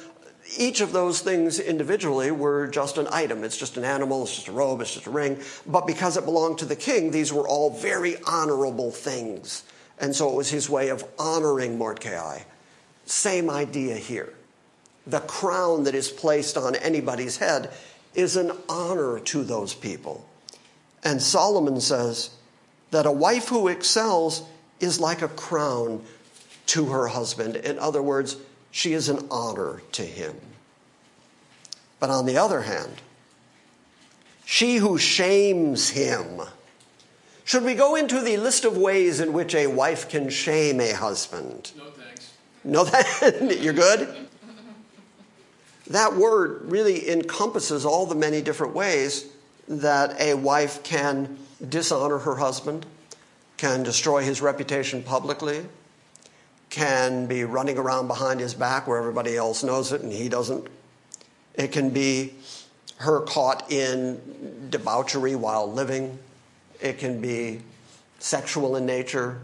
Each 0.56 0.80
of 0.80 0.92
those 0.92 1.20
things 1.20 1.58
individually 1.58 2.30
were 2.30 2.68
just 2.68 2.98
an 2.98 3.08
item. 3.10 3.42
It's 3.42 3.56
just 3.56 3.76
an 3.76 3.84
animal, 3.84 4.22
it's 4.22 4.36
just 4.36 4.48
a 4.48 4.52
robe, 4.52 4.80
it's 4.80 4.94
just 4.94 5.06
a 5.06 5.10
ring. 5.10 5.38
But 5.66 5.86
because 5.86 6.16
it 6.16 6.24
belonged 6.24 6.58
to 6.58 6.64
the 6.64 6.76
king, 6.76 7.10
these 7.10 7.32
were 7.32 7.48
all 7.48 7.70
very 7.70 8.16
honorable 8.26 8.92
things. 8.92 9.64
And 9.98 10.14
so 10.14 10.30
it 10.30 10.36
was 10.36 10.50
his 10.50 10.70
way 10.70 10.88
of 10.88 11.04
honoring 11.18 11.78
Mordecai. 11.78 12.40
Same 13.06 13.50
idea 13.50 13.96
here. 13.96 14.32
The 15.06 15.20
crown 15.20 15.84
that 15.84 15.94
is 15.94 16.10
placed 16.10 16.56
on 16.56 16.74
anybody's 16.76 17.38
head 17.38 17.70
is 18.14 18.36
an 18.36 18.52
honor 18.68 19.20
to 19.20 19.44
those 19.44 19.74
people. 19.74 20.26
And 21.04 21.22
Solomon 21.22 21.80
says, 21.80 22.30
that 22.96 23.04
a 23.04 23.12
wife 23.12 23.48
who 23.48 23.68
excels 23.68 24.42
is 24.80 24.98
like 24.98 25.20
a 25.20 25.28
crown 25.28 26.02
to 26.64 26.86
her 26.86 27.08
husband. 27.08 27.54
In 27.54 27.78
other 27.78 28.00
words, 28.00 28.38
she 28.70 28.94
is 28.94 29.10
an 29.10 29.26
honor 29.30 29.82
to 29.92 30.02
him. 30.02 30.34
But 32.00 32.08
on 32.08 32.24
the 32.24 32.38
other 32.38 32.62
hand, 32.62 33.02
she 34.46 34.76
who 34.76 34.96
shames 34.96 35.90
him. 35.90 36.40
Should 37.44 37.64
we 37.64 37.74
go 37.74 37.96
into 37.96 38.22
the 38.22 38.38
list 38.38 38.64
of 38.64 38.78
ways 38.78 39.20
in 39.20 39.34
which 39.34 39.54
a 39.54 39.66
wife 39.66 40.08
can 40.08 40.30
shame 40.30 40.80
a 40.80 40.92
husband? 40.92 41.72
No 41.76 41.90
thanks. 41.90 42.32
No, 42.64 42.84
that 42.84 43.58
you're 43.60 43.74
good. 43.74 44.08
That 45.88 46.16
word 46.16 46.62
really 46.70 47.10
encompasses 47.10 47.84
all 47.84 48.06
the 48.06 48.14
many 48.14 48.40
different 48.40 48.74
ways 48.74 49.26
that 49.68 50.18
a 50.18 50.32
wife 50.32 50.82
can 50.82 51.36
dishonor 51.68 52.18
her 52.18 52.36
husband, 52.36 52.86
can 53.56 53.82
destroy 53.82 54.22
his 54.22 54.40
reputation 54.40 55.02
publicly, 55.02 55.64
can 56.70 57.26
be 57.26 57.44
running 57.44 57.78
around 57.78 58.08
behind 58.08 58.40
his 58.40 58.54
back 58.54 58.86
where 58.86 58.98
everybody 58.98 59.36
else 59.36 59.62
knows 59.62 59.92
it 59.92 60.02
and 60.02 60.12
he 60.12 60.28
doesn't. 60.28 60.66
It 61.54 61.72
can 61.72 61.90
be 61.90 62.34
her 62.98 63.20
caught 63.20 63.70
in 63.70 64.68
debauchery 64.70 65.34
while 65.34 65.70
living. 65.70 66.18
It 66.80 66.98
can 66.98 67.20
be 67.20 67.62
sexual 68.18 68.76
in 68.76 68.84
nature. 68.84 69.40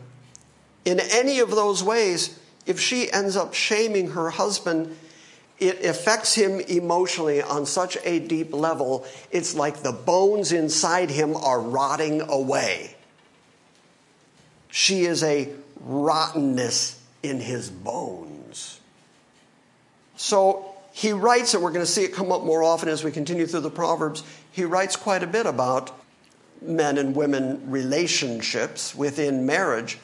In 0.85 1.01
any 1.01 1.39
of 1.39 1.51
those 1.51 1.83
ways, 1.83 2.39
if 2.67 2.79
she 2.81 3.11
ends 3.13 3.37
up 3.37 3.55
shaming 3.55 4.11
her 4.11 4.31
husband, 4.31 4.97
it 5.63 5.85
affects 5.85 6.35
him 6.35 6.61
emotionally 6.61 7.41
on 7.41 7.67
such 7.67 7.97
a 8.05 8.19
deep 8.19 8.53
level, 8.53 9.07
it's 9.31 9.55
like 9.55 9.83
the 9.83 9.93
bones 9.93 10.51
inside 10.51 11.11
him 11.11 11.37
are 11.37 11.61
rotting 11.61 12.21
away. 12.23 12.97
She 14.71 15.05
is 15.05 15.23
a 15.23 15.49
rottenness 15.81 17.01
in 17.23 17.39
his 17.39 17.71
bones. 17.71 18.81
So 20.17 20.75
he 20.93 21.13
writes, 21.13 21.55
and 21.55 21.63
we're 21.63 21.71
going 21.71 21.87
to 21.87 21.91
see 21.91 22.05
it 22.05 22.13
come 22.13 22.33
up 22.33 22.43
more 22.43 22.65
often 22.65 22.89
as 22.89 23.05
we 23.05 23.13
continue 23.13 23.47
through 23.47 23.61
the 23.61 23.71
Proverbs, 23.71 24.25
he 24.51 24.65
writes 24.65 24.97
quite 24.97 25.23
a 25.23 25.27
bit 25.29 25.47
about 25.47 25.97
men 26.61 26.99
and 26.99 27.15
women 27.15 27.71
relationships 27.71 28.95
within 28.95 29.47
marriage 29.47 29.99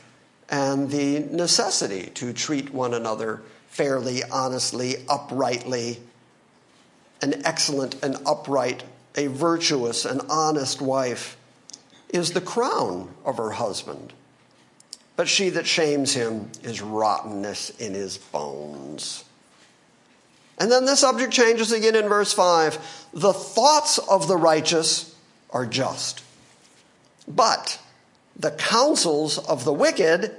and 0.48 0.90
the 0.90 1.20
necessity 1.20 2.10
to 2.14 2.32
treat 2.32 2.72
one 2.72 2.94
another 2.94 3.42
fairly, 3.78 4.24
honestly, 4.24 4.96
uprightly, 5.08 6.00
an 7.22 7.46
excellent 7.46 7.94
and 8.02 8.16
upright, 8.26 8.82
a 9.14 9.28
virtuous 9.28 10.04
and 10.04 10.20
honest 10.28 10.82
wife 10.82 11.36
is 12.08 12.32
the 12.32 12.40
crown 12.40 13.08
of 13.24 13.36
her 13.36 13.52
husband. 13.52 14.12
But 15.14 15.28
she 15.28 15.50
that 15.50 15.64
shames 15.64 16.12
him 16.12 16.50
is 16.64 16.82
rottenness 16.82 17.70
in 17.78 17.94
his 17.94 18.18
bones. 18.18 19.24
And 20.58 20.72
then 20.72 20.84
the 20.84 20.96
subject 20.96 21.32
changes 21.32 21.70
again 21.70 21.94
in 21.94 22.08
verse 22.08 22.32
5. 22.32 23.06
The 23.14 23.32
thoughts 23.32 23.98
of 23.98 24.26
the 24.26 24.36
righteous 24.36 25.14
are 25.50 25.66
just, 25.66 26.24
but 27.28 27.80
the 28.36 28.50
counsels 28.50 29.38
of 29.38 29.64
the 29.64 29.72
wicked 29.72 30.34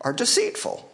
are 0.00 0.14
deceitful. 0.14 0.89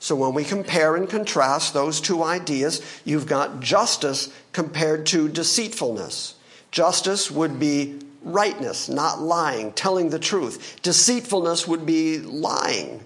So 0.00 0.16
when 0.16 0.32
we 0.32 0.44
compare 0.44 0.96
and 0.96 1.08
contrast 1.08 1.74
those 1.74 2.00
two 2.00 2.22
ideas, 2.22 2.80
you've 3.04 3.26
got 3.26 3.60
justice 3.60 4.32
compared 4.52 5.04
to 5.06 5.28
deceitfulness. 5.28 6.34
Justice 6.70 7.30
would 7.30 7.60
be 7.60 8.00
rightness, 8.22 8.88
not 8.88 9.20
lying, 9.20 9.72
telling 9.72 10.08
the 10.08 10.18
truth. 10.18 10.78
Deceitfulness 10.82 11.68
would 11.68 11.84
be 11.84 12.18
lying, 12.18 13.04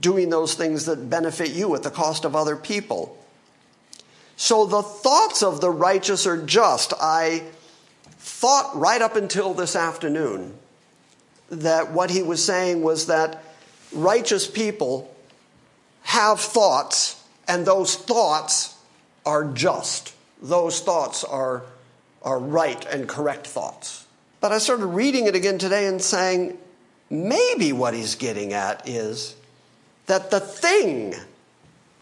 doing 0.00 0.30
those 0.30 0.54
things 0.54 0.86
that 0.86 1.08
benefit 1.08 1.50
you 1.50 1.76
at 1.76 1.84
the 1.84 1.90
cost 1.90 2.24
of 2.24 2.34
other 2.34 2.56
people. 2.56 3.16
So 4.34 4.66
the 4.66 4.82
thoughts 4.82 5.44
of 5.44 5.60
the 5.60 5.70
righteous 5.70 6.26
are 6.26 6.44
just. 6.44 6.92
I 7.00 7.44
thought 8.18 8.76
right 8.76 9.00
up 9.00 9.14
until 9.14 9.54
this 9.54 9.76
afternoon 9.76 10.54
that 11.50 11.92
what 11.92 12.10
he 12.10 12.22
was 12.22 12.44
saying 12.44 12.82
was 12.82 13.06
that 13.06 13.44
righteous 13.92 14.48
people 14.48 15.14
have 16.02 16.40
thoughts, 16.40 17.22
and 17.48 17.66
those 17.66 17.96
thoughts 17.96 18.76
are 19.24 19.44
just. 19.44 20.14
Those 20.42 20.80
thoughts 20.80 21.24
are, 21.24 21.62
are 22.22 22.38
right 22.38 22.84
and 22.86 23.08
correct 23.08 23.46
thoughts. 23.46 24.06
But 24.40 24.52
I 24.52 24.58
started 24.58 24.86
reading 24.86 25.26
it 25.26 25.36
again 25.36 25.58
today 25.58 25.86
and 25.86 26.02
saying, 26.02 26.58
maybe 27.08 27.72
what 27.72 27.94
he's 27.94 28.16
getting 28.16 28.52
at 28.52 28.88
is 28.88 29.36
that 30.06 30.30
the 30.30 30.40
thing 30.40 31.14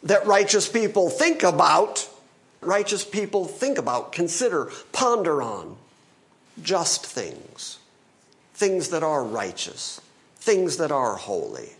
that 0.02 0.26
righteous 0.26 0.68
people 0.68 1.10
think 1.10 1.42
about, 1.42 2.08
righteous 2.62 3.04
people 3.04 3.44
think 3.44 3.76
about, 3.76 4.12
consider, 4.12 4.70
ponder 4.92 5.42
on, 5.42 5.76
just 6.62 7.04
things, 7.04 7.78
things 8.54 8.88
that 8.88 9.02
are 9.02 9.22
righteous, 9.22 10.00
things 10.36 10.78
that 10.78 10.90
are 10.90 11.16
holy. 11.16 11.70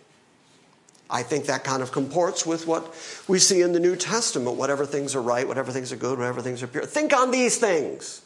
I 1.10 1.22
think 1.22 1.46
that 1.46 1.64
kind 1.64 1.82
of 1.82 1.92
comports 1.92 2.46
with 2.46 2.66
what 2.66 2.94
we 3.26 3.38
see 3.38 3.62
in 3.62 3.72
the 3.72 3.80
New 3.80 3.96
Testament 3.96 4.56
whatever 4.56 4.86
things 4.86 5.14
are 5.14 5.22
right, 5.22 5.46
whatever 5.46 5.72
things 5.72 5.92
are 5.92 5.96
good, 5.96 6.18
whatever 6.18 6.40
things 6.40 6.62
are 6.62 6.66
pure. 6.66 6.84
Think 6.84 7.12
on 7.12 7.30
these 7.30 7.58
things. 7.58 8.22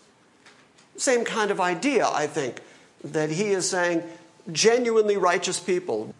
Same 0.97 1.25
kind 1.25 1.51
of 1.51 1.61
idea, 1.61 2.07
I 2.07 2.27
think, 2.27 2.61
that 3.03 3.31
he 3.31 3.51
is 3.51 3.69
saying 3.69 4.03
genuinely 4.53 5.17
righteous 5.17 5.59
people, 5.59 6.15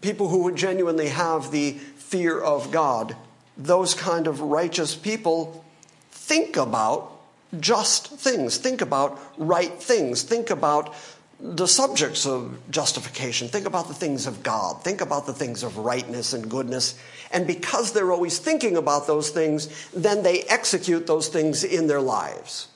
people 0.00 0.28
who 0.28 0.54
genuinely 0.54 1.08
have 1.08 1.50
the 1.50 1.72
fear 1.72 2.40
of 2.40 2.70
God, 2.70 3.16
those 3.56 3.94
kind 3.94 4.26
of 4.26 4.40
righteous 4.40 4.94
people 4.94 5.64
think 6.10 6.56
about 6.56 7.12
just 7.60 8.08
things, 8.08 8.56
think 8.58 8.80
about 8.80 9.18
right 9.38 9.82
things, 9.82 10.22
think 10.22 10.50
about 10.50 10.94
the 11.38 11.66
subjects 11.66 12.26
of 12.26 12.58
justification. 12.70 13.48
Think 13.48 13.66
about 13.66 13.88
the 13.88 13.94
things 13.94 14.26
of 14.26 14.42
God. 14.42 14.82
Think 14.82 15.00
about 15.00 15.26
the 15.26 15.34
things 15.34 15.62
of 15.62 15.76
rightness 15.76 16.32
and 16.32 16.50
goodness. 16.50 16.98
And 17.30 17.46
because 17.46 17.92
they're 17.92 18.12
always 18.12 18.38
thinking 18.38 18.76
about 18.76 19.06
those 19.06 19.30
things, 19.30 19.68
then 19.92 20.22
they 20.22 20.42
execute 20.42 21.06
those 21.06 21.28
things 21.28 21.62
in 21.62 21.88
their 21.88 22.00
lives. 22.00 22.68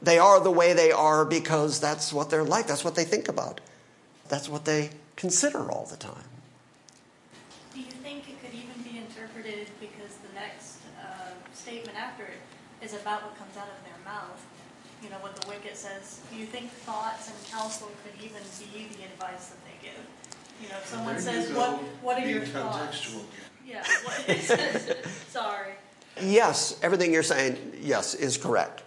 They 0.00 0.18
are 0.18 0.40
the 0.40 0.50
way 0.50 0.72
they 0.72 0.92
are 0.92 1.24
because 1.24 1.80
that's 1.80 2.12
what 2.12 2.30
they're 2.30 2.44
like. 2.44 2.66
That's 2.66 2.84
what 2.84 2.94
they 2.94 3.04
think 3.04 3.28
about. 3.28 3.60
That's 4.28 4.48
what 4.48 4.64
they 4.64 4.90
consider 5.16 5.70
all 5.70 5.86
the 5.90 5.96
time. 5.96 6.28
Do 7.74 7.80
you 7.80 7.90
think 7.90 8.28
it 8.28 8.40
could 8.40 8.54
even 8.54 8.82
be 8.84 8.98
interpreted 8.98 9.66
because 9.80 10.16
the 10.26 10.32
next 10.34 10.78
uh, 11.02 11.30
statement 11.52 11.98
after 11.98 12.24
it 12.24 12.40
is 12.80 12.94
about 12.94 13.24
what 13.24 13.36
comes 13.36 13.56
out 13.56 13.68
of 13.68 13.84
their 13.84 13.98
mouth? 14.04 14.47
You 15.08 15.14
know, 15.14 15.20
what 15.20 15.36
the 15.40 15.48
wicked 15.48 15.74
says. 15.74 16.20
Do 16.30 16.38
you 16.38 16.44
think 16.44 16.70
thoughts 16.70 17.30
and 17.30 17.36
counsel 17.50 17.88
could 18.04 18.22
even 18.22 18.42
be 18.58 18.94
the 18.94 19.04
advice 19.04 19.48
that 19.48 19.58
they 19.64 19.88
give? 19.88 20.04
You 20.62 20.68
know, 20.68 20.76
if 20.76 20.86
someone 20.86 21.18
says, 21.18 21.50
"What 21.52 21.78
what 22.02 22.22
are 22.22 22.28
your 22.28 22.44
thoughts?" 22.44 23.08
again. 23.08 23.24
Yeah. 23.66 23.84
What, 24.04 25.06
sorry. 25.30 25.72
Yes, 26.20 26.78
everything 26.82 27.12
you're 27.12 27.22
saying, 27.22 27.56
yes, 27.80 28.14
is 28.14 28.36
correct. 28.36 28.82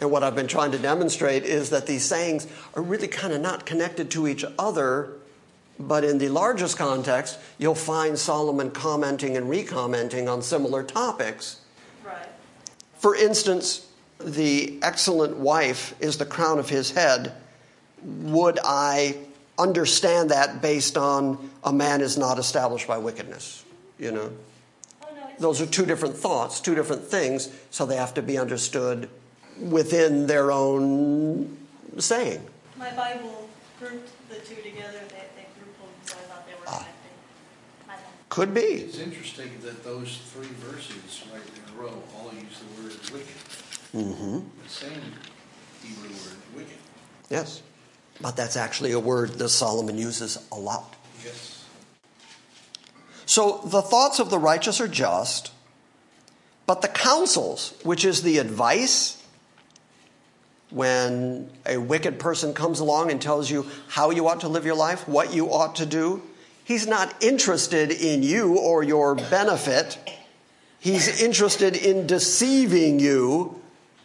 And 0.00 0.10
what 0.10 0.22
I've 0.22 0.34
been 0.34 0.48
trying 0.48 0.72
to 0.72 0.78
demonstrate 0.78 1.44
is 1.44 1.70
that 1.70 1.86
these 1.86 2.04
sayings 2.04 2.46
are 2.74 2.82
really 2.82 3.08
kind 3.08 3.32
of 3.32 3.40
not 3.40 3.64
connected 3.64 4.10
to 4.12 4.28
each 4.28 4.44
other, 4.58 5.12
but 5.78 6.04
in 6.04 6.18
the 6.18 6.28
largest 6.28 6.76
context, 6.76 7.38
you'll 7.58 7.74
find 7.74 8.18
Solomon 8.18 8.70
commenting 8.70 9.36
and 9.36 9.48
recommenting 9.48 10.28
on 10.28 10.42
similar 10.42 10.82
topics. 10.82 11.60
Right. 12.04 12.28
For 12.98 13.14
instance, 13.14 13.87
the 14.20 14.78
excellent 14.82 15.36
wife 15.36 15.94
is 16.00 16.18
the 16.18 16.26
crown 16.26 16.58
of 16.58 16.68
his 16.68 16.90
head. 16.90 17.32
Would 18.02 18.58
I 18.64 19.16
understand 19.58 20.30
that 20.30 20.60
based 20.62 20.96
on 20.96 21.50
a 21.64 21.72
man 21.72 22.00
is 22.00 22.16
not 22.18 22.38
established 22.38 22.86
by 22.86 22.98
wickedness? 22.98 23.64
You 23.98 24.12
know? 24.12 24.32
Oh 25.02 25.08
no. 25.14 25.20
Those 25.38 25.60
are 25.60 25.66
two 25.66 25.86
different 25.86 26.16
thoughts, 26.16 26.60
two 26.60 26.74
different 26.74 27.02
things, 27.04 27.48
so 27.70 27.86
they 27.86 27.96
have 27.96 28.14
to 28.14 28.22
be 28.22 28.38
understood 28.38 29.08
within 29.60 30.26
their 30.26 30.52
own 30.52 31.56
saying. 31.98 32.40
My 32.76 32.90
Bible 32.94 33.48
grouped 33.80 34.10
the 34.28 34.36
two 34.36 34.54
together. 34.62 35.00
They, 35.08 35.24
they 35.34 35.46
grouped 35.58 35.78
them, 35.80 35.88
so 36.04 36.14
I 36.16 36.20
thought 36.22 36.46
they 36.46 36.54
were 36.54 36.60
Ah. 36.68 36.86
connected. 37.86 38.04
Could 38.28 38.54
be. 38.54 38.60
It's 38.60 38.98
interesting 38.98 39.50
that 39.62 39.82
those 39.82 40.18
three 40.32 40.46
verses 40.60 41.24
right 41.32 41.42
in 41.42 41.74
a 41.74 41.82
row 41.82 42.02
all 42.16 42.30
use 42.32 42.60
the 42.60 42.82
word 42.82 42.92
wicked. 43.12 43.34
Hmm 43.92 44.40
The 44.64 44.68
same 44.68 44.90
Hebrew 45.82 46.08
word, 46.08 46.36
wicked. 46.54 46.76
Yes. 47.30 47.62
But 48.20 48.36
that's 48.36 48.56
actually 48.56 48.92
a 48.92 49.00
word 49.00 49.34
that 49.34 49.48
Solomon 49.48 49.96
uses 49.96 50.38
a 50.50 50.56
lot. 50.56 50.94
Yes. 51.24 51.64
So 53.26 53.60
the 53.64 53.82
thoughts 53.82 54.18
of 54.18 54.30
the 54.30 54.38
righteous 54.38 54.80
are 54.80 54.88
just, 54.88 55.52
but 56.66 56.82
the 56.82 56.88
counsels, 56.88 57.74
which 57.82 58.04
is 58.04 58.22
the 58.22 58.38
advice, 58.38 59.22
when 60.70 61.50
a 61.64 61.78
wicked 61.78 62.18
person 62.18 62.52
comes 62.52 62.80
along 62.80 63.10
and 63.10 63.20
tells 63.22 63.50
you 63.50 63.66
how 63.88 64.10
you 64.10 64.28
ought 64.28 64.40
to 64.40 64.48
live 64.48 64.66
your 64.66 64.74
life, 64.74 65.08
what 65.08 65.32
you 65.32 65.50
ought 65.50 65.76
to 65.76 65.86
do, 65.86 66.22
he's 66.64 66.86
not 66.86 67.22
interested 67.22 67.90
in 67.90 68.22
you 68.22 68.58
or 68.58 68.82
your 68.82 69.14
benefit. 69.14 69.98
He's 70.78 71.22
interested 71.22 71.74
in 71.74 72.06
deceiving 72.06 73.00
you. 73.00 73.57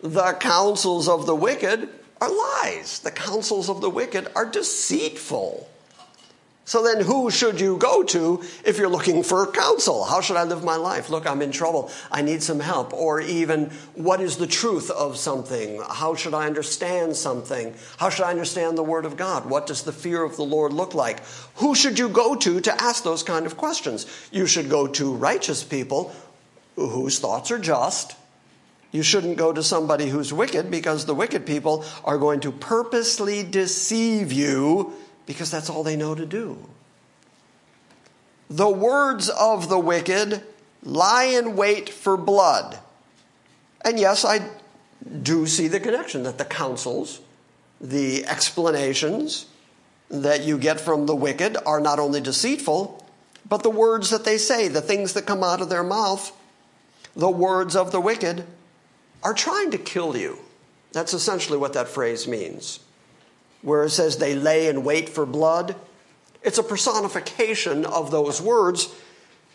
The 0.04 0.34
counsels 0.34 1.08
of 1.08 1.26
the 1.26 1.36
wicked 1.36 1.88
are 2.20 2.30
lies. 2.30 3.00
The 3.00 3.10
counsels 3.10 3.70
of 3.70 3.80
the 3.80 3.90
wicked 3.90 4.28
are 4.36 4.46
deceitful. 4.46 5.70
So 6.66 6.84
then, 6.84 7.06
who 7.06 7.32
should 7.32 7.62
you 7.62 7.78
go 7.78 8.04
to 8.04 8.44
if 8.66 8.78
you're 8.78 8.90
looking 8.90 9.24
for 9.24 9.50
counsel? 9.50 10.04
How 10.04 10.20
should 10.20 10.36
I 10.36 10.44
live 10.44 10.62
my 10.62 10.76
life? 10.76 11.10
Look, 11.10 11.26
I'm 11.26 11.42
in 11.42 11.52
trouble. 11.52 11.90
I 12.12 12.22
need 12.22 12.44
some 12.44 12.60
help. 12.60 12.94
Or 12.94 13.22
even, 13.22 13.70
what 13.96 14.20
is 14.20 14.36
the 14.36 14.48
truth 14.48 14.92
of 14.92 15.16
something? 15.16 15.82
How 15.90 16.16
should 16.16 16.34
I 16.34 16.48
understand 16.48 17.16
something? 17.16 17.74
How 17.96 18.10
should 18.10 18.26
I 18.26 18.32
understand 18.32 18.78
the 18.78 18.84
Word 18.84 19.06
of 19.06 19.16
God? 19.16 19.46
What 19.46 19.68
does 19.68 19.84
the 19.84 19.94
fear 19.94 20.22
of 20.22 20.36
the 20.36 20.44
Lord 20.44 20.74
look 20.74 20.94
like? 20.94 21.22
Who 21.56 21.76
should 21.76 21.98
you 21.98 22.10
go 22.10 22.36
to 22.36 22.60
to 22.60 22.82
ask 22.82 23.06
those 23.06 23.24
kind 23.24 23.46
of 23.46 23.56
questions? 23.56 24.06
You 24.34 24.48
should 24.48 24.70
go 24.70 24.88
to 24.88 25.14
righteous 25.14 25.64
people 25.64 26.14
whose 26.76 27.20
thoughts 27.20 27.52
are 27.52 27.60
just. 27.60 28.18
You 28.94 29.02
shouldn't 29.02 29.38
go 29.38 29.52
to 29.52 29.64
somebody 29.64 30.08
who's 30.08 30.32
wicked 30.32 30.70
because 30.70 31.06
the 31.06 31.16
wicked 31.16 31.48
people 31.48 31.84
are 32.06 32.20
going 32.20 32.42
to 32.42 32.52
purposely 32.52 33.42
deceive 33.42 34.32
you 34.32 34.94
because 35.26 35.50
that's 35.50 35.68
all 35.68 35.82
they 35.82 35.96
know 35.96 36.14
to 36.14 36.28
do. 36.28 36.70
The 38.52 38.70
words 38.70 39.30
of 39.30 39.68
the 39.68 39.80
wicked 39.80 40.44
lie 40.84 41.24
in 41.24 41.56
wait 41.56 41.90
for 41.90 42.16
blood. 42.16 42.78
And 43.84 44.00
yes, 44.00 44.24
I 44.24 44.48
do 45.24 45.48
see 45.48 45.68
the 45.68 45.80
connection 45.80 46.22
that 46.24 46.38
the 46.38 46.46
counsels, 46.46 47.20
the 47.82 48.28
explanations 48.28 49.48
that 50.10 50.44
you 50.44 50.60
get 50.60 50.80
from 50.80 51.08
the 51.08 51.16
wicked 51.16 51.58
are 51.66 51.80
not 51.80 51.98
only 51.98 52.22
deceitful, 52.22 53.04
but 53.50 53.64
the 53.64 53.72
words 53.72 54.12
that 54.12 54.24
they 54.24 54.38
say, 54.38 54.68
the 54.68 54.82
things 54.82 55.14
that 55.14 55.26
come 55.26 55.44
out 55.44 55.62
of 55.62 55.70
their 55.70 55.84
mouth, 55.84 56.32
the 57.16 57.32
words 57.32 57.76
of 57.76 57.92
the 57.92 58.00
wicked 58.00 58.46
are 59.24 59.34
trying 59.34 59.72
to 59.72 59.78
kill 59.78 60.16
you. 60.16 60.38
That's 60.92 61.14
essentially 61.14 61.58
what 61.58 61.74
that 61.74 61.88
phrase 61.88 62.28
means 62.28 62.80
where 63.64 63.84
it 63.84 63.90
says 63.90 64.18
they 64.18 64.36
lay 64.36 64.68
in 64.68 64.84
wait 64.84 65.10
for 65.10 65.26
blood. 65.26 65.76
It's 66.44 66.58
a 66.58 66.64
personification 66.64 67.86
of 67.86 68.12
those 68.12 68.42
words 68.42 68.94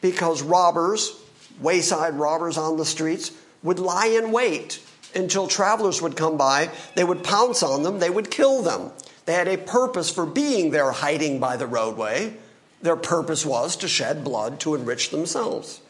because 0.00 0.42
robbers, 0.42 1.14
wayside 1.61 2.14
robbers 2.14 2.57
on 2.59 2.76
the 2.76 2.87
streets, 2.87 3.31
would 3.62 3.78
lie 3.78 4.07
in 4.07 4.33
wait 4.33 4.83
until 5.14 5.46
travelers 5.46 6.02
would 6.02 6.16
come 6.16 6.37
by. 6.37 6.70
They 6.96 7.04
would 7.04 7.22
pounce 7.22 7.62
on 7.62 7.83
them, 7.83 7.98
they 7.98 8.11
would 8.11 8.31
kill 8.31 8.62
them. 8.62 8.90
They 9.26 9.35
had 9.35 9.48
a 9.48 9.59
purpose 9.59 10.11
for 10.11 10.24
being 10.24 10.70
there 10.70 10.90
hiding 10.90 11.38
by 11.38 11.59
the 11.59 11.66
roadway. 11.66 12.35
Their 12.81 12.96
purpose 12.96 13.44
was 13.44 13.76
to 13.76 13.88
shed 13.88 14.24
blood 14.24 14.59
to 14.61 14.74
enrich 14.74 15.11
themselves. 15.11 15.83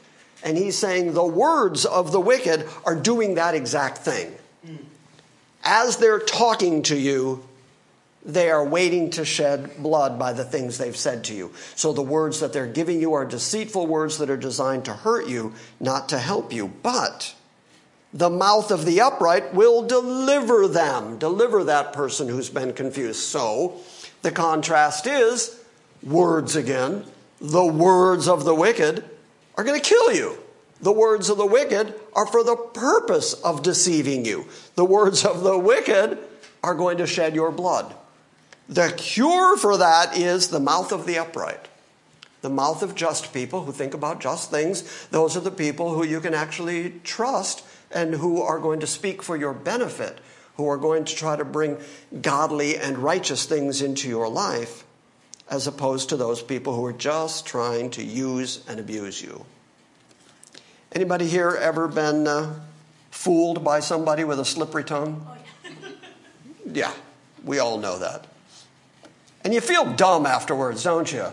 And 0.45 0.57
he's 0.57 0.77
saying 0.77 1.15
the 1.15 1.25
words 1.25 1.85
of 1.85 2.13
the 2.13 2.21
wicked 2.21 2.67
are 2.85 2.95
doing 2.95 3.35
that 3.35 3.55
exact 3.55 3.99
thing. 3.99 4.33
As 5.65 5.97
they're 5.97 6.21
talking 6.21 6.83
to 6.85 6.97
you, 6.97 7.45
they 8.25 8.51
are 8.51 8.65
waiting 8.65 9.11
to 9.11 9.25
shed 9.25 9.71
blood 9.79 10.19
by 10.19 10.33
the 10.33 10.45
things 10.45 10.79
they've 10.79 10.97
said 10.97 11.25
to 11.25 11.35
you. 11.35 11.53
So 11.75 11.93
the 11.93 12.03
words 12.03 12.41
that 12.41 12.53
they're 12.53 12.67
giving 12.67 13.01
you 13.01 13.15
are 13.15 13.25
deceitful 13.25 13.87
words 13.87 14.19
that 14.19 14.31
are 14.31 14.37
designed 14.37 14.85
to 14.85 14.93
hurt 14.93 15.29
you, 15.29 15.55
not 15.81 16.09
to 16.11 16.19
help 16.19 16.53
you. 16.53 16.69
But 16.83 17.35
the 18.13 18.31
mouth 18.31 18.71
of 18.71 18.85
the 18.85 19.01
upright 19.01 19.55
will 19.55 19.87
deliver 19.87 20.69
them, 20.69 21.19
deliver 21.19 21.65
that 21.65 21.93
person 21.93 22.29
who's 22.29 22.51
been 22.51 22.73
confused. 22.73 23.21
So 23.21 23.81
the 24.23 24.31
contrast 24.31 25.07
is 25.07 25.63
words 26.03 26.57
again. 26.57 27.05
The 27.41 27.65
words 27.65 28.29
of 28.29 28.45
the 28.45 28.55
wicked 28.55 29.05
are 29.59 29.65
going 29.65 29.79
to 29.79 29.87
kill 29.87 30.15
you. 30.15 30.39
The 30.81 30.93
words 30.93 31.29
of 31.29 31.37
the 31.37 31.47
wicked 31.47 31.93
are 32.15 32.27
for 32.27 32.45
the 32.45 32.55
purpose 32.55 33.35
of 33.35 33.65
deceiving 33.65 34.25
you. 34.25 34.47
The 34.77 34.85
words 34.85 35.25
of 35.25 35.43
the 35.43 35.59
wicked 35.59 36.17
are 36.63 36.75
going 36.77 36.99
to 36.99 37.07
shed 37.07 37.35
your 37.35 37.51
blood. 37.51 37.93
The 38.69 38.95
cure 38.97 39.57
for 39.57 39.77
that 39.77 40.17
is 40.17 40.49
the 40.49 40.61
mouth 40.61 40.93
of 40.93 41.05
the 41.05 41.19
upright. 41.19 41.69
The 42.43 42.51
mouth 42.51 42.85
of 42.85 42.95
just 42.95 43.35
people 43.35 43.65
who 43.65 43.73
think 43.73 43.95
about 43.95 44.21
just 44.21 44.53
things. 44.53 45.09
Those 45.09 45.37
are 45.37 45.41
the 45.41 45.51
people 45.51 45.95
who 45.95 46.05
you 46.05 46.21
can 46.21 46.35
actually 46.35 47.01
trust 47.03 47.65
and 47.91 48.15
who 48.15 48.41
are 48.41 48.61
going 48.61 48.79
to 48.81 48.87
speak 48.87 49.25
for 49.25 49.37
your 49.37 49.53
benefit, 49.53 50.19
who 50.57 50.69
are 50.69 50.77
going 50.77 51.05
to 51.05 51.17
try 51.17 51.35
to 51.35 51.45
bring 51.45 51.79
godly 52.23 52.77
and 52.77 52.99
righteous 52.99 53.47
things 53.47 53.83
into 53.83 54.09
your 54.09 54.29
life. 54.29 54.85
As 55.51 55.67
opposed 55.67 56.09
to 56.11 56.17
those 56.17 56.43
people 56.43 56.75
who 56.75 56.85
are 56.85 56.93
just 56.93 57.47
trying 57.47 57.91
to 57.91 58.03
use 58.03 58.65
and 58.69 58.79
abuse 58.79 59.23
you. 59.23 59.45
Anybody 60.93 61.27
here 61.27 61.57
ever 61.61 61.89
been 61.89 62.27
uh, 62.27 62.55
fooled 63.11 63.65
by 63.65 63.81
somebody 63.81 64.25
with 64.25 64.41
a 64.41 64.45
slippery 64.45 64.85
tongue? 64.85 65.27
Oh, 65.27 65.37
yeah. 65.65 65.71
Yeah, 66.71 66.93
we 67.45 67.59
all 67.59 67.79
know 67.79 67.99
that. 67.99 68.27
And 69.43 69.55
you 69.55 69.63
feel 69.63 69.95
dumb 69.95 70.27
afterwards, 70.27 70.83
don't 70.83 71.11
you? 71.11 71.27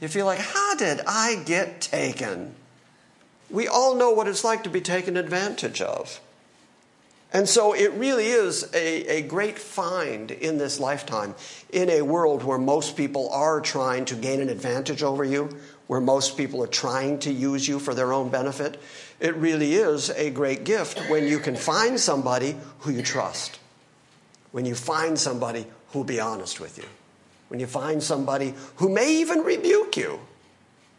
You 0.00 0.08
feel 0.08 0.24
like, 0.24 0.38
how 0.38 0.76
did 0.76 1.02
I 1.06 1.42
get 1.44 1.82
taken? 1.82 2.54
We 3.50 3.68
all 3.68 3.96
know 3.96 4.12
what 4.12 4.28
it's 4.28 4.44
like 4.44 4.62
to 4.64 4.70
be 4.70 4.80
taken 4.80 5.18
advantage 5.18 5.82
of. 5.82 6.20
And 7.32 7.48
so 7.48 7.72
it 7.72 7.92
really 7.92 8.26
is 8.26 8.68
a, 8.74 9.18
a 9.18 9.22
great 9.22 9.58
find 9.58 10.30
in 10.30 10.58
this 10.58 10.80
lifetime 10.80 11.34
in 11.70 11.88
a 11.88 12.02
world 12.02 12.42
where 12.42 12.58
most 12.58 12.96
people 12.96 13.30
are 13.30 13.60
trying 13.60 14.04
to 14.06 14.16
gain 14.16 14.40
an 14.40 14.48
advantage 14.48 15.02
over 15.02 15.22
you, 15.22 15.48
where 15.86 16.00
most 16.00 16.36
people 16.36 16.62
are 16.62 16.68
trying 16.68 17.20
to 17.20 17.32
use 17.32 17.68
you 17.68 17.78
for 17.78 17.94
their 17.94 18.12
own 18.12 18.30
benefit. 18.30 18.80
It 19.20 19.36
really 19.36 19.74
is 19.74 20.10
a 20.10 20.30
great 20.30 20.64
gift 20.64 20.98
when 21.08 21.26
you 21.28 21.38
can 21.38 21.54
find 21.54 22.00
somebody 22.00 22.56
who 22.80 22.90
you 22.90 23.02
trust, 23.02 23.60
when 24.50 24.66
you 24.66 24.74
find 24.74 25.16
somebody 25.16 25.66
who'll 25.92 26.04
be 26.04 26.20
honest 26.20 26.58
with 26.58 26.78
you, 26.78 26.84
when 27.48 27.60
you 27.60 27.66
find 27.66 28.02
somebody 28.02 28.54
who 28.76 28.88
may 28.88 29.12
even 29.20 29.40
rebuke 29.44 29.96
you, 29.96 30.18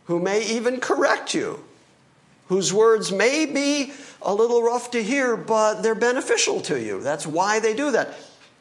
who 0.05 0.19
may 0.19 0.45
even 0.45 0.79
correct 0.79 1.33
you 1.33 1.61
whose 2.51 2.73
words 2.73 3.13
may 3.13 3.45
be 3.45 3.93
a 4.21 4.35
little 4.35 4.61
rough 4.61 4.91
to 4.91 5.01
hear, 5.01 5.37
but 5.37 5.81
they're 5.81 5.95
beneficial 5.95 6.59
to 6.59 6.77
you. 6.77 6.99
That's 6.99 7.25
why 7.25 7.61
they 7.61 7.73
do 7.73 7.91
that. 7.91 8.13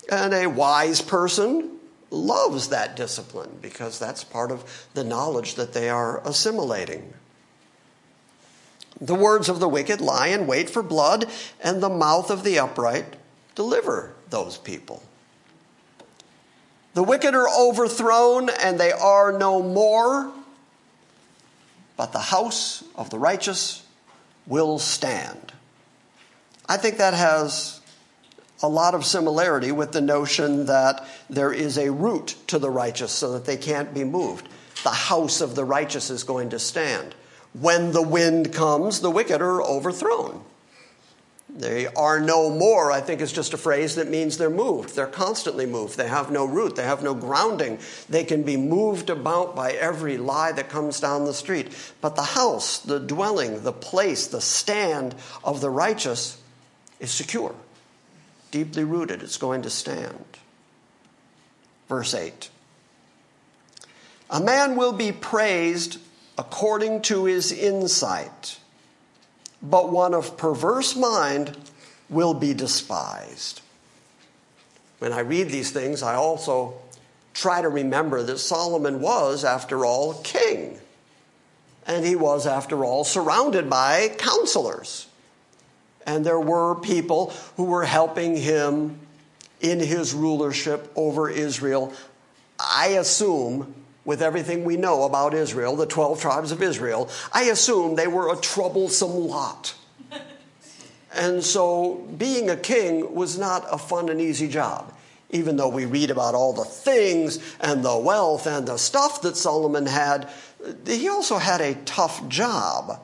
And 0.09 0.33
a 0.33 0.47
wise 0.47 1.03
person 1.03 1.77
loves 2.09 2.69
that 2.69 2.95
discipline 2.95 3.59
because 3.61 3.99
that's 3.99 4.23
part 4.23 4.53
of 4.53 4.87
the 4.95 5.03
knowledge 5.03 5.57
that 5.57 5.73
they 5.73 5.89
are 5.89 6.25
assimilating. 6.25 7.15
The 9.01 9.17
words 9.17 9.49
of 9.49 9.59
the 9.59 9.69
wicked 9.69 10.01
lie 10.01 10.29
in 10.29 10.47
wait 10.47 10.71
for 10.71 10.85
blood, 10.85 11.29
and 11.61 11.83
the 11.83 11.89
mouth 11.89 12.31
of 12.31 12.45
the 12.45 12.61
upright 12.61 13.17
deliver 13.57 14.15
those 14.29 14.57
people. 14.57 15.03
The 16.95 17.03
wicked 17.03 17.35
are 17.35 17.49
overthrown, 17.49 18.51
and 18.51 18.79
they 18.79 18.93
are 18.93 19.37
no 19.37 19.61
more 19.61 20.33
but 22.01 22.13
the 22.13 22.19
house 22.19 22.83
of 22.97 23.11
the 23.11 23.19
righteous 23.19 23.83
will 24.47 24.79
stand. 24.79 25.53
I 26.67 26.79
think 26.79 26.97
that 26.97 27.13
has 27.13 27.79
a 28.63 28.69
lot 28.71 28.95
of 28.95 29.05
similarity 29.05 29.71
with 29.71 29.93
the 29.93 30.01
notion 30.01 30.65
that 30.65 31.07
there 31.29 31.53
is 31.53 31.77
a 31.77 31.93
root 31.93 32.37
to 32.47 32.59
the 32.59 32.71
righteous 32.71 33.13
so 33.13 33.33
that 33.33 33.45
they 33.45 33.59
can't 33.59 33.93
be 33.93 34.03
moved. 34.03 34.49
The 34.83 34.89
house 34.89 35.43
of 35.43 35.55
the 35.55 35.65
righteous 35.67 36.09
is 36.09 36.25
going 36.25 36.49
to 36.49 36.59
stand. 36.59 37.15
When 37.53 37.93
the 37.93 38.01
wind 38.01 38.55
comes, 38.55 39.01
the 39.01 39.11
wicked 39.11 39.43
are 39.43 39.61
overthrown. 39.61 40.43
They 41.61 41.89
are 41.89 42.19
no 42.19 42.49
more, 42.49 42.91
I 42.91 43.03
think, 43.03 43.21
is 43.21 43.33
just 43.33 43.53
a 43.53 43.59
phrase 43.59 43.97
that 43.97 44.09
means 44.09 44.39
they're 44.39 44.49
moved. 44.49 44.97
They're 44.97 45.07
constantly 45.07 45.67
moved. 45.67 45.99
They 45.99 46.09
have 46.09 46.31
no 46.31 46.47
root. 46.47 46.75
They 46.75 46.85
have 46.85 47.03
no 47.03 47.13
grounding. 47.13 47.79
They 48.09 48.25
can 48.25 48.45
be 48.45 48.57
moved 48.57 49.11
about 49.11 49.55
by 49.55 49.73
every 49.73 50.17
lie 50.17 50.53
that 50.53 50.71
comes 50.71 51.01
down 51.01 51.27
the 51.27 51.35
street. 51.35 51.69
But 52.01 52.17
the 52.17 52.23
house, 52.23 52.79
the 52.79 52.99
dwelling, 52.99 53.63
the 53.63 53.75
place, 53.75 54.27
the 54.27 54.41
stand 54.41 55.15
of 55.45 55.61
the 55.61 55.69
righteous 55.69 56.41
is 56.99 57.11
secure, 57.11 57.55
deeply 58.51 58.85
rooted. 58.85 59.23
It's 59.23 59.37
going 59.37 59.61
to 59.63 59.71
stand. 59.71 60.25
Verse 61.91 62.15
8 62.15 62.49
A 64.31 64.41
man 64.41 64.77
will 64.77 64.93
be 64.93 65.13
praised 65.13 65.99
according 66.39 67.03
to 67.03 67.27
his 67.27 67.53
insight 67.53 68.60
but 69.63 69.91
one 69.91 70.15
of 70.15 70.37
perverse 70.37 70.97
mind 70.97 71.57
will 72.09 72.35
be 72.35 72.55
despised. 72.55 73.61
When 74.99 75.13
I 75.13 75.21
read 75.21 75.49
these 75.49 75.71
things, 75.71 76.03
I 76.03 76.15
also 76.15 76.75
try 77.33 77.63
to 77.63 77.69
remember 77.69 78.23
that 78.23 78.39
Solomon 78.39 79.01
was, 79.01 79.45
after 79.45 79.85
all, 79.85 80.15
king. 80.23 80.79
And 81.87 82.05
he 82.05 82.17
was, 82.17 82.47
after 82.47 82.85
all, 82.85 83.05
surrounded 83.05 83.71
by 83.71 84.15
counselors. 84.19 85.07
And 86.07 86.25
there 86.25 86.41
were 86.41 86.75
people 86.75 87.33
who 87.57 87.65
were 87.65 87.85
helping 87.85 88.37
him 88.37 88.99
in 89.61 89.79
his 89.79 90.13
rulership 90.13 90.91
over 90.97 91.31
Israel. 91.31 91.93
I 92.59 92.89
assume 92.99 93.75
with 94.05 94.23
everything 94.23 94.65
we 94.65 94.77
know 94.77 95.05
about 95.05 95.35
Israel, 95.35 95.77
the 95.77 95.87
12 95.87 96.21
tribes 96.21 96.53
of 96.53 96.63
Israel, 96.63 97.11
I 97.33 97.45
assume 97.45 97.97
they 97.97 98.07
were 98.07 98.33
a 98.33 98.37
troublesome 98.37 99.29
lot. 99.29 99.75
and 101.15 101.43
so 101.45 102.07
being 102.17 102.49
a 102.51 102.57
king 102.57 103.15
was 103.15 103.39
not 103.39 103.67
a 103.71 103.79
fun 103.79 104.09
and 104.09 104.21
easy 104.21 104.49
job. 104.49 104.95
Even 105.31 105.57
though 105.57 105.69
we 105.69 105.85
read 105.85 106.11
about 106.11 106.35
all 106.35 106.53
the 106.53 106.65
things 106.65 107.39
and 107.61 107.85
the 107.85 107.97
wealth 107.97 108.47
and 108.47 108.67
the 108.67 108.79
stuff 108.79 109.23
that 109.23 109.37
Solomon 109.37 109.87
had, 109.87 110.29
he 110.87 111.09
also 111.09 111.39
had 111.39 111.61
a 111.61 111.75
tough 111.85 112.27
job. 112.29 113.01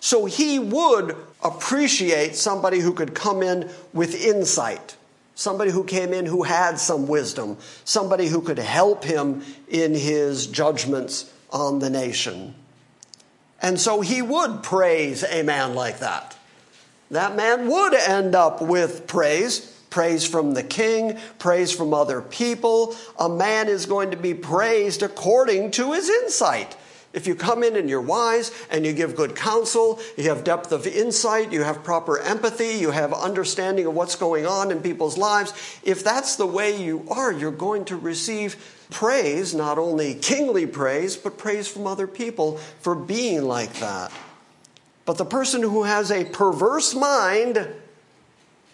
So 0.00 0.24
he 0.24 0.58
would 0.58 1.14
appreciate 1.42 2.34
somebody 2.34 2.80
who 2.80 2.92
could 2.92 3.14
come 3.14 3.42
in 3.42 3.70
with 3.92 4.20
insight 4.20 4.96
somebody 5.38 5.70
who 5.70 5.84
came 5.84 6.12
in 6.12 6.26
who 6.26 6.42
had 6.42 6.80
some 6.80 7.06
wisdom, 7.06 7.56
somebody 7.84 8.26
who 8.26 8.42
could 8.42 8.58
help 8.58 9.04
him 9.04 9.40
in 9.68 9.94
his 9.94 10.48
judgments 10.48 11.32
on 11.50 11.78
the 11.78 11.88
nation. 11.88 12.52
And 13.62 13.78
so 13.78 14.00
he 14.00 14.20
would 14.20 14.64
praise 14.64 15.22
a 15.22 15.44
man 15.44 15.76
like 15.76 16.00
that. 16.00 16.36
That 17.12 17.36
man 17.36 17.68
would 17.68 17.94
end 17.94 18.34
up 18.34 18.60
with 18.60 19.06
praise, 19.06 19.60
praise 19.90 20.26
from 20.26 20.54
the 20.54 20.64
king, 20.64 21.16
praise 21.38 21.70
from 21.70 21.94
other 21.94 22.20
people. 22.20 22.96
A 23.16 23.28
man 23.28 23.68
is 23.68 23.86
going 23.86 24.10
to 24.10 24.16
be 24.16 24.34
praised 24.34 25.04
according 25.04 25.70
to 25.72 25.92
his 25.92 26.08
insight. 26.08 26.76
If 27.12 27.26
you 27.26 27.34
come 27.34 27.62
in 27.62 27.76
and 27.76 27.88
you're 27.88 28.02
wise 28.02 28.52
and 28.70 28.84
you 28.84 28.92
give 28.92 29.16
good 29.16 29.34
counsel, 29.34 29.98
you 30.16 30.24
have 30.24 30.44
depth 30.44 30.72
of 30.72 30.86
insight, 30.86 31.52
you 31.52 31.62
have 31.62 31.82
proper 31.82 32.18
empathy, 32.18 32.74
you 32.74 32.90
have 32.90 33.14
understanding 33.14 33.86
of 33.86 33.94
what's 33.94 34.14
going 34.14 34.46
on 34.46 34.70
in 34.70 34.80
people's 34.80 35.16
lives, 35.16 35.52
if 35.82 36.04
that's 36.04 36.36
the 36.36 36.46
way 36.46 36.80
you 36.80 37.06
are, 37.10 37.32
you're 37.32 37.50
going 37.50 37.86
to 37.86 37.96
receive 37.96 38.56
praise, 38.90 39.54
not 39.54 39.78
only 39.78 40.14
kingly 40.14 40.66
praise, 40.66 41.16
but 41.16 41.38
praise 41.38 41.66
from 41.66 41.86
other 41.86 42.06
people 42.06 42.58
for 42.80 42.94
being 42.94 43.44
like 43.44 43.72
that. 43.74 44.12
But 45.06 45.16
the 45.16 45.24
person 45.24 45.62
who 45.62 45.84
has 45.84 46.10
a 46.10 46.26
perverse 46.26 46.94
mind 46.94 47.66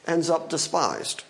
ends 0.06 0.28
up 0.28 0.50
despised. 0.50 1.22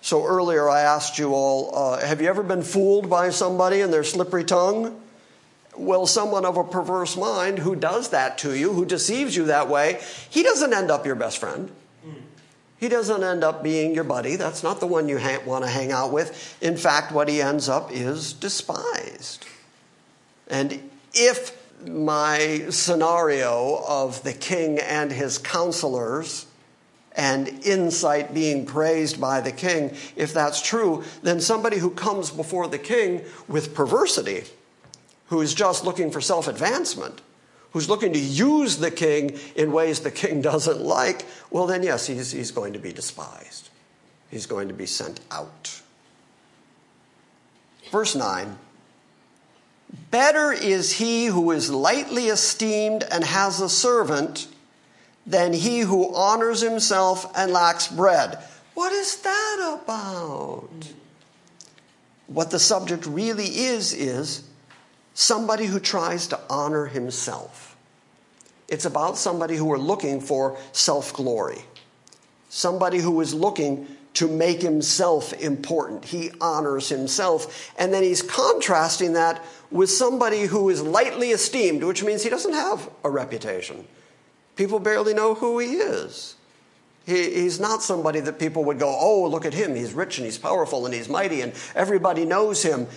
So 0.00 0.24
earlier 0.24 0.68
I 0.70 0.80
asked 0.80 1.18
you 1.18 1.34
all 1.34 1.76
uh, 1.76 1.98
have 1.98 2.22
you 2.22 2.28
ever 2.28 2.42
been 2.42 2.62
fooled 2.62 3.10
by 3.10 3.28
somebody 3.28 3.82
and 3.82 3.92
their 3.92 4.04
slippery 4.04 4.44
tongue? 4.44 5.02
Well, 5.78 6.06
someone 6.06 6.44
of 6.44 6.56
a 6.56 6.64
perverse 6.64 7.16
mind 7.16 7.58
who 7.58 7.76
does 7.76 8.10
that 8.10 8.38
to 8.38 8.54
you, 8.54 8.72
who 8.72 8.84
deceives 8.84 9.36
you 9.36 9.44
that 9.46 9.68
way, 9.68 10.00
he 10.30 10.42
doesn't 10.42 10.72
end 10.72 10.90
up 10.90 11.04
your 11.04 11.14
best 11.14 11.38
friend. 11.38 11.70
He 12.78 12.88
doesn't 12.88 13.22
end 13.22 13.42
up 13.42 13.62
being 13.62 13.94
your 13.94 14.04
buddy. 14.04 14.36
That's 14.36 14.62
not 14.62 14.80
the 14.80 14.86
one 14.86 15.08
you 15.08 15.18
ha- 15.18 15.40
want 15.46 15.64
to 15.64 15.70
hang 15.70 15.92
out 15.92 16.12
with. 16.12 16.58
In 16.60 16.76
fact, 16.76 17.10
what 17.10 17.28
he 17.28 17.40
ends 17.40 17.68
up 17.68 17.90
is 17.90 18.34
despised. 18.34 19.46
And 20.48 20.90
if 21.14 21.56
my 21.86 22.66
scenario 22.70 23.82
of 23.88 24.22
the 24.22 24.32
king 24.32 24.78
and 24.78 25.10
his 25.10 25.38
counselors 25.38 26.46
and 27.12 27.48
insight 27.64 28.34
being 28.34 28.66
praised 28.66 29.18
by 29.18 29.40
the 29.40 29.52
king, 29.52 29.96
if 30.14 30.34
that's 30.34 30.60
true, 30.60 31.02
then 31.22 31.40
somebody 31.40 31.78
who 31.78 31.90
comes 31.90 32.30
before 32.30 32.68
the 32.68 32.78
king 32.78 33.22
with 33.48 33.74
perversity 33.74 34.44
who's 35.28 35.54
just 35.54 35.84
looking 35.84 36.10
for 36.10 36.20
self 36.20 36.48
advancement, 36.48 37.20
who's 37.72 37.88
looking 37.88 38.12
to 38.12 38.18
use 38.18 38.78
the 38.78 38.90
king 38.90 39.38
in 39.54 39.72
ways 39.72 40.00
the 40.00 40.10
king 40.10 40.40
doesn't 40.42 40.80
like, 40.80 41.24
well, 41.50 41.66
then, 41.66 41.82
yes, 41.82 42.06
he's, 42.06 42.32
he's 42.32 42.50
going 42.50 42.72
to 42.72 42.78
be 42.78 42.92
despised. 42.92 43.70
He's 44.30 44.46
going 44.46 44.68
to 44.68 44.74
be 44.74 44.86
sent 44.86 45.20
out. 45.30 45.80
Verse 47.90 48.14
9 48.14 48.58
Better 50.10 50.52
is 50.52 50.94
he 50.94 51.26
who 51.26 51.50
is 51.52 51.70
lightly 51.70 52.26
esteemed 52.26 53.04
and 53.10 53.24
has 53.24 53.60
a 53.60 53.68
servant 53.68 54.48
than 55.26 55.52
he 55.52 55.80
who 55.80 56.14
honors 56.14 56.60
himself 56.60 57.30
and 57.36 57.52
lacks 57.52 57.88
bread. 57.88 58.38
What 58.74 58.92
is 58.92 59.16
that 59.22 59.78
about? 59.82 60.92
What 62.26 62.50
the 62.50 62.58
subject 62.58 63.06
really 63.06 63.46
is, 63.46 63.92
is 63.92 64.42
somebody 65.16 65.64
who 65.64 65.80
tries 65.80 66.28
to 66.28 66.38
honor 66.48 66.86
himself. 66.86 67.74
It's 68.68 68.84
about 68.84 69.16
somebody 69.16 69.56
who 69.56 69.72
are 69.72 69.78
looking 69.78 70.20
for 70.20 70.58
self 70.72 71.12
glory, 71.14 71.64
somebody 72.50 72.98
who 72.98 73.20
is 73.20 73.34
looking 73.34 73.88
to 74.14 74.28
make 74.28 74.62
himself 74.62 75.32
important. 75.34 76.04
He 76.04 76.30
honors 76.40 76.88
himself. 76.88 77.72
And 77.78 77.92
then 77.92 78.02
he's 78.02 78.22
contrasting 78.22 79.14
that 79.14 79.44
with 79.70 79.90
somebody 79.90 80.44
who 80.44 80.70
is 80.70 80.82
lightly 80.82 81.30
esteemed, 81.30 81.82
which 81.82 82.02
means 82.02 82.22
he 82.22 82.30
doesn't 82.30 82.54
have 82.54 82.88
a 83.04 83.10
reputation. 83.10 83.86
People 84.54 84.78
barely 84.78 85.12
know 85.12 85.34
who 85.34 85.58
he 85.58 85.72
is. 85.76 86.34
He, 87.04 87.34
he's 87.34 87.60
not 87.60 87.82
somebody 87.82 88.20
that 88.20 88.38
people 88.38 88.64
would 88.64 88.78
go, 88.78 88.88
oh, 88.88 89.28
look 89.28 89.44
at 89.44 89.54
him. 89.54 89.74
He's 89.74 89.92
rich 89.92 90.18
and 90.18 90.24
he's 90.24 90.38
powerful 90.38 90.86
and 90.86 90.94
he's 90.94 91.08
mighty 91.08 91.42
and 91.42 91.52
everybody 91.74 92.24
knows 92.24 92.62
him. 92.62 92.88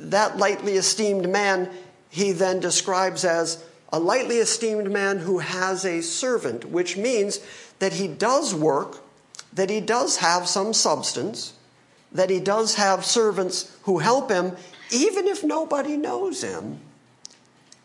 That 0.00 0.38
lightly 0.38 0.74
esteemed 0.74 1.28
man, 1.28 1.70
he 2.08 2.32
then 2.32 2.58
describes 2.58 3.24
as 3.24 3.62
a 3.92 4.00
lightly 4.00 4.36
esteemed 4.36 4.90
man 4.90 5.18
who 5.18 5.38
has 5.38 5.84
a 5.84 6.00
servant, 6.00 6.64
which 6.64 6.96
means 6.96 7.40
that 7.80 7.92
he 7.94 8.08
does 8.08 8.54
work, 8.54 8.98
that 9.52 9.68
he 9.68 9.80
does 9.80 10.18
have 10.18 10.48
some 10.48 10.72
substance, 10.72 11.52
that 12.12 12.30
he 12.30 12.40
does 12.40 12.76
have 12.76 13.04
servants 13.04 13.76
who 13.82 13.98
help 13.98 14.30
him, 14.30 14.56
even 14.90 15.26
if 15.26 15.44
nobody 15.44 15.96
knows 15.96 16.42
him. 16.42 16.80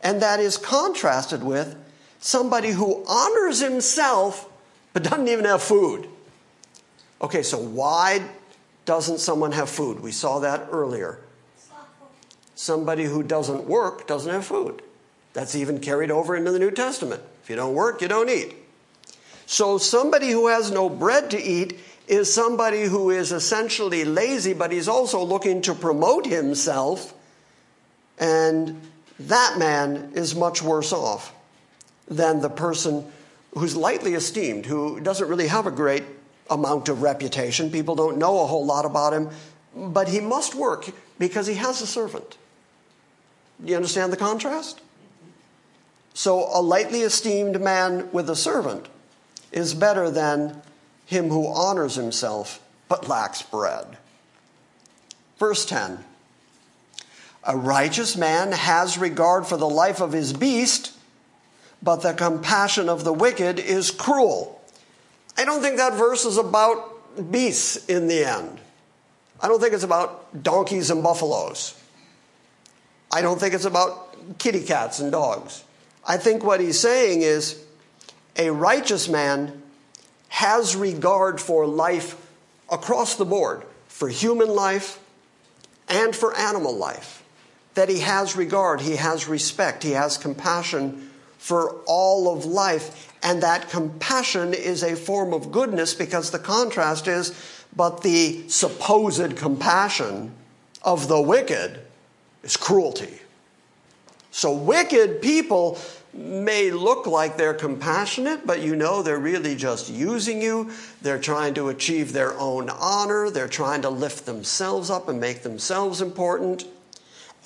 And 0.01 0.21
that 0.21 0.39
is 0.39 0.57
contrasted 0.57 1.43
with 1.43 1.75
somebody 2.19 2.69
who 2.69 3.03
honors 3.07 3.59
himself 3.59 4.49
but 4.93 5.03
doesn't 5.03 5.27
even 5.27 5.45
have 5.45 5.61
food. 5.61 6.07
Okay, 7.21 7.43
so 7.43 7.57
why 7.57 8.21
doesn't 8.85 9.19
someone 9.19 9.51
have 9.51 9.69
food? 9.69 9.99
We 9.99 10.11
saw 10.11 10.39
that 10.39 10.67
earlier. 10.71 11.19
Somebody 12.55 13.03
who 13.03 13.21
doesn't 13.21 13.65
work 13.65 14.07
doesn't 14.07 14.31
have 14.31 14.45
food. 14.45 14.81
That's 15.33 15.55
even 15.55 15.79
carried 15.79 16.09
over 16.09 16.35
into 16.35 16.51
the 16.51 16.59
New 16.59 16.71
Testament. 16.71 17.21
If 17.43 17.49
you 17.49 17.57
don't 17.57 17.75
work, 17.75 18.01
you 18.01 18.07
don't 18.07 18.29
eat. 18.29 18.55
So, 19.45 19.77
somebody 19.77 20.31
who 20.31 20.47
has 20.47 20.71
no 20.71 20.89
bread 20.89 21.29
to 21.31 21.41
eat 21.41 21.77
is 22.07 22.33
somebody 22.33 22.83
who 22.83 23.11
is 23.11 23.31
essentially 23.31 24.05
lazy, 24.05 24.53
but 24.53 24.71
he's 24.71 24.87
also 24.87 25.23
looking 25.23 25.61
to 25.63 25.75
promote 25.75 26.25
himself. 26.25 27.13
And 28.17 28.81
that 29.19 29.57
man 29.59 30.11
is 30.15 30.33
much 30.33 30.61
worse 30.61 30.93
off 30.93 31.33
than 32.07 32.41
the 32.41 32.49
person 32.49 33.05
who's 33.53 33.75
lightly 33.75 34.13
esteemed, 34.13 34.65
who 34.65 34.99
doesn't 34.99 35.27
really 35.27 35.47
have 35.47 35.67
a 35.67 35.71
great 35.71 36.03
amount 36.49 36.89
of 36.89 37.01
reputation. 37.01 37.71
People 37.71 37.95
don't 37.95 38.17
know 38.17 38.41
a 38.41 38.45
whole 38.45 38.65
lot 38.65 38.85
about 38.85 39.13
him, 39.13 39.29
but 39.75 40.07
he 40.07 40.19
must 40.19 40.55
work 40.55 40.89
because 41.19 41.47
he 41.47 41.55
has 41.55 41.81
a 41.81 41.87
servant. 41.87 42.37
You 43.63 43.75
understand 43.75 44.11
the 44.11 44.17
contrast? 44.17 44.81
So, 46.13 46.49
a 46.53 46.61
lightly 46.61 47.01
esteemed 47.01 47.59
man 47.59 48.09
with 48.11 48.29
a 48.29 48.35
servant 48.35 48.87
is 49.51 49.73
better 49.73 50.09
than 50.09 50.61
him 51.05 51.29
who 51.29 51.47
honors 51.47 51.95
himself 51.95 52.61
but 52.87 53.07
lacks 53.07 53.41
bread. 53.41 53.97
Verse 55.37 55.65
10 55.65 56.03
A 57.43 57.57
righteous 57.57 58.15
man 58.15 58.51
has 58.51 58.97
regard 58.97 59.45
for 59.45 59.57
the 59.57 59.67
life 59.67 60.01
of 60.01 60.11
his 60.11 60.33
beast, 60.33 60.93
but 61.83 61.97
the 61.97 62.13
compassion 62.13 62.89
of 62.89 63.03
the 63.03 63.13
wicked 63.13 63.59
is 63.59 63.91
cruel. 63.91 64.61
I 65.37 65.43
don't 65.43 65.61
think 65.61 65.77
that 65.77 65.93
verse 65.93 66.25
is 66.25 66.37
about 66.37 67.31
beasts 67.31 67.85
in 67.85 68.07
the 68.07 68.23
end. 68.23 68.59
I 69.41 69.47
don't 69.47 69.59
think 69.59 69.73
it's 69.73 69.83
about 69.83 70.43
donkeys 70.43 70.89
and 70.89 71.03
buffaloes. 71.03 71.79
I 73.15 73.21
don't 73.21 73.39
think 73.39 73.53
it's 73.53 73.63
about 73.63 74.37
kitty 74.39 74.61
cats 74.61 74.99
and 74.99 75.09
dogs. 75.09 75.63
I 76.05 76.17
think 76.17 76.43
what 76.43 76.59
he's 76.59 76.77
saying 76.77 77.21
is 77.21 77.63
a 78.35 78.49
righteous 78.49 79.07
man 79.07 79.63
has 80.27 80.75
regard 80.75 81.39
for 81.39 81.65
life 81.65 82.17
across 82.69 83.15
the 83.15 83.23
board, 83.23 83.63
for 83.87 84.09
human 84.09 84.49
life 84.49 84.99
and 85.87 86.13
for 86.13 86.35
animal 86.35 86.75
life. 86.75 87.23
That 87.75 87.87
he 87.87 88.01
has 88.01 88.35
regard, 88.35 88.81
he 88.81 88.97
has 88.97 89.29
respect, 89.29 89.83
he 89.83 89.91
has 89.91 90.17
compassion 90.17 91.09
for 91.37 91.77
all 91.85 92.37
of 92.37 92.43
life. 92.43 93.13
And 93.23 93.43
that 93.43 93.69
compassion 93.69 94.53
is 94.53 94.83
a 94.83 94.97
form 94.97 95.31
of 95.31 95.53
goodness 95.53 95.93
because 95.93 96.31
the 96.31 96.39
contrast 96.39 97.07
is, 97.07 97.33
but 97.73 98.01
the 98.01 98.49
supposed 98.49 99.37
compassion 99.37 100.35
of 100.81 101.07
the 101.07 101.21
wicked 101.21 101.84
is 102.45 102.55
cruelty. 102.55 103.19
So, 104.31 104.53
wicked 104.53 105.21
people 105.21 105.79
may 106.13 106.71
look 106.71 107.07
like 107.07 107.35
they're 107.35 107.53
compassionate, 107.53 108.45
but 108.47 108.61
you 108.61 108.75
know 108.75 109.01
they're 109.01 109.17
really 109.19 109.55
just 109.55 109.89
using 109.89 110.41
you. 110.41 110.71
They're 111.01 111.19
trying 111.19 111.55
to 111.55 111.69
achieve 111.69 112.13
their 112.13 112.37
own 112.39 112.69
honor. 112.69 113.29
They're 113.29 113.49
trying 113.49 113.81
to 113.81 113.89
lift 113.89 114.25
themselves 114.25 114.89
up 114.89 115.09
and 115.09 115.19
make 115.19 115.43
themselves 115.43 116.01
important. 116.01 116.65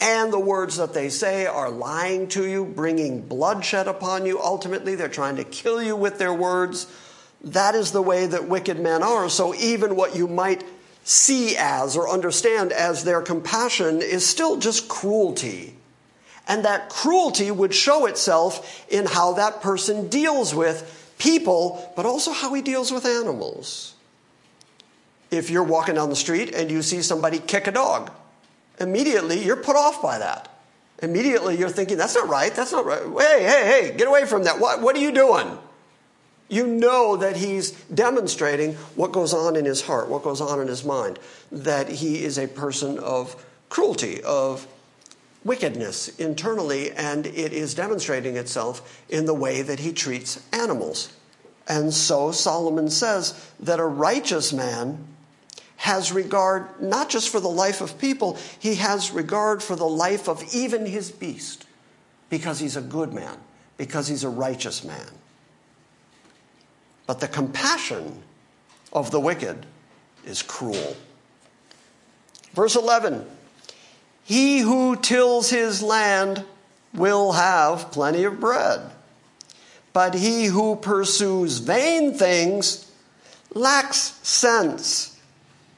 And 0.02 0.32
the 0.32 0.40
words 0.40 0.78
that 0.78 0.94
they 0.94 1.10
say 1.10 1.46
are 1.46 1.70
lying 1.70 2.28
to 2.30 2.46
you, 2.46 2.64
bringing 2.64 3.22
bloodshed 3.22 3.88
upon 3.88 4.26
you. 4.26 4.40
Ultimately, 4.40 4.96
they're 4.96 5.10
trying 5.10 5.36
to 5.38 5.44
kill 5.44 5.82
you 5.82 5.96
with 5.96 6.20
their 6.20 6.34
words. 6.34 6.88
That 7.44 7.76
is 7.76 7.92
the 7.92 8.02
way 8.02 8.28
that 8.28 8.48
wicked 8.48 8.80
men 8.80 9.04
are. 9.04 9.30
So, 9.30 9.54
even 9.56 9.96
what 9.96 10.16
you 10.16 10.28
might 10.28 10.64
see 11.04 11.56
as 11.58 11.98
or 11.98 12.10
understand 12.10 12.72
as 12.72 13.04
their 13.04 13.22
compassion 13.22 14.02
is 14.02 14.26
still 14.26 14.58
just 14.58 14.88
cruelty 14.88 15.76
and 16.50 16.66
that 16.66 16.90
cruelty 16.90 17.52
would 17.52 17.74
show 17.74 18.08
itself 18.08 18.86
in 18.90 19.06
how 19.06 19.34
that 19.34 19.62
person 19.62 20.10
deals 20.10 20.54
with 20.54 21.14
people, 21.20 21.94
but 21.96 22.08
also 22.08 22.32
how 22.32 22.54
he 22.56 22.64
deals 22.64 22.92
with 22.92 23.06
animals. 23.06 23.94
If 25.30 25.52
you're 25.52 25.64
walking 25.64 25.96
down 25.96 26.10
the 26.10 26.16
street 26.16 26.56
and 26.56 26.72
you 26.72 26.82
see 26.82 27.04
somebody 27.04 27.38
kick 27.38 27.68
a 27.68 27.72
dog, 27.72 28.12
immediately 28.80 29.44
you're 29.44 29.58
put 29.58 29.76
off 29.76 30.02
by 30.02 30.18
that. 30.18 30.50
Immediately 31.04 31.58
you're 31.58 31.70
thinking, 31.70 31.98
that's 31.98 32.16
not 32.16 32.28
right, 32.28 32.54
that's 32.54 32.72
not 32.72 32.84
right. 32.84 33.04
Hey, 33.04 33.44
hey, 33.44 33.66
hey, 33.90 33.96
get 33.96 34.08
away 34.08 34.26
from 34.26 34.46
that. 34.46 34.60
What, 34.60 34.82
what 34.82 34.96
are 34.96 35.00
you 35.00 35.12
doing? 35.12 35.56
You 36.50 36.66
know 36.66 37.16
that 37.16 37.38
he's 37.38 37.72
demonstrating 37.84 38.74
what 38.96 39.12
goes 39.12 39.34
on 39.34 39.56
in 39.56 39.66
his 39.66 39.84
heart, 39.84 40.10
what 40.10 40.24
goes 40.24 40.42
on 40.42 40.60
in 40.60 40.68
his 40.68 40.84
mind, 40.84 41.20
that 41.52 41.88
he 41.88 42.24
is 42.24 42.38
a 42.38 42.48
person 42.48 42.98
of 42.98 43.46
cruelty, 43.70 44.22
of 44.24 44.68
wickedness 45.44 46.10
internally, 46.18 46.92
and 46.92 47.28
it 47.28 47.54
is 47.54 47.76
demonstrating 47.76 48.36
itself 48.36 49.04
in 49.10 49.26
the 49.26 49.34
way 49.34 49.62
that 49.62 49.80
he 49.80 49.94
treats 49.94 50.44
animals. 50.52 51.14
And 51.68 51.94
so 51.94 52.32
Solomon 52.32 52.90
says 52.90 53.52
that 53.60 53.80
a 53.80 53.86
righteous 53.86 54.52
man 54.52 55.06
has 55.78 56.12
regard 56.12 56.82
not 56.82 57.10
just 57.10 57.30
for 57.30 57.40
the 57.40 57.48
life 57.48 57.80
of 57.80 58.00
people, 58.00 58.38
he 58.58 58.76
has 58.76 59.12
regard 59.12 59.62
for 59.64 59.76
the 59.76 59.88
life 59.88 60.28
of 60.28 60.44
even 60.54 60.86
his 60.88 61.12
beast 61.12 61.66
because 62.30 62.60
he's 62.60 62.76
a 62.76 62.82
good 62.82 63.14
man, 63.14 63.38
because 63.78 64.08
he's 64.08 64.24
a 64.24 64.30
righteous 64.30 64.84
man. 64.84 65.19
But 67.10 67.22
the 67.22 67.28
compassion 67.28 68.22
of 68.94 69.10
the 69.10 69.20
wicked 69.20 69.66
is 70.28 70.44
cruel. 70.44 70.96
Verse 72.54 72.76
11 72.76 73.26
he 74.26 74.60
who 74.60 74.96
tills 74.96 75.50
his 75.50 75.82
land 75.82 76.46
will 76.94 77.32
have 77.32 77.90
plenty 77.90 78.26
of 78.26 78.40
bread. 78.40 78.92
But 79.92 80.14
he 80.14 80.46
who 80.46 80.76
pursues 80.76 81.58
vain 81.58 82.14
things 82.14 82.92
lacks 83.56 84.20
sense. 84.22 85.20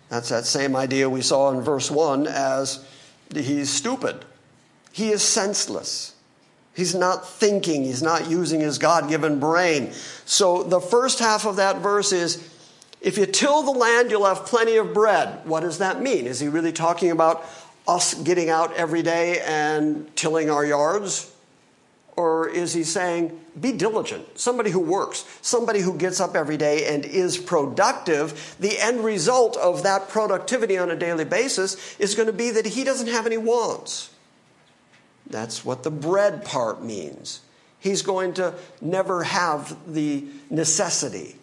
That's 0.10 0.28
that 0.28 0.46
same 0.46 0.76
idea 0.76 1.10
we 1.10 1.22
saw 1.22 1.50
in 1.52 1.62
verse 1.62 1.90
1 1.90 2.28
as 2.28 2.86
he's 3.34 3.70
stupid. 3.70 4.26
He 4.92 5.12
is 5.12 5.24
senseless. 5.24 6.11
He's 6.74 6.96
not 6.96 7.28
thinking, 7.28 7.84
he's 7.84 8.02
not 8.02 8.30
using 8.30 8.62
his 8.62 8.78
God 8.78 9.10
given 9.10 9.40
brain. 9.40 9.92
So 10.26 10.64
the 10.64 10.80
first 10.80 11.20
half 11.20 11.46
of 11.46 11.58
that 11.58 11.78
verse 11.78 12.14
is 12.14 12.48
if 13.02 13.18
you 13.18 13.26
till 13.26 13.64
the 13.64 13.72
land, 13.72 14.12
you'll 14.12 14.26
have 14.26 14.46
plenty 14.46 14.78
of 14.78 14.94
bread. 14.94 15.46
What 15.46 15.62
does 15.62 15.80
that 15.80 16.02
mean? 16.02 16.28
Is 16.28 16.40
he 16.40 16.48
really 16.48 16.72
talking 16.72 17.12
about 17.12 17.44
us 17.88 18.14
getting 18.14 18.50
out 18.50 18.74
every 18.76 19.02
day 19.02 19.42
and 19.42 20.16
tilling 20.16 20.50
our 20.50 20.64
yards? 20.64 21.34
Or 22.16 22.48
is 22.48 22.74
he 22.74 22.84
saying, 22.84 23.40
be 23.60 23.72
diligent, 23.72 24.38
somebody 24.38 24.70
who 24.70 24.80
works, 24.80 25.26
somebody 25.42 25.80
who 25.80 25.98
gets 25.98 26.20
up 26.20 26.36
every 26.36 26.58
day 26.58 26.94
and 26.94 27.04
is 27.04 27.38
productive? 27.38 28.56
The 28.60 28.80
end 28.80 29.04
result 29.04 29.58
of 29.58 29.84
that 29.84 30.10
productivity 30.10 30.78
on 30.78 30.92
a 30.92 30.96
daily 30.96 31.26
basis 31.26 31.98
is 32.00 32.14
going 32.14 32.28
to 32.28 32.34
be 32.34 32.52
that 32.52 32.68
he 32.68 32.84
doesn't 32.84 33.08
have 33.08 33.26
any 33.26 33.38
wants. 33.38 34.11
That's 35.32 35.66
what 35.66 35.84
the 35.84 35.92
bread 35.92 36.46
part 36.46 36.84
means. 36.84 37.42
He's 37.80 38.02
going 38.02 38.34
to 38.34 38.54
never 38.82 39.24
have 39.24 39.76
the 39.92 40.26
necessity 40.50 41.36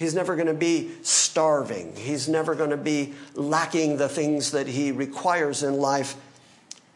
He's 0.00 0.14
never 0.14 0.34
going 0.34 0.46
to 0.46 0.54
be 0.54 0.92
starving. 1.02 1.94
He's 1.94 2.26
never 2.26 2.54
going 2.54 2.70
to 2.70 2.78
be 2.78 3.12
lacking 3.34 3.98
the 3.98 4.08
things 4.08 4.52
that 4.52 4.66
he 4.66 4.92
requires 4.92 5.62
in 5.62 5.74
life 5.74 6.16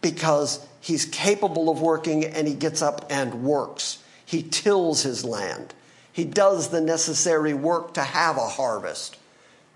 because 0.00 0.66
he's 0.80 1.04
capable 1.04 1.68
of 1.68 1.82
working 1.82 2.24
and 2.24 2.48
he 2.48 2.54
gets 2.54 2.80
up 2.80 3.04
and 3.10 3.44
works. 3.44 3.98
He 4.24 4.42
tills 4.42 5.02
his 5.02 5.22
land. 5.22 5.74
He 6.14 6.24
does 6.24 6.70
the 6.70 6.80
necessary 6.80 7.52
work 7.52 7.92
to 7.92 8.02
have 8.02 8.38
a 8.38 8.48
harvest. 8.48 9.18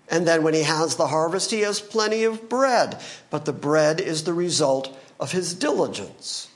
And 0.09 0.27
then 0.27 0.41
when 0.41 0.55
he 0.55 0.63
has 0.63 0.95
the 0.95 1.05
harvest, 1.05 1.51
he 1.51 1.59
has 1.59 1.79
plenty 1.79 2.23
of 2.23 2.49
bread. 2.49 2.99
But 3.29 3.45
the 3.45 3.53
bread 3.53 4.01
is 4.01 4.23
the 4.23 4.33
result 4.33 4.97
of 5.19 5.33
his 5.33 5.53
diligence. 5.53 6.48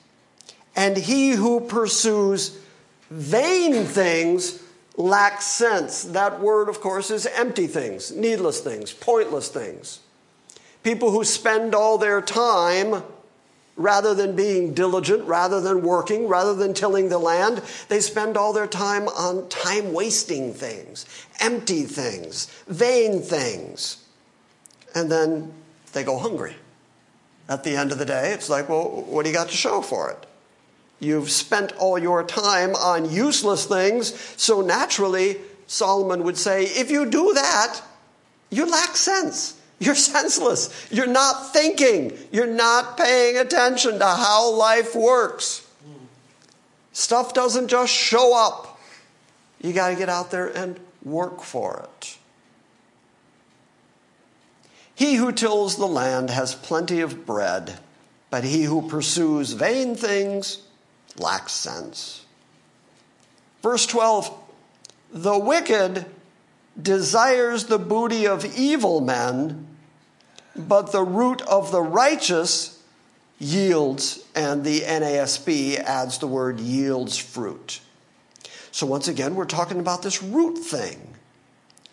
And 0.76 0.98
he 0.98 1.32
who 1.32 1.60
pursues 1.62 2.58
vain 3.10 3.86
things 3.86 4.62
lacks 4.98 5.46
sense. 5.46 6.04
That 6.04 6.40
word, 6.40 6.70
of 6.70 6.82
course, 6.82 7.12
is 7.12 7.26
empty 7.26 7.68
things, 7.68 8.12
needless 8.12 8.60
things, 8.60 8.92
pointless 8.92 9.50
things. 9.50 10.00
People 10.84 11.12
who 11.12 11.24
spend 11.24 11.74
all 11.74 11.98
their 11.98 12.22
time 12.22 13.04
rather 13.76 14.14
than 14.14 14.36
being 14.36 14.74
diligent, 14.74 15.24
rather 15.26 15.60
than 15.60 15.82
working, 15.82 16.28
rather 16.28 16.54
than 16.54 16.74
tilling 16.74 17.10
the 17.10 17.18
land, 17.18 17.62
they 17.90 18.00
spend 18.00 18.38
all 18.38 18.54
their 18.54 18.68
time 18.68 19.08
on 19.08 19.48
time 19.50 19.94
wasting 19.94 20.54
things, 20.54 21.06
empty 21.40 21.84
things, 21.84 22.46
vain 22.68 23.20
things. 23.20 24.04
And 24.94 25.12
then 25.12 25.54
they 25.94 26.04
go 26.04 26.20
hungry. 26.20 26.56
At 27.50 27.64
the 27.64 27.76
end 27.76 27.92
of 27.92 27.98
the 27.98 28.06
day, 28.06 28.32
it's 28.32 28.50
like, 28.50 28.70
well, 28.70 29.04
what 29.08 29.24
do 29.24 29.30
you 29.30 29.36
got 29.36 29.50
to 29.50 29.56
show 29.56 29.82
for 29.82 30.12
it? 30.12 30.26
You've 31.04 31.30
spent 31.30 31.74
all 31.74 32.00
your 32.00 32.24
time 32.24 32.76
on 32.76 33.12
useless 33.12 33.66
things, 33.66 34.14
so 34.38 34.62
naturally, 34.62 35.38
Solomon 35.68 36.24
would 36.24 36.38
say, 36.38 36.64
if 36.64 36.90
you 36.90 37.06
do 37.06 37.34
that, 37.34 37.82
you 38.50 38.70
lack 38.70 38.96
sense. 38.96 39.60
You're 39.80 39.96
senseless. 40.16 40.88
You're 40.90 41.08
not 41.08 41.52
thinking. 41.52 42.18
You're 42.32 42.48
not 42.48 42.98
paying 42.98 43.38
attention 43.38 44.00
to 44.00 44.06
how 44.06 44.52
life 44.52 44.96
works. 44.96 45.68
Stuff 46.94 47.34
doesn't 47.34 47.68
just 47.68 47.92
show 47.92 48.38
up. 48.38 48.80
You 49.60 49.74
got 49.74 49.90
to 49.90 49.96
get 49.96 50.10
out 50.10 50.32
there 50.32 50.48
and 50.48 50.80
work 51.04 51.42
for 51.42 51.84
it. 51.84 52.18
He 54.96 55.16
who 55.16 55.32
tills 55.32 55.76
the 55.76 55.88
land 55.88 56.30
has 56.30 56.54
plenty 56.54 57.02
of 57.02 57.26
bread, 57.26 57.80
but 58.30 58.44
he 58.44 58.64
who 58.64 58.88
pursues 58.88 59.54
vain 59.54 59.96
things 59.96 60.60
lacks 61.18 61.54
sense. 61.54 62.26
Verse 63.62 63.86
12 63.86 64.36
The 65.12 65.38
wicked 65.38 66.06
desires 66.82 67.66
the 67.66 67.80
booty 67.80 68.28
of 68.28 68.58
evil 68.58 69.02
men, 69.02 69.68
but 70.56 70.92
the 70.92 71.04
root 71.04 71.42
of 71.44 71.72
the 71.72 71.82
righteous 71.82 72.82
yields, 73.40 74.24
and 74.36 74.64
the 74.64 74.82
NASB 74.82 75.78
adds 75.78 76.18
the 76.18 76.28
word 76.28 76.60
yields 76.60 77.18
fruit. 77.18 77.80
So, 78.72 78.88
once 78.88 79.08
again, 79.08 79.36
we're 79.36 79.46
talking 79.46 79.80
about 79.80 80.02
this 80.02 80.24
root 80.24 80.58
thing. 80.58 81.16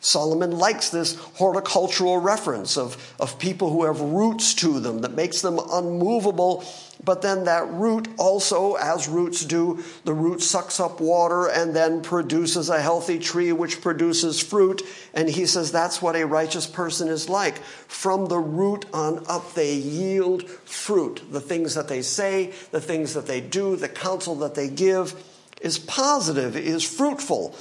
Solomon 0.03 0.53
likes 0.53 0.89
this 0.89 1.15
horticultural 1.15 2.17
reference 2.17 2.79
of, 2.79 3.15
of 3.21 3.39
people 3.39 3.71
who 3.71 3.85
have 3.85 4.01
roots 4.01 4.55
to 4.55 4.81
them 4.81 5.03
that 5.03 5.15
makes 5.15 5.43
them 5.43 5.61
unmovable. 5.71 6.65
But 7.05 7.21
then 7.21 7.45
that 7.45 7.71
root 7.71 8.09
also, 8.19 8.75
as 8.75 9.09
roots 9.09 9.45
do, 9.45 9.85
the 10.05 10.15
root 10.15 10.41
sucks 10.41 10.81
up 10.81 11.01
water 11.01 11.49
and 11.49 11.77
then 11.77 12.01
produces 12.01 12.71
a 12.71 12.81
healthy 12.81 13.19
tree 13.19 13.53
which 13.53 13.83
produces 13.83 14.41
fruit. 14.41 14.83
And 15.13 15.29
he 15.29 15.45
says 15.45 15.71
that's 15.71 16.01
what 16.01 16.17
a 16.17 16.25
righteous 16.25 16.67
person 16.67 17.09
is 17.09 17.29
like. 17.29 17.59
From 17.59 18.27
the 18.27 18.39
root 18.39 18.87
on 18.95 19.25
up, 19.29 19.53
they 19.53 19.75
yield 19.75 20.49
fruit. 20.49 21.23
The 21.31 21.41
things 21.43 21.75
that 21.75 21.89
they 21.89 22.01
say, 22.01 22.53
the 22.71 22.81
things 22.81 23.13
that 23.13 23.27
they 23.27 23.43
do, 23.43 23.77
the 23.77 23.89
counsel 23.89 24.35
that 24.37 24.55
they 24.55 24.69
give 24.69 25.15
is 25.61 25.79
positive, 25.79 26.57
is 26.57 26.85
fruitful. 26.85 27.55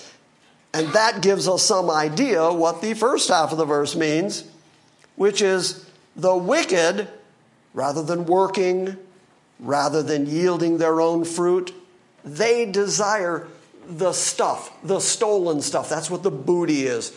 And 0.74 0.88
that 0.90 1.22
gives 1.22 1.48
us 1.48 1.64
some 1.64 1.90
idea 1.90 2.52
what 2.54 2.82
the 2.82 2.94
first 2.94 3.30
half 3.30 3.52
of 3.52 3.58
the 3.58 3.66
verse 3.66 3.96
means, 3.96 4.44
which 5.16 5.42
is 5.42 5.90
the 6.16 6.36
wicked, 6.36 7.08
rather 7.74 8.04
than 8.04 8.26
working, 8.26 8.98
rather 9.60 10.04
than 10.04 10.28
yielding 10.28 10.78
their 10.78 11.02
own 11.02 11.26
fruit, 11.26 11.74
they 12.24 12.66
desire 12.66 13.48
the 13.88 14.14
stuff, 14.14 14.72
the 14.84 15.00
stolen 15.00 15.62
stuff. 15.62 15.90
That's 15.90 16.10
what 16.10 16.24
the 16.24 16.32
booty 16.32 16.86
is. 16.86 17.12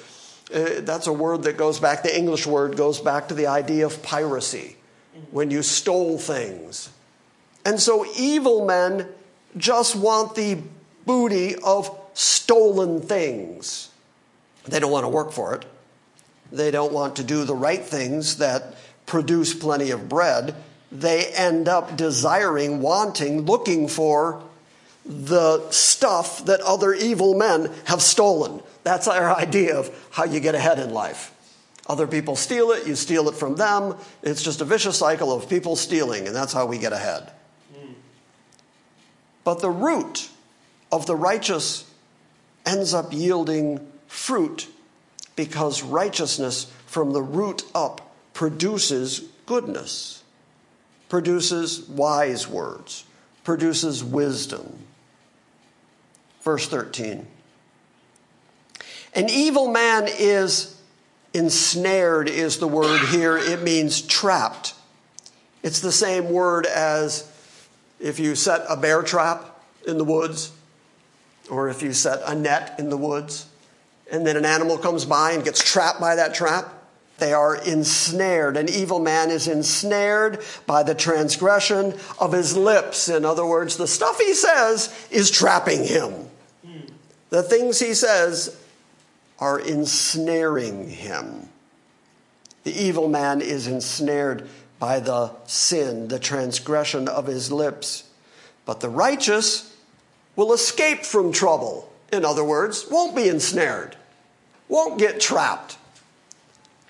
Uh, 0.53 0.81
that's 0.81 1.07
a 1.07 1.13
word 1.13 1.45
that 1.45 1.57
goes 1.57 1.79
back, 1.79 2.03
the 2.03 2.17
English 2.17 2.47
word 2.47 2.77
goes 2.77 3.01
back 3.01 3.29
to 3.29 3.35
the 3.35 3.47
idea 3.47 3.87
of 3.87 4.03
piracy, 4.03 4.77
when 5.31 5.51
you 5.51 5.63
stole 5.63 6.19
things. 6.19 6.91
And 7.65 7.81
so 7.81 8.05
evil 8.17 8.67
men 8.67 9.09
just 9.57 9.95
want 9.95 10.35
the 10.35 10.59
booty 11.07 11.57
of 11.57 11.99
stolen 12.15 13.01
things. 13.01 13.91
They 14.65 14.79
don't 14.81 14.93
want 14.93 15.05
to 15.05 15.09
work 15.09 15.33
for 15.33 15.55
it. 15.55 15.65
They 16.51 16.71
don't 16.71 16.93
want 16.93 17.17
to 17.17 17.25
do 17.25 17.45
the 17.45 17.55
right 17.55 17.83
things 17.83 18.37
that 18.37 18.75
produce 19.07 19.55
plenty 19.55 19.91
of 19.91 20.09
bread. 20.09 20.55
They 20.91 21.27
end 21.27 21.69
up 21.69 21.97
desiring, 21.97 22.81
wanting, 22.83 23.43
looking 23.43 23.89
for 23.89 24.43
the 25.05 25.69
stuff 25.71 26.45
that 26.45 26.61
other 26.61 26.93
evil 26.93 27.35
men 27.35 27.73
have 27.87 28.03
stolen. 28.03 28.63
That's 28.85 29.09
our 29.09 29.35
idea 29.35 29.77
of 29.77 30.09
how 30.11 30.25
you 30.25 30.41
get 30.41 30.55
ahead 30.55 30.79
in 30.79 30.93
life. 30.93 31.33
Other 31.89 32.07
people 32.07 32.37
steal 32.37 32.71
it, 32.71 32.87
you 32.87 32.95
steal 32.95 33.29
it 33.29 33.35
from 33.35 33.57
them. 33.57 33.97
It's 34.23 34.43
just 34.43 34.61
a 34.61 34.65
vicious 34.65 34.99
cycle 34.99 35.33
of 35.33 35.49
people 35.49 35.75
stealing, 35.75 36.27
and 36.27 36.37
that's 36.37 36.53
how 36.53 36.67
we 36.67 36.79
get 36.79 36.93
ahead. 36.93 37.33
Mm. 37.75 37.95
But 39.43 39.61
the 39.61 39.71
root 39.71 40.29
of 40.93 41.07
the 41.07 41.17
righteous 41.17 41.91
ends 42.65 42.95
up 42.95 43.13
yielding 43.13 43.87
fruit 44.07 44.69
because 45.37 45.83
righteousness 45.83 46.71
from 46.87 47.13
the 47.13 47.23
root 47.23 47.63
up 47.75 48.15
produces 48.35 49.21
goodness, 49.47 50.23
produces 51.09 51.89
wise 51.89 52.47
words, 52.47 53.05
produces 53.45 54.05
wisdom. 54.05 54.79
Verse 56.43 56.69
13 56.69 57.27
An 59.15 59.31
evil 59.31 59.69
man 59.69 60.07
is 60.07 60.79
ensnared, 61.35 62.29
is 62.29 62.59
the 62.59 62.69
word 62.69 63.01
here. 63.09 63.37
It 63.37 63.63
means 63.63 64.03
trapped. 64.03 64.75
It's 65.63 65.81
the 65.81 65.93
same 65.93 66.31
word 66.31 66.67
as 66.67 67.29
if 68.01 68.19
you 68.19 68.35
set 68.35 68.65
a 68.69 68.77
bear 68.77 69.03
trap 69.03 69.63
in 69.87 69.97
the 69.97 70.05
woods 70.05 70.53
or 71.53 71.69
if 71.69 71.83
you 71.83 71.93
set 71.93 72.19
a 72.25 72.35
net 72.35 72.77
in 72.79 72.89
the 72.89 72.97
woods 72.97 73.47
and 74.11 74.27
then 74.27 74.39
an 74.39 74.47
animal 74.47 74.79
comes 74.79 75.05
by 75.05 75.33
and 75.33 75.45
gets 75.45 75.63
trapped 75.63 76.01
by 76.01 76.15
that 76.15 76.33
trap, 76.33 76.73
they 77.19 77.35
are 77.35 77.55
ensnared. 77.55 78.57
An 78.57 78.71
evil 78.71 78.99
man 78.99 79.31
is 79.31 79.47
ensnared 79.49 80.43
by 80.67 80.83
the 80.83 80.95
transgression 80.95 81.95
of 82.19 82.33
his 82.33 82.57
lips. 82.57 83.11
In 83.11 83.27
other 83.27 83.45
words, 83.45 83.77
the 83.77 83.87
stuff 83.87 84.19
he 84.19 84.33
says 84.33 85.09
is 85.11 85.31
trapping 85.31 85.85
him. 85.85 86.27
The 87.29 87.43
things 87.43 87.79
he 87.79 87.93
says 87.93 88.59
are 89.39 89.61
ensnaring 89.61 90.89
him. 90.89 91.51
The 92.65 92.73
evil 92.73 93.09
man 93.09 93.43
is 93.43 93.67
ensnared 93.67 94.49
by 94.79 95.01
the 95.01 95.33
sin, 95.47 96.09
the 96.09 96.19
transgression 96.19 97.09
of 97.09 97.27
his 97.27 97.53
lips. 97.53 98.05
But 98.65 98.81
the 98.81 98.89
righteous 98.89 99.72
will 100.37 100.53
escape 100.53 101.05
from 101.05 101.33
trouble. 101.33 101.93
In 102.13 102.25
other 102.25 102.45
words, 102.45 102.87
won't 102.91 103.17
be 103.17 103.29
ensnared, 103.29 103.97
won't 104.69 104.99
get 104.99 105.21
trapped, 105.21 105.79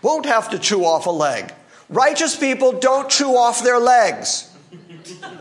won't 0.02 0.26
have 0.26 0.50
to 0.50 0.58
chew 0.58 0.84
off 0.84 1.06
a 1.06 1.10
leg. 1.10 1.52
Righteous 1.88 2.36
people 2.36 2.72
don't 2.72 3.08
chew 3.10 3.36
off 3.36 3.62
their 3.62 3.78
legs. 3.78 4.50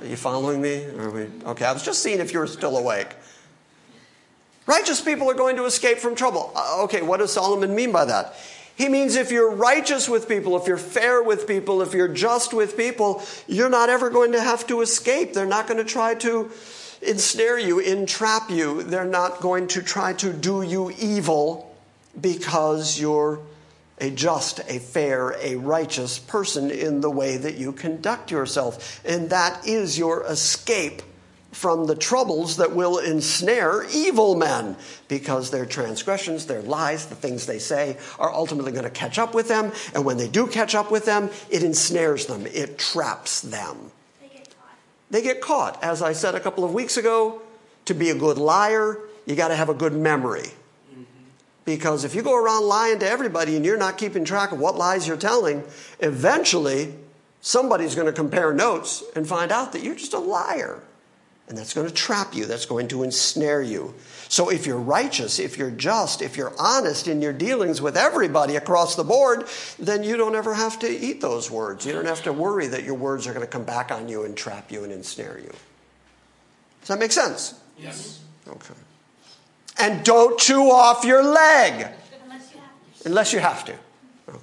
Are 0.01 0.05
you 0.05 0.15
following 0.17 0.61
me? 0.61 0.85
We, 0.85 1.27
okay, 1.45 1.65
I 1.65 1.71
was 1.71 1.83
just 1.83 2.03
seeing 2.03 2.19
if 2.19 2.33
you 2.33 2.39
were 2.39 2.47
still 2.47 2.77
awake. 2.77 3.09
Righteous 4.65 5.01
people 5.01 5.29
are 5.29 5.33
going 5.33 5.55
to 5.55 5.65
escape 5.65 5.97
from 5.97 6.15
trouble. 6.15 6.51
Uh, 6.55 6.83
okay, 6.83 7.01
what 7.01 7.17
does 7.17 7.33
Solomon 7.33 7.73
mean 7.73 7.91
by 7.91 8.05
that? 8.05 8.35
He 8.75 8.89
means 8.89 9.15
if 9.15 9.31
you're 9.31 9.51
righteous 9.51 10.07
with 10.07 10.27
people, 10.27 10.57
if 10.57 10.67
you're 10.67 10.77
fair 10.77 11.21
with 11.21 11.47
people, 11.47 11.81
if 11.81 11.93
you're 11.93 12.07
just 12.07 12.53
with 12.53 12.77
people, 12.77 13.23
you're 13.47 13.69
not 13.69 13.89
ever 13.89 14.09
going 14.09 14.31
to 14.31 14.41
have 14.41 14.65
to 14.67 14.81
escape. 14.81 15.33
They're 15.33 15.45
not 15.45 15.67
going 15.67 15.77
to 15.77 15.83
try 15.83 16.15
to 16.15 16.51
ensnare 17.01 17.59
you, 17.59 17.79
entrap 17.79 18.49
you. 18.49 18.83
They're 18.83 19.05
not 19.05 19.41
going 19.41 19.67
to 19.69 19.81
try 19.81 20.13
to 20.13 20.31
do 20.33 20.61
you 20.61 20.91
evil 20.99 21.75
because 22.19 22.99
you're 22.99 23.39
a 23.99 24.09
just, 24.09 24.59
a 24.67 24.79
fair, 24.79 25.35
a 25.39 25.55
righteous 25.55 26.17
person 26.17 26.71
in 26.71 27.01
the 27.01 27.09
way 27.09 27.37
that 27.37 27.55
you 27.55 27.71
conduct 27.71 28.31
yourself. 28.31 28.99
And 29.05 29.29
that 29.29 29.65
is 29.67 29.97
your 29.97 30.23
escape 30.25 31.03
from 31.51 31.85
the 31.85 31.95
troubles 31.95 32.57
that 32.57 32.73
will 32.75 32.97
ensnare 32.97 33.85
evil 33.93 34.35
men 34.35 34.75
because 35.07 35.51
their 35.51 35.65
transgressions, 35.65 36.45
their 36.45 36.61
lies, 36.61 37.07
the 37.07 37.15
things 37.15 37.45
they 37.45 37.59
say 37.59 37.97
are 38.17 38.31
ultimately 38.31 38.71
going 38.71 38.85
to 38.85 38.89
catch 38.89 39.19
up 39.19 39.35
with 39.35 39.47
them. 39.47 39.71
And 39.93 40.05
when 40.05 40.17
they 40.17 40.29
do 40.29 40.47
catch 40.47 40.73
up 40.73 40.91
with 40.91 41.05
them, 41.05 41.29
it 41.49 41.63
ensnares 41.63 42.25
them, 42.25 42.47
it 42.47 42.79
traps 42.79 43.41
them. 43.41 43.91
They 45.11 45.21
get 45.21 45.41
caught. 45.41 45.83
As 45.83 46.01
I 46.01 46.13
said 46.13 46.35
a 46.35 46.39
couple 46.39 46.63
of 46.63 46.73
weeks 46.73 46.97
ago, 46.97 47.41
to 47.85 47.93
be 47.93 48.09
a 48.09 48.15
good 48.15 48.37
liar, 48.37 48.97
you 49.25 49.35
got 49.35 49.49
to 49.49 49.55
have 49.55 49.69
a 49.69 49.73
good 49.73 49.93
memory. 49.93 50.47
Mm-hmm. 50.91 51.03
Because 51.65 52.03
if 52.03 52.15
you 52.15 52.23
go 52.23 52.35
around 52.35 52.63
lying 52.63 52.99
to 52.99 53.07
everybody 53.07 53.55
and 53.55 53.65
you're 53.65 53.77
not 53.77 53.97
keeping 53.97 54.23
track 54.23 54.51
of 54.51 54.59
what 54.59 54.75
lies 54.75 55.07
you're 55.07 55.17
telling, 55.17 55.63
eventually 55.99 56.93
somebody's 57.41 57.93
going 57.93 58.07
to 58.07 58.13
compare 58.13 58.53
notes 58.53 59.03
and 59.15 59.27
find 59.27 59.51
out 59.51 59.73
that 59.73 59.83
you're 59.83 59.95
just 59.95 60.13
a 60.13 60.19
liar. 60.19 60.81
And 61.51 61.57
that's 61.57 61.73
going 61.73 61.85
to 61.85 61.93
trap 61.93 62.33
you, 62.33 62.45
that's 62.45 62.65
going 62.65 62.87
to 62.87 63.03
ensnare 63.03 63.61
you. 63.61 63.93
So 64.29 64.47
if 64.47 64.65
you're 64.65 64.79
righteous, 64.79 65.37
if 65.37 65.57
you're 65.57 65.69
just, 65.69 66.21
if 66.21 66.37
you're 66.37 66.53
honest 66.57 67.09
in 67.09 67.21
your 67.21 67.33
dealings 67.33 67.81
with 67.81 67.97
everybody 67.97 68.55
across 68.55 68.95
the 68.95 69.03
board, 69.03 69.47
then 69.77 70.01
you 70.01 70.15
don't 70.15 70.33
ever 70.33 70.53
have 70.53 70.79
to 70.79 70.87
eat 70.89 71.19
those 71.19 71.51
words. 71.51 71.85
You 71.85 71.91
don't 71.91 72.05
have 72.05 72.23
to 72.23 72.31
worry 72.31 72.67
that 72.67 72.85
your 72.85 72.93
words 72.93 73.27
are 73.27 73.33
going 73.33 73.45
to 73.45 73.51
come 73.51 73.65
back 73.65 73.91
on 73.91 74.07
you 74.07 74.23
and 74.23 74.37
trap 74.37 74.71
you 74.71 74.85
and 74.85 74.93
ensnare 74.93 75.39
you. 75.39 75.51
Does 76.79 76.87
that 76.87 76.99
make 76.99 77.11
sense? 77.11 77.53
Yes. 77.77 78.21
Okay. 78.47 78.73
And 79.77 80.05
don't 80.05 80.39
chew 80.39 80.71
off 80.71 81.03
your 81.03 81.21
leg 81.21 81.87
Unless 82.23 82.53
you 82.53 82.59
have 82.61 83.01
to. 83.01 83.09
unless 83.09 83.33
you 83.33 83.39
have 83.39 83.65
to. 83.65 83.73
Okay. 84.29 84.39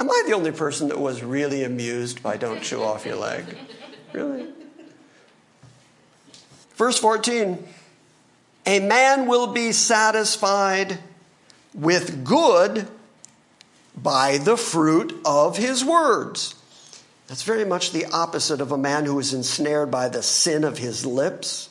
Am 0.00 0.10
I 0.10 0.22
the 0.26 0.34
only 0.34 0.52
person 0.52 0.88
that 0.88 0.98
was 1.00 1.22
really 1.22 1.64
amused 1.64 2.22
by 2.22 2.36
don't 2.36 2.62
chew 2.62 2.82
off 2.82 3.06
your 3.06 3.16
leg? 3.16 3.46
Really? 4.12 4.48
Verse 6.78 6.98
14 6.98 7.62
A 8.64 8.78
man 8.78 9.26
will 9.26 9.48
be 9.48 9.72
satisfied 9.72 10.98
with 11.74 12.24
good 12.24 12.86
by 13.94 14.38
the 14.38 14.56
fruit 14.56 15.20
of 15.24 15.56
his 15.56 15.84
words. 15.84 16.54
That's 17.26 17.42
very 17.42 17.64
much 17.64 17.90
the 17.90 18.06
opposite 18.06 18.60
of 18.60 18.72
a 18.72 18.78
man 18.78 19.04
who 19.04 19.18
is 19.18 19.34
ensnared 19.34 19.90
by 19.90 20.08
the 20.08 20.22
sin 20.22 20.64
of 20.64 20.78
his 20.78 21.04
lips. 21.04 21.68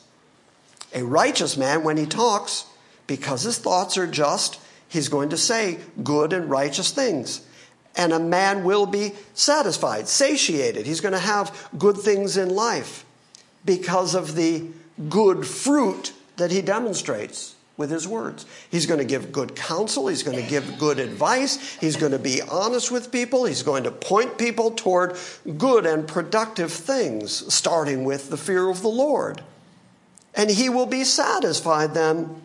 A 0.94 1.02
righteous 1.02 1.56
man, 1.56 1.82
when 1.82 1.96
he 1.96 2.06
talks, 2.06 2.64
because 3.06 3.42
his 3.42 3.58
thoughts 3.58 3.98
are 3.98 4.06
just, 4.06 4.60
he's 4.88 5.08
going 5.08 5.30
to 5.30 5.36
say 5.36 5.78
good 6.02 6.32
and 6.32 6.48
righteous 6.48 6.90
things. 6.90 7.40
And 7.96 8.12
a 8.12 8.20
man 8.20 8.62
will 8.62 8.86
be 8.86 9.12
satisfied, 9.34 10.06
satiated. 10.06 10.86
He's 10.86 11.00
going 11.00 11.12
to 11.12 11.18
have 11.18 11.70
good 11.76 11.96
things 11.96 12.36
in 12.36 12.50
life 12.50 13.04
because 13.64 14.14
of 14.14 14.36
the 14.36 14.68
good 15.08 15.46
fruit 15.46 16.12
that 16.36 16.50
he 16.50 16.62
demonstrates 16.62 17.54
with 17.76 17.90
his 17.90 18.08
words. 18.08 18.44
He's 18.70 18.86
going 18.86 18.98
to 18.98 19.06
give 19.06 19.30
good 19.30 19.54
counsel. 19.54 20.08
He's 20.08 20.24
going 20.24 20.42
to 20.42 20.50
give 20.50 20.78
good 20.78 20.98
advice. 20.98 21.76
He's 21.76 21.96
going 21.96 22.12
to 22.12 22.18
be 22.18 22.42
honest 22.42 22.90
with 22.90 23.12
people. 23.12 23.44
He's 23.44 23.62
going 23.62 23.84
to 23.84 23.92
point 23.92 24.36
people 24.36 24.72
toward 24.72 25.16
good 25.56 25.86
and 25.86 26.06
productive 26.06 26.72
things, 26.72 27.54
starting 27.54 28.04
with 28.04 28.30
the 28.30 28.36
fear 28.36 28.68
of 28.68 28.82
the 28.82 28.88
Lord. 28.88 29.42
And 30.34 30.50
he 30.50 30.68
will 30.68 30.86
be 30.86 31.04
satisfied 31.04 31.94
then 31.94 32.42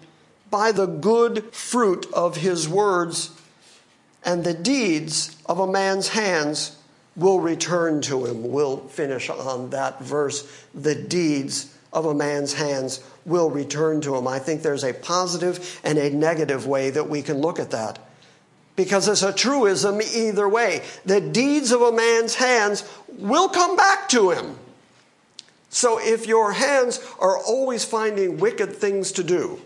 by 0.51 0.71
the 0.71 0.85
good 0.85 1.51
fruit 1.51 2.05
of 2.13 2.37
his 2.37 2.69
words, 2.69 3.31
and 4.23 4.43
the 4.43 4.53
deeds 4.53 5.35
of 5.47 5.59
a 5.59 5.65
man's 5.65 6.09
hands 6.09 6.77
will 7.15 7.39
return 7.39 8.01
to 8.03 8.25
him. 8.25 8.51
We'll 8.51 8.77
finish 8.77 9.31
on 9.31 9.71
that 9.71 9.99
verse. 9.99 10.65
The 10.75 10.93
deeds 10.93 11.72
of 11.93 12.05
a 12.05 12.13
man's 12.13 12.53
hands 12.53 13.01
will 13.25 13.49
return 13.49 14.01
to 14.01 14.15
him. 14.15 14.27
I 14.27 14.39
think 14.39 14.61
there's 14.61 14.83
a 14.83 14.93
positive 14.93 15.79
and 15.83 15.97
a 15.97 16.09
negative 16.09 16.67
way 16.67 16.89
that 16.89 17.09
we 17.09 17.21
can 17.21 17.37
look 17.37 17.59
at 17.59 17.71
that. 17.71 17.99
Because 18.75 19.07
it's 19.07 19.21
a 19.21 19.31
truism 19.31 20.01
either 20.01 20.49
way. 20.49 20.81
The 21.05 21.21
deeds 21.21 21.71
of 21.71 21.81
a 21.81 21.91
man's 21.91 22.35
hands 22.35 22.83
will 23.07 23.47
come 23.47 23.77
back 23.77 24.09
to 24.09 24.31
him. 24.31 24.57
So 25.69 25.99
if 25.99 26.27
your 26.27 26.53
hands 26.53 26.99
are 27.19 27.37
always 27.37 27.85
finding 27.85 28.39
wicked 28.39 28.75
things 28.75 29.11
to 29.13 29.23
do, 29.23 29.61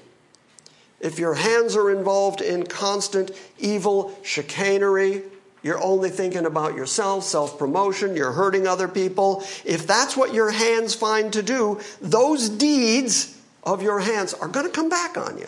if 0.99 1.19
your 1.19 1.36
hands 1.36 1.75
are 1.75 1.91
involved 1.91 2.41
in 2.41 2.65
constant 2.65 3.32
evil 3.59 4.17
chicanery, 4.23 5.23
you're 5.68 5.84
only 5.84 6.09
thinking 6.09 6.45
about 6.45 6.76
yourself, 6.76 7.26
self 7.26 7.59
promotion, 7.59 8.15
you're 8.15 8.32
hurting 8.32 8.65
other 8.65 8.88
people. 8.88 9.43
If 9.65 9.86
that's 9.86 10.15
what 10.15 10.34
your 10.34 10.49
hands 10.49 10.95
find 10.95 11.32
to 11.34 11.43
do, 11.43 11.80
those 12.01 12.49
deeds 12.49 13.38
of 13.63 13.84
your 13.84 13.99
hands 13.99 14.34
are 14.34 14.47
going 14.47 14.65
to 14.65 14.72
come 14.72 14.88
back 14.88 15.18
on 15.18 15.38
you. 15.38 15.47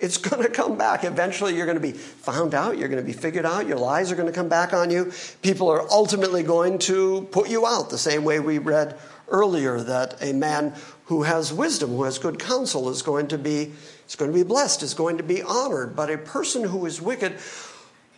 It's 0.00 0.16
going 0.16 0.42
to 0.42 0.48
come 0.48 0.76
back. 0.76 1.04
Eventually, 1.04 1.56
you're 1.56 1.66
going 1.66 1.76
to 1.76 1.82
be 1.82 1.92
found 1.92 2.54
out. 2.54 2.78
You're 2.78 2.88
going 2.88 3.02
to 3.02 3.06
be 3.06 3.12
figured 3.12 3.46
out. 3.46 3.66
Your 3.66 3.78
lies 3.78 4.10
are 4.10 4.16
going 4.16 4.28
to 4.28 4.34
come 4.34 4.48
back 4.48 4.72
on 4.72 4.90
you. 4.90 5.12
People 5.42 5.68
are 5.68 5.88
ultimately 5.90 6.42
going 6.42 6.78
to 6.80 7.28
put 7.30 7.48
you 7.48 7.66
out, 7.66 7.90
the 7.90 7.98
same 7.98 8.24
way 8.24 8.40
we 8.40 8.58
read 8.58 8.98
earlier 9.28 9.80
that 9.80 10.22
a 10.22 10.32
man 10.32 10.74
who 11.06 11.22
has 11.22 11.52
wisdom, 11.52 11.90
who 11.90 12.04
has 12.04 12.18
good 12.18 12.38
counsel, 12.38 12.88
is 12.88 13.02
going 13.02 13.28
to 13.28 13.38
be, 13.38 13.72
is 14.08 14.16
going 14.16 14.30
to 14.30 14.36
be 14.36 14.42
blessed, 14.42 14.82
is 14.82 14.94
going 14.94 15.18
to 15.18 15.22
be 15.22 15.42
honored. 15.42 15.94
But 15.94 16.10
a 16.10 16.18
person 16.18 16.64
who 16.64 16.86
is 16.86 17.00
wicked, 17.00 17.38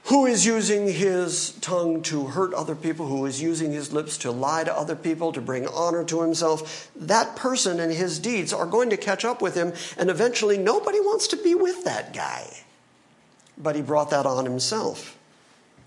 who 0.07 0.27
is 0.27 0.47
using 0.47 0.87
his 0.87 1.53
tongue 1.61 2.01
to 2.01 2.27
hurt 2.27 2.55
other 2.55 2.77
people, 2.77 3.07
who 3.07 3.27
is 3.27 3.43
using 3.43 3.73
his 3.73 3.93
lips 3.93 4.19
to 4.19 4.31
lie 4.31 4.63
to 4.63 4.73
other 4.73 4.95
people, 4.95 5.33
to 5.33 5.41
bring 5.41 5.67
honor 5.67 6.05
to 6.05 6.23
himself, 6.23 6.91
that 6.95 7.35
person 7.35 7.81
and 7.81 7.93
his 7.93 8.21
deeds 8.21 8.53
are 8.53 8.67
going 8.67 8.91
to 8.91 8.97
catch 8.97 9.25
up 9.25 9.43
with 9.43 9.57
him, 9.57 9.73
and 9.99 10.09
eventually 10.09 10.59
nobody 10.59 11.01
wants 11.01 11.27
to 11.27 11.37
be 11.37 11.57
with 11.57 11.85
that 11.85 12.15
guy. 12.15 12.47
But 13.59 13.75
he 13.75 13.83
brought 13.83 14.11
that 14.11 14.27
on 14.27 14.45
himself. 14.45 15.19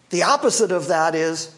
The 0.10 0.24
opposite 0.24 0.72
of 0.72 0.88
that 0.88 1.16
is 1.16 1.56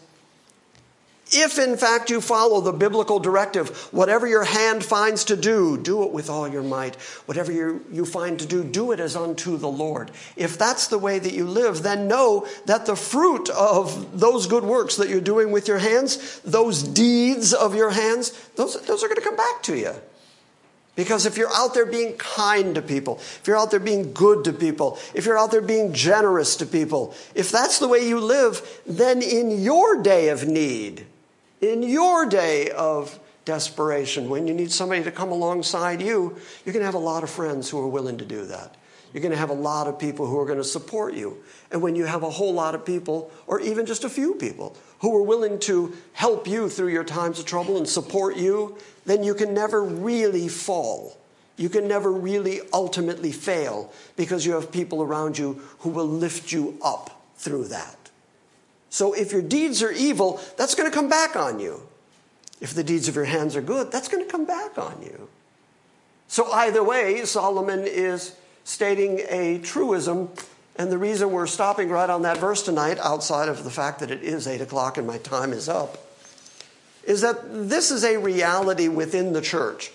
if 1.32 1.58
in 1.58 1.76
fact 1.76 2.10
you 2.10 2.20
follow 2.20 2.60
the 2.60 2.72
biblical 2.72 3.18
directive, 3.18 3.70
whatever 3.92 4.26
your 4.26 4.44
hand 4.44 4.84
finds 4.84 5.24
to 5.24 5.36
do, 5.36 5.78
do 5.78 6.04
it 6.04 6.12
with 6.12 6.28
all 6.30 6.46
your 6.46 6.62
might. 6.62 6.96
Whatever 7.26 7.52
you, 7.52 7.84
you 7.90 8.04
find 8.04 8.38
to 8.38 8.46
do, 8.46 8.62
do 8.62 8.92
it 8.92 9.00
as 9.00 9.16
unto 9.16 9.56
the 9.56 9.68
Lord. 9.68 10.10
If 10.36 10.58
that's 10.58 10.88
the 10.88 10.98
way 10.98 11.18
that 11.18 11.32
you 11.32 11.46
live, 11.46 11.82
then 11.82 12.08
know 12.08 12.46
that 12.66 12.86
the 12.86 12.96
fruit 12.96 13.48
of 13.50 14.18
those 14.18 14.46
good 14.46 14.64
works 14.64 14.96
that 14.96 15.08
you're 15.08 15.20
doing 15.20 15.50
with 15.50 15.68
your 15.68 15.78
hands, 15.78 16.40
those 16.40 16.82
deeds 16.82 17.52
of 17.52 17.74
your 17.74 17.90
hands, 17.90 18.30
those, 18.56 18.80
those 18.82 19.02
are 19.02 19.08
going 19.08 19.16
to 19.16 19.22
come 19.22 19.36
back 19.36 19.62
to 19.62 19.76
you. 19.76 19.94
Because 20.94 21.24
if 21.24 21.38
you're 21.38 21.52
out 21.54 21.72
there 21.72 21.86
being 21.86 22.18
kind 22.18 22.74
to 22.74 22.82
people, 22.82 23.16
if 23.16 23.44
you're 23.46 23.56
out 23.56 23.70
there 23.70 23.80
being 23.80 24.12
good 24.12 24.44
to 24.44 24.52
people, 24.52 24.98
if 25.14 25.24
you're 25.24 25.38
out 25.38 25.50
there 25.50 25.62
being 25.62 25.94
generous 25.94 26.56
to 26.56 26.66
people, 26.66 27.14
if 27.34 27.50
that's 27.50 27.78
the 27.78 27.88
way 27.88 28.06
you 28.06 28.20
live, 28.20 28.80
then 28.86 29.22
in 29.22 29.62
your 29.62 30.02
day 30.02 30.28
of 30.28 30.46
need, 30.46 31.06
in 31.62 31.82
your 31.82 32.26
day 32.26 32.70
of 32.70 33.18
desperation, 33.44 34.28
when 34.28 34.46
you 34.46 34.52
need 34.52 34.70
somebody 34.70 35.02
to 35.04 35.10
come 35.10 35.30
alongside 35.30 36.02
you, 36.02 36.36
you're 36.64 36.72
going 36.72 36.82
to 36.82 36.86
have 36.86 36.94
a 36.94 36.98
lot 36.98 37.22
of 37.22 37.30
friends 37.30 37.70
who 37.70 37.78
are 37.78 37.88
willing 37.88 38.18
to 38.18 38.24
do 38.24 38.44
that. 38.46 38.76
You're 39.12 39.22
going 39.22 39.32
to 39.32 39.38
have 39.38 39.50
a 39.50 39.54
lot 39.54 39.86
of 39.86 39.98
people 39.98 40.26
who 40.26 40.38
are 40.38 40.46
going 40.46 40.58
to 40.58 40.64
support 40.64 41.14
you. 41.14 41.42
And 41.70 41.80
when 41.80 41.94
you 41.94 42.04
have 42.04 42.22
a 42.22 42.30
whole 42.30 42.52
lot 42.52 42.74
of 42.74 42.84
people, 42.84 43.30
or 43.46 43.60
even 43.60 43.86
just 43.86 44.04
a 44.04 44.08
few 44.08 44.34
people, 44.34 44.76
who 45.00 45.16
are 45.16 45.22
willing 45.22 45.58
to 45.60 45.94
help 46.14 46.46
you 46.46 46.68
through 46.68 46.88
your 46.88 47.04
times 47.04 47.38
of 47.38 47.46
trouble 47.46 47.76
and 47.76 47.88
support 47.88 48.36
you, 48.36 48.76
then 49.04 49.22
you 49.22 49.34
can 49.34 49.54
never 49.54 49.82
really 49.82 50.48
fall. 50.48 51.18
You 51.56 51.68
can 51.68 51.86
never 51.86 52.10
really 52.10 52.60
ultimately 52.72 53.32
fail 53.32 53.92
because 54.16 54.46
you 54.46 54.52
have 54.52 54.72
people 54.72 55.02
around 55.02 55.38
you 55.38 55.62
who 55.80 55.90
will 55.90 56.08
lift 56.08 56.50
you 56.50 56.78
up 56.82 57.22
through 57.36 57.68
that. 57.68 58.01
So 58.92 59.14
if 59.14 59.32
your 59.32 59.40
deeds 59.40 59.82
are 59.82 59.90
evil, 59.90 60.38
that's 60.58 60.74
going 60.74 60.88
to 60.88 60.94
come 60.94 61.08
back 61.08 61.34
on 61.34 61.58
you. 61.58 61.80
If 62.60 62.74
the 62.74 62.84
deeds 62.84 63.08
of 63.08 63.16
your 63.16 63.24
hands 63.24 63.56
are 63.56 63.62
good, 63.62 63.90
that's 63.90 64.06
going 64.06 64.22
to 64.22 64.30
come 64.30 64.44
back 64.44 64.76
on 64.76 65.00
you. 65.02 65.30
So 66.28 66.52
either 66.52 66.84
way, 66.84 67.24
Solomon 67.24 67.86
is 67.86 68.36
stating 68.64 69.22
a 69.30 69.58
truism. 69.60 70.28
And 70.76 70.92
the 70.92 70.98
reason 70.98 71.32
we're 71.32 71.46
stopping 71.46 71.88
right 71.88 72.10
on 72.10 72.20
that 72.22 72.36
verse 72.36 72.62
tonight, 72.62 72.98
outside 72.98 73.48
of 73.48 73.64
the 73.64 73.70
fact 73.70 74.00
that 74.00 74.10
it 74.10 74.22
is 74.22 74.46
8 74.46 74.60
o'clock 74.60 74.98
and 74.98 75.06
my 75.06 75.16
time 75.16 75.54
is 75.54 75.70
up, 75.70 75.96
is 77.04 77.22
that 77.22 77.38
this 77.50 77.90
is 77.90 78.04
a 78.04 78.18
reality 78.18 78.88
within 78.88 79.32
the 79.32 79.40
church. 79.40 79.90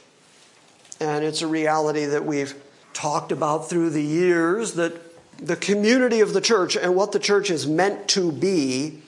And 0.99 1.23
it's 1.23 1.43
a 1.43 1.47
reality 1.47 2.05
that 2.05 2.25
we've 2.25 2.59
talked 2.93 3.31
about 3.31 3.69
through 3.69 3.91
the 3.91 4.03
years 4.03 4.73
that 4.73 5.06
the 5.39 5.55
community 5.55 6.19
of 6.19 6.33
the 6.33 6.41
church 6.41 6.75
and 6.75 6.95
what 6.95 7.11
the 7.11 7.19
church 7.19 7.49
is 7.49 7.67
meant 7.67 8.07
to 8.09 8.31
be 8.31 9.01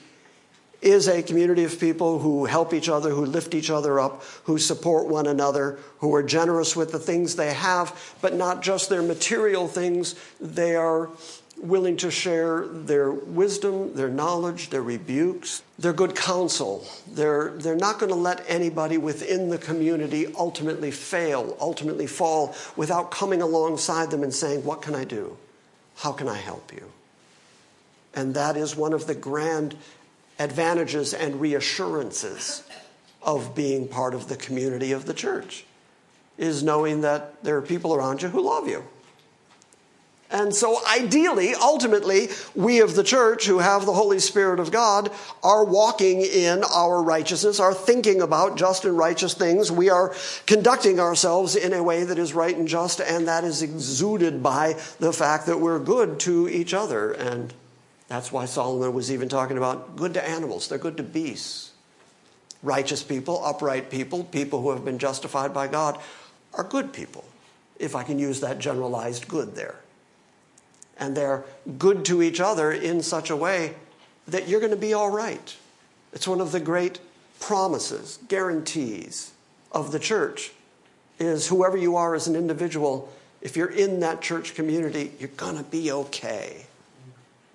is 0.82 1.08
a 1.08 1.22
community 1.22 1.64
of 1.64 1.78
people 1.78 2.20
who 2.20 2.46
help 2.46 2.72
each 2.72 2.88
other, 2.88 3.10
who 3.10 3.24
lift 3.24 3.54
each 3.54 3.70
other 3.70 4.00
up, 4.00 4.22
who 4.44 4.58
support 4.58 5.06
one 5.06 5.26
another, 5.26 5.78
who 5.98 6.14
are 6.14 6.22
generous 6.22 6.74
with 6.74 6.90
the 6.92 6.98
things 6.98 7.36
they 7.36 7.52
have, 7.52 8.14
but 8.22 8.34
not 8.34 8.62
just 8.62 8.88
their 8.88 9.02
material 9.02 9.68
things. 9.68 10.14
They 10.40 10.76
are 10.76 11.10
willing 11.58 11.98
to 11.98 12.10
share 12.10 12.66
their 12.66 13.10
wisdom, 13.10 13.94
their 13.94 14.08
knowledge, 14.08 14.70
their 14.70 14.82
rebukes, 14.82 15.62
their 15.78 15.92
good 15.92 16.16
counsel. 16.16 16.86
They're, 17.06 17.50
they're 17.50 17.76
not 17.76 17.98
going 17.98 18.10
to 18.10 18.16
let 18.16 18.42
anybody 18.48 18.96
within 18.96 19.50
the 19.50 19.58
community 19.58 20.32
ultimately 20.38 20.90
fail, 20.90 21.56
ultimately 21.60 22.06
fall, 22.06 22.54
without 22.76 23.10
coming 23.10 23.42
alongside 23.42 24.10
them 24.10 24.22
and 24.22 24.32
saying, 24.32 24.64
What 24.64 24.80
can 24.80 24.94
I 24.94 25.04
do? 25.04 25.36
How 26.00 26.12
can 26.12 26.28
I 26.28 26.38
help 26.38 26.72
you? 26.72 26.90
And 28.14 28.34
that 28.34 28.56
is 28.56 28.74
one 28.74 28.94
of 28.94 29.06
the 29.06 29.14
grand 29.14 29.76
advantages 30.38 31.12
and 31.12 31.38
reassurances 31.40 32.62
of 33.22 33.54
being 33.54 33.86
part 33.86 34.14
of 34.14 34.28
the 34.28 34.36
community 34.36 34.92
of 34.92 35.04
the 35.04 35.12
church 35.12 35.66
is 36.38 36.62
knowing 36.62 37.02
that 37.02 37.44
there 37.44 37.56
are 37.58 37.62
people 37.62 37.94
around 37.94 38.22
you 38.22 38.28
who 38.28 38.40
love 38.40 38.66
you 38.66 38.82
And 40.32 40.54
so, 40.54 40.80
ideally, 40.86 41.54
ultimately, 41.56 42.28
we 42.54 42.80
of 42.80 42.94
the 42.94 43.02
church 43.02 43.46
who 43.46 43.58
have 43.58 43.84
the 43.84 43.92
Holy 43.92 44.20
Spirit 44.20 44.60
of 44.60 44.70
God 44.70 45.10
are 45.42 45.64
walking 45.64 46.22
in 46.22 46.62
our 46.62 47.02
righteousness, 47.02 47.58
are 47.58 47.74
thinking 47.74 48.22
about 48.22 48.56
just 48.56 48.84
and 48.84 48.96
righteous 48.96 49.34
things. 49.34 49.72
We 49.72 49.90
are 49.90 50.14
conducting 50.46 51.00
ourselves 51.00 51.56
in 51.56 51.72
a 51.72 51.82
way 51.82 52.04
that 52.04 52.16
is 52.16 52.32
right 52.32 52.56
and 52.56 52.68
just, 52.68 53.00
and 53.00 53.26
that 53.26 53.42
is 53.42 53.60
exuded 53.62 54.40
by 54.40 54.74
the 55.00 55.12
fact 55.12 55.46
that 55.46 55.58
we're 55.58 55.80
good 55.80 56.20
to 56.20 56.48
each 56.48 56.74
other. 56.74 57.10
And 57.10 57.52
that's 58.06 58.30
why 58.30 58.44
Solomon 58.44 58.92
was 58.92 59.10
even 59.10 59.28
talking 59.28 59.56
about 59.56 59.96
good 59.96 60.14
to 60.14 60.28
animals, 60.28 60.68
they're 60.68 60.78
good 60.78 60.96
to 60.98 61.02
beasts. 61.02 61.72
Righteous 62.62 63.02
people, 63.02 63.44
upright 63.44 63.90
people, 63.90 64.22
people 64.22 64.60
who 64.60 64.70
have 64.70 64.84
been 64.84 64.98
justified 64.98 65.52
by 65.52 65.66
God, 65.66 65.98
are 66.54 66.62
good 66.62 66.92
people, 66.92 67.24
if 67.78 67.96
I 67.96 68.04
can 68.04 68.18
use 68.18 68.40
that 68.40 68.58
generalized 68.60 69.26
good 69.26 69.56
there 69.56 69.76
and 71.00 71.16
they're 71.16 71.44
good 71.78 72.04
to 72.04 72.22
each 72.22 72.40
other 72.40 72.70
in 72.70 73.02
such 73.02 73.30
a 73.30 73.36
way 73.36 73.74
that 74.28 74.46
you're 74.46 74.60
going 74.60 74.70
to 74.70 74.76
be 74.76 74.92
all 74.92 75.10
right. 75.10 75.56
It's 76.12 76.28
one 76.28 76.40
of 76.40 76.52
the 76.52 76.60
great 76.60 77.00
promises, 77.40 78.18
guarantees 78.28 79.32
of 79.72 79.90
the 79.90 79.98
church 79.98 80.52
is 81.18 81.48
whoever 81.48 81.76
you 81.76 81.96
are 81.96 82.14
as 82.14 82.26
an 82.26 82.34
individual, 82.34 83.12
if 83.40 83.56
you're 83.56 83.70
in 83.70 84.00
that 84.00 84.22
church 84.22 84.54
community, 84.54 85.12
you're 85.18 85.28
going 85.36 85.56
to 85.56 85.62
be 85.62 85.92
okay. 85.92 86.66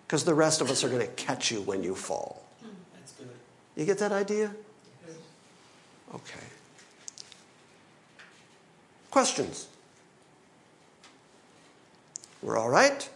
Because 0.05 0.23
the 0.23 0.35
rest 0.35 0.61
of 0.61 0.69
us 0.69 0.83
are 0.83 0.89
going 0.89 1.01
to 1.01 1.13
catch 1.13 1.51
you 1.51 1.61
when 1.61 1.83
you 1.83 1.95
fall. 1.95 2.43
That's 2.93 3.11
good. 3.13 3.29
You 3.75 3.85
get 3.85 3.97
that 3.99 4.11
idea? 4.11 4.51
Okay. 6.13 6.45
Questions? 9.09 9.67
We're 12.43 12.57
all 12.57 12.69
right? 12.69 13.09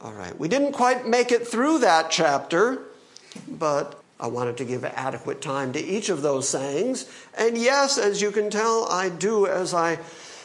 All 0.00 0.12
right. 0.12 0.38
We 0.38 0.48
didn't 0.48 0.72
quite 0.72 1.06
make 1.06 1.32
it 1.32 1.46
through 1.46 1.78
that 1.78 2.10
chapter, 2.10 2.82
but 3.48 4.02
I 4.20 4.28
wanted 4.28 4.56
to 4.58 4.64
give 4.64 4.84
adequate 4.84 5.40
time 5.40 5.72
to 5.72 5.80
each 5.80 6.08
of 6.08 6.22
those 6.22 6.48
sayings. 6.48 7.10
And 7.36 7.56
yes, 7.56 7.98
as 7.98 8.20
you 8.20 8.30
can 8.30 8.50
tell, 8.50 8.86
I 8.90 9.08
do 9.08 9.46
as 9.46 9.74
I 9.74 9.98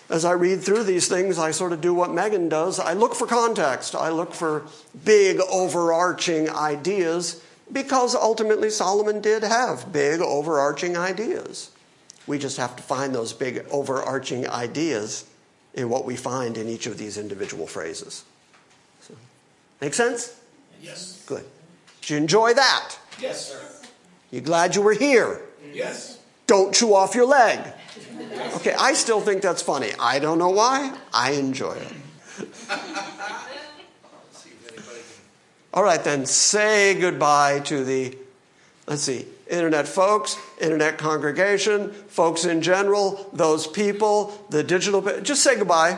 as 0.10 0.26
I 0.26 0.34
read 0.34 0.62
through 0.62 0.84
these 0.84 1.08
things, 1.08 1.40
I 1.40 1.52
sort 1.52 1.72
of 1.72 1.80
do 1.80 1.94
what 1.94 2.12
Megan 2.12 2.50
does. 2.50 2.80
I 2.80 2.92
look 2.92 3.16
for 3.16 3.26
context. 3.26 3.96
I 3.96 4.10
look 4.10 4.34
for 4.34 4.66
big 5.06 5.40
overarching 5.50 6.50
ideas 6.50 7.42
because 7.72 8.14
ultimately 8.14 8.70
Solomon 8.70 9.22
did 9.22 9.44
have 9.44 9.94
big 9.94 10.20
overarching 10.20 10.98
ideas. 10.98 11.72
We 12.28 12.40
just 12.40 12.58
have 12.58 12.76
to 12.76 12.84
find 12.84 13.16
those 13.16 13.32
big 13.32 13.66
overarching 13.72 14.50
ideas 14.50 15.26
in 15.74 15.88
what 15.88 16.04
we 16.04 16.18
find 16.18 16.58
in 16.58 16.68
each 16.68 16.88
of 16.88 16.98
these 16.98 17.18
individual 17.18 17.66
phrases. 17.66 18.26
So, 19.82 19.86
make 19.86 19.94
sense? 19.96 20.40
Yes. 20.80 21.24
Good. 21.26 21.44
Did 22.02 22.10
you 22.12 22.18
enjoy 22.18 22.54
that? 22.54 22.96
Yes, 23.20 23.52
sir. 23.52 23.60
You 24.30 24.42
glad 24.42 24.76
you 24.76 24.82
were 24.84 24.94
here? 24.94 25.42
Yes. 25.74 26.20
Don't 26.46 26.74
chew 26.74 26.94
off 26.94 27.16
your 27.16 27.26
leg. 27.26 27.60
Okay, 28.56 28.74
I 28.78 28.94
still 28.94 29.20
think 29.22 29.42
that's 29.42 29.62
funny. 29.62 29.90
I 30.00 30.20
don't 30.20 30.38
know 30.38 30.50
why. 30.50 30.96
I 31.14 31.32
enjoy 31.32 31.74
it. 31.74 31.88
See 31.88 32.46
if 34.50 34.68
anybody 34.68 34.84
can. 34.84 35.04
All 35.74 35.84
right, 35.84 36.04
then, 36.04 36.26
say 36.26 37.00
goodbye 37.00 37.62
to 37.62 37.84
the, 37.84 38.16
let's 38.88 39.02
see, 39.02 39.26
internet 39.50 39.88
folks, 39.88 40.38
internet 40.60 40.98
congregation, 40.98 41.92
folks 41.92 42.46
in 42.46 42.62
general, 42.62 43.30
those 43.34 43.66
people, 43.66 44.46
the 44.50 44.64
digital. 44.64 45.02
Just 45.22 45.44
say 45.44 45.58
goodbye. 45.58 45.98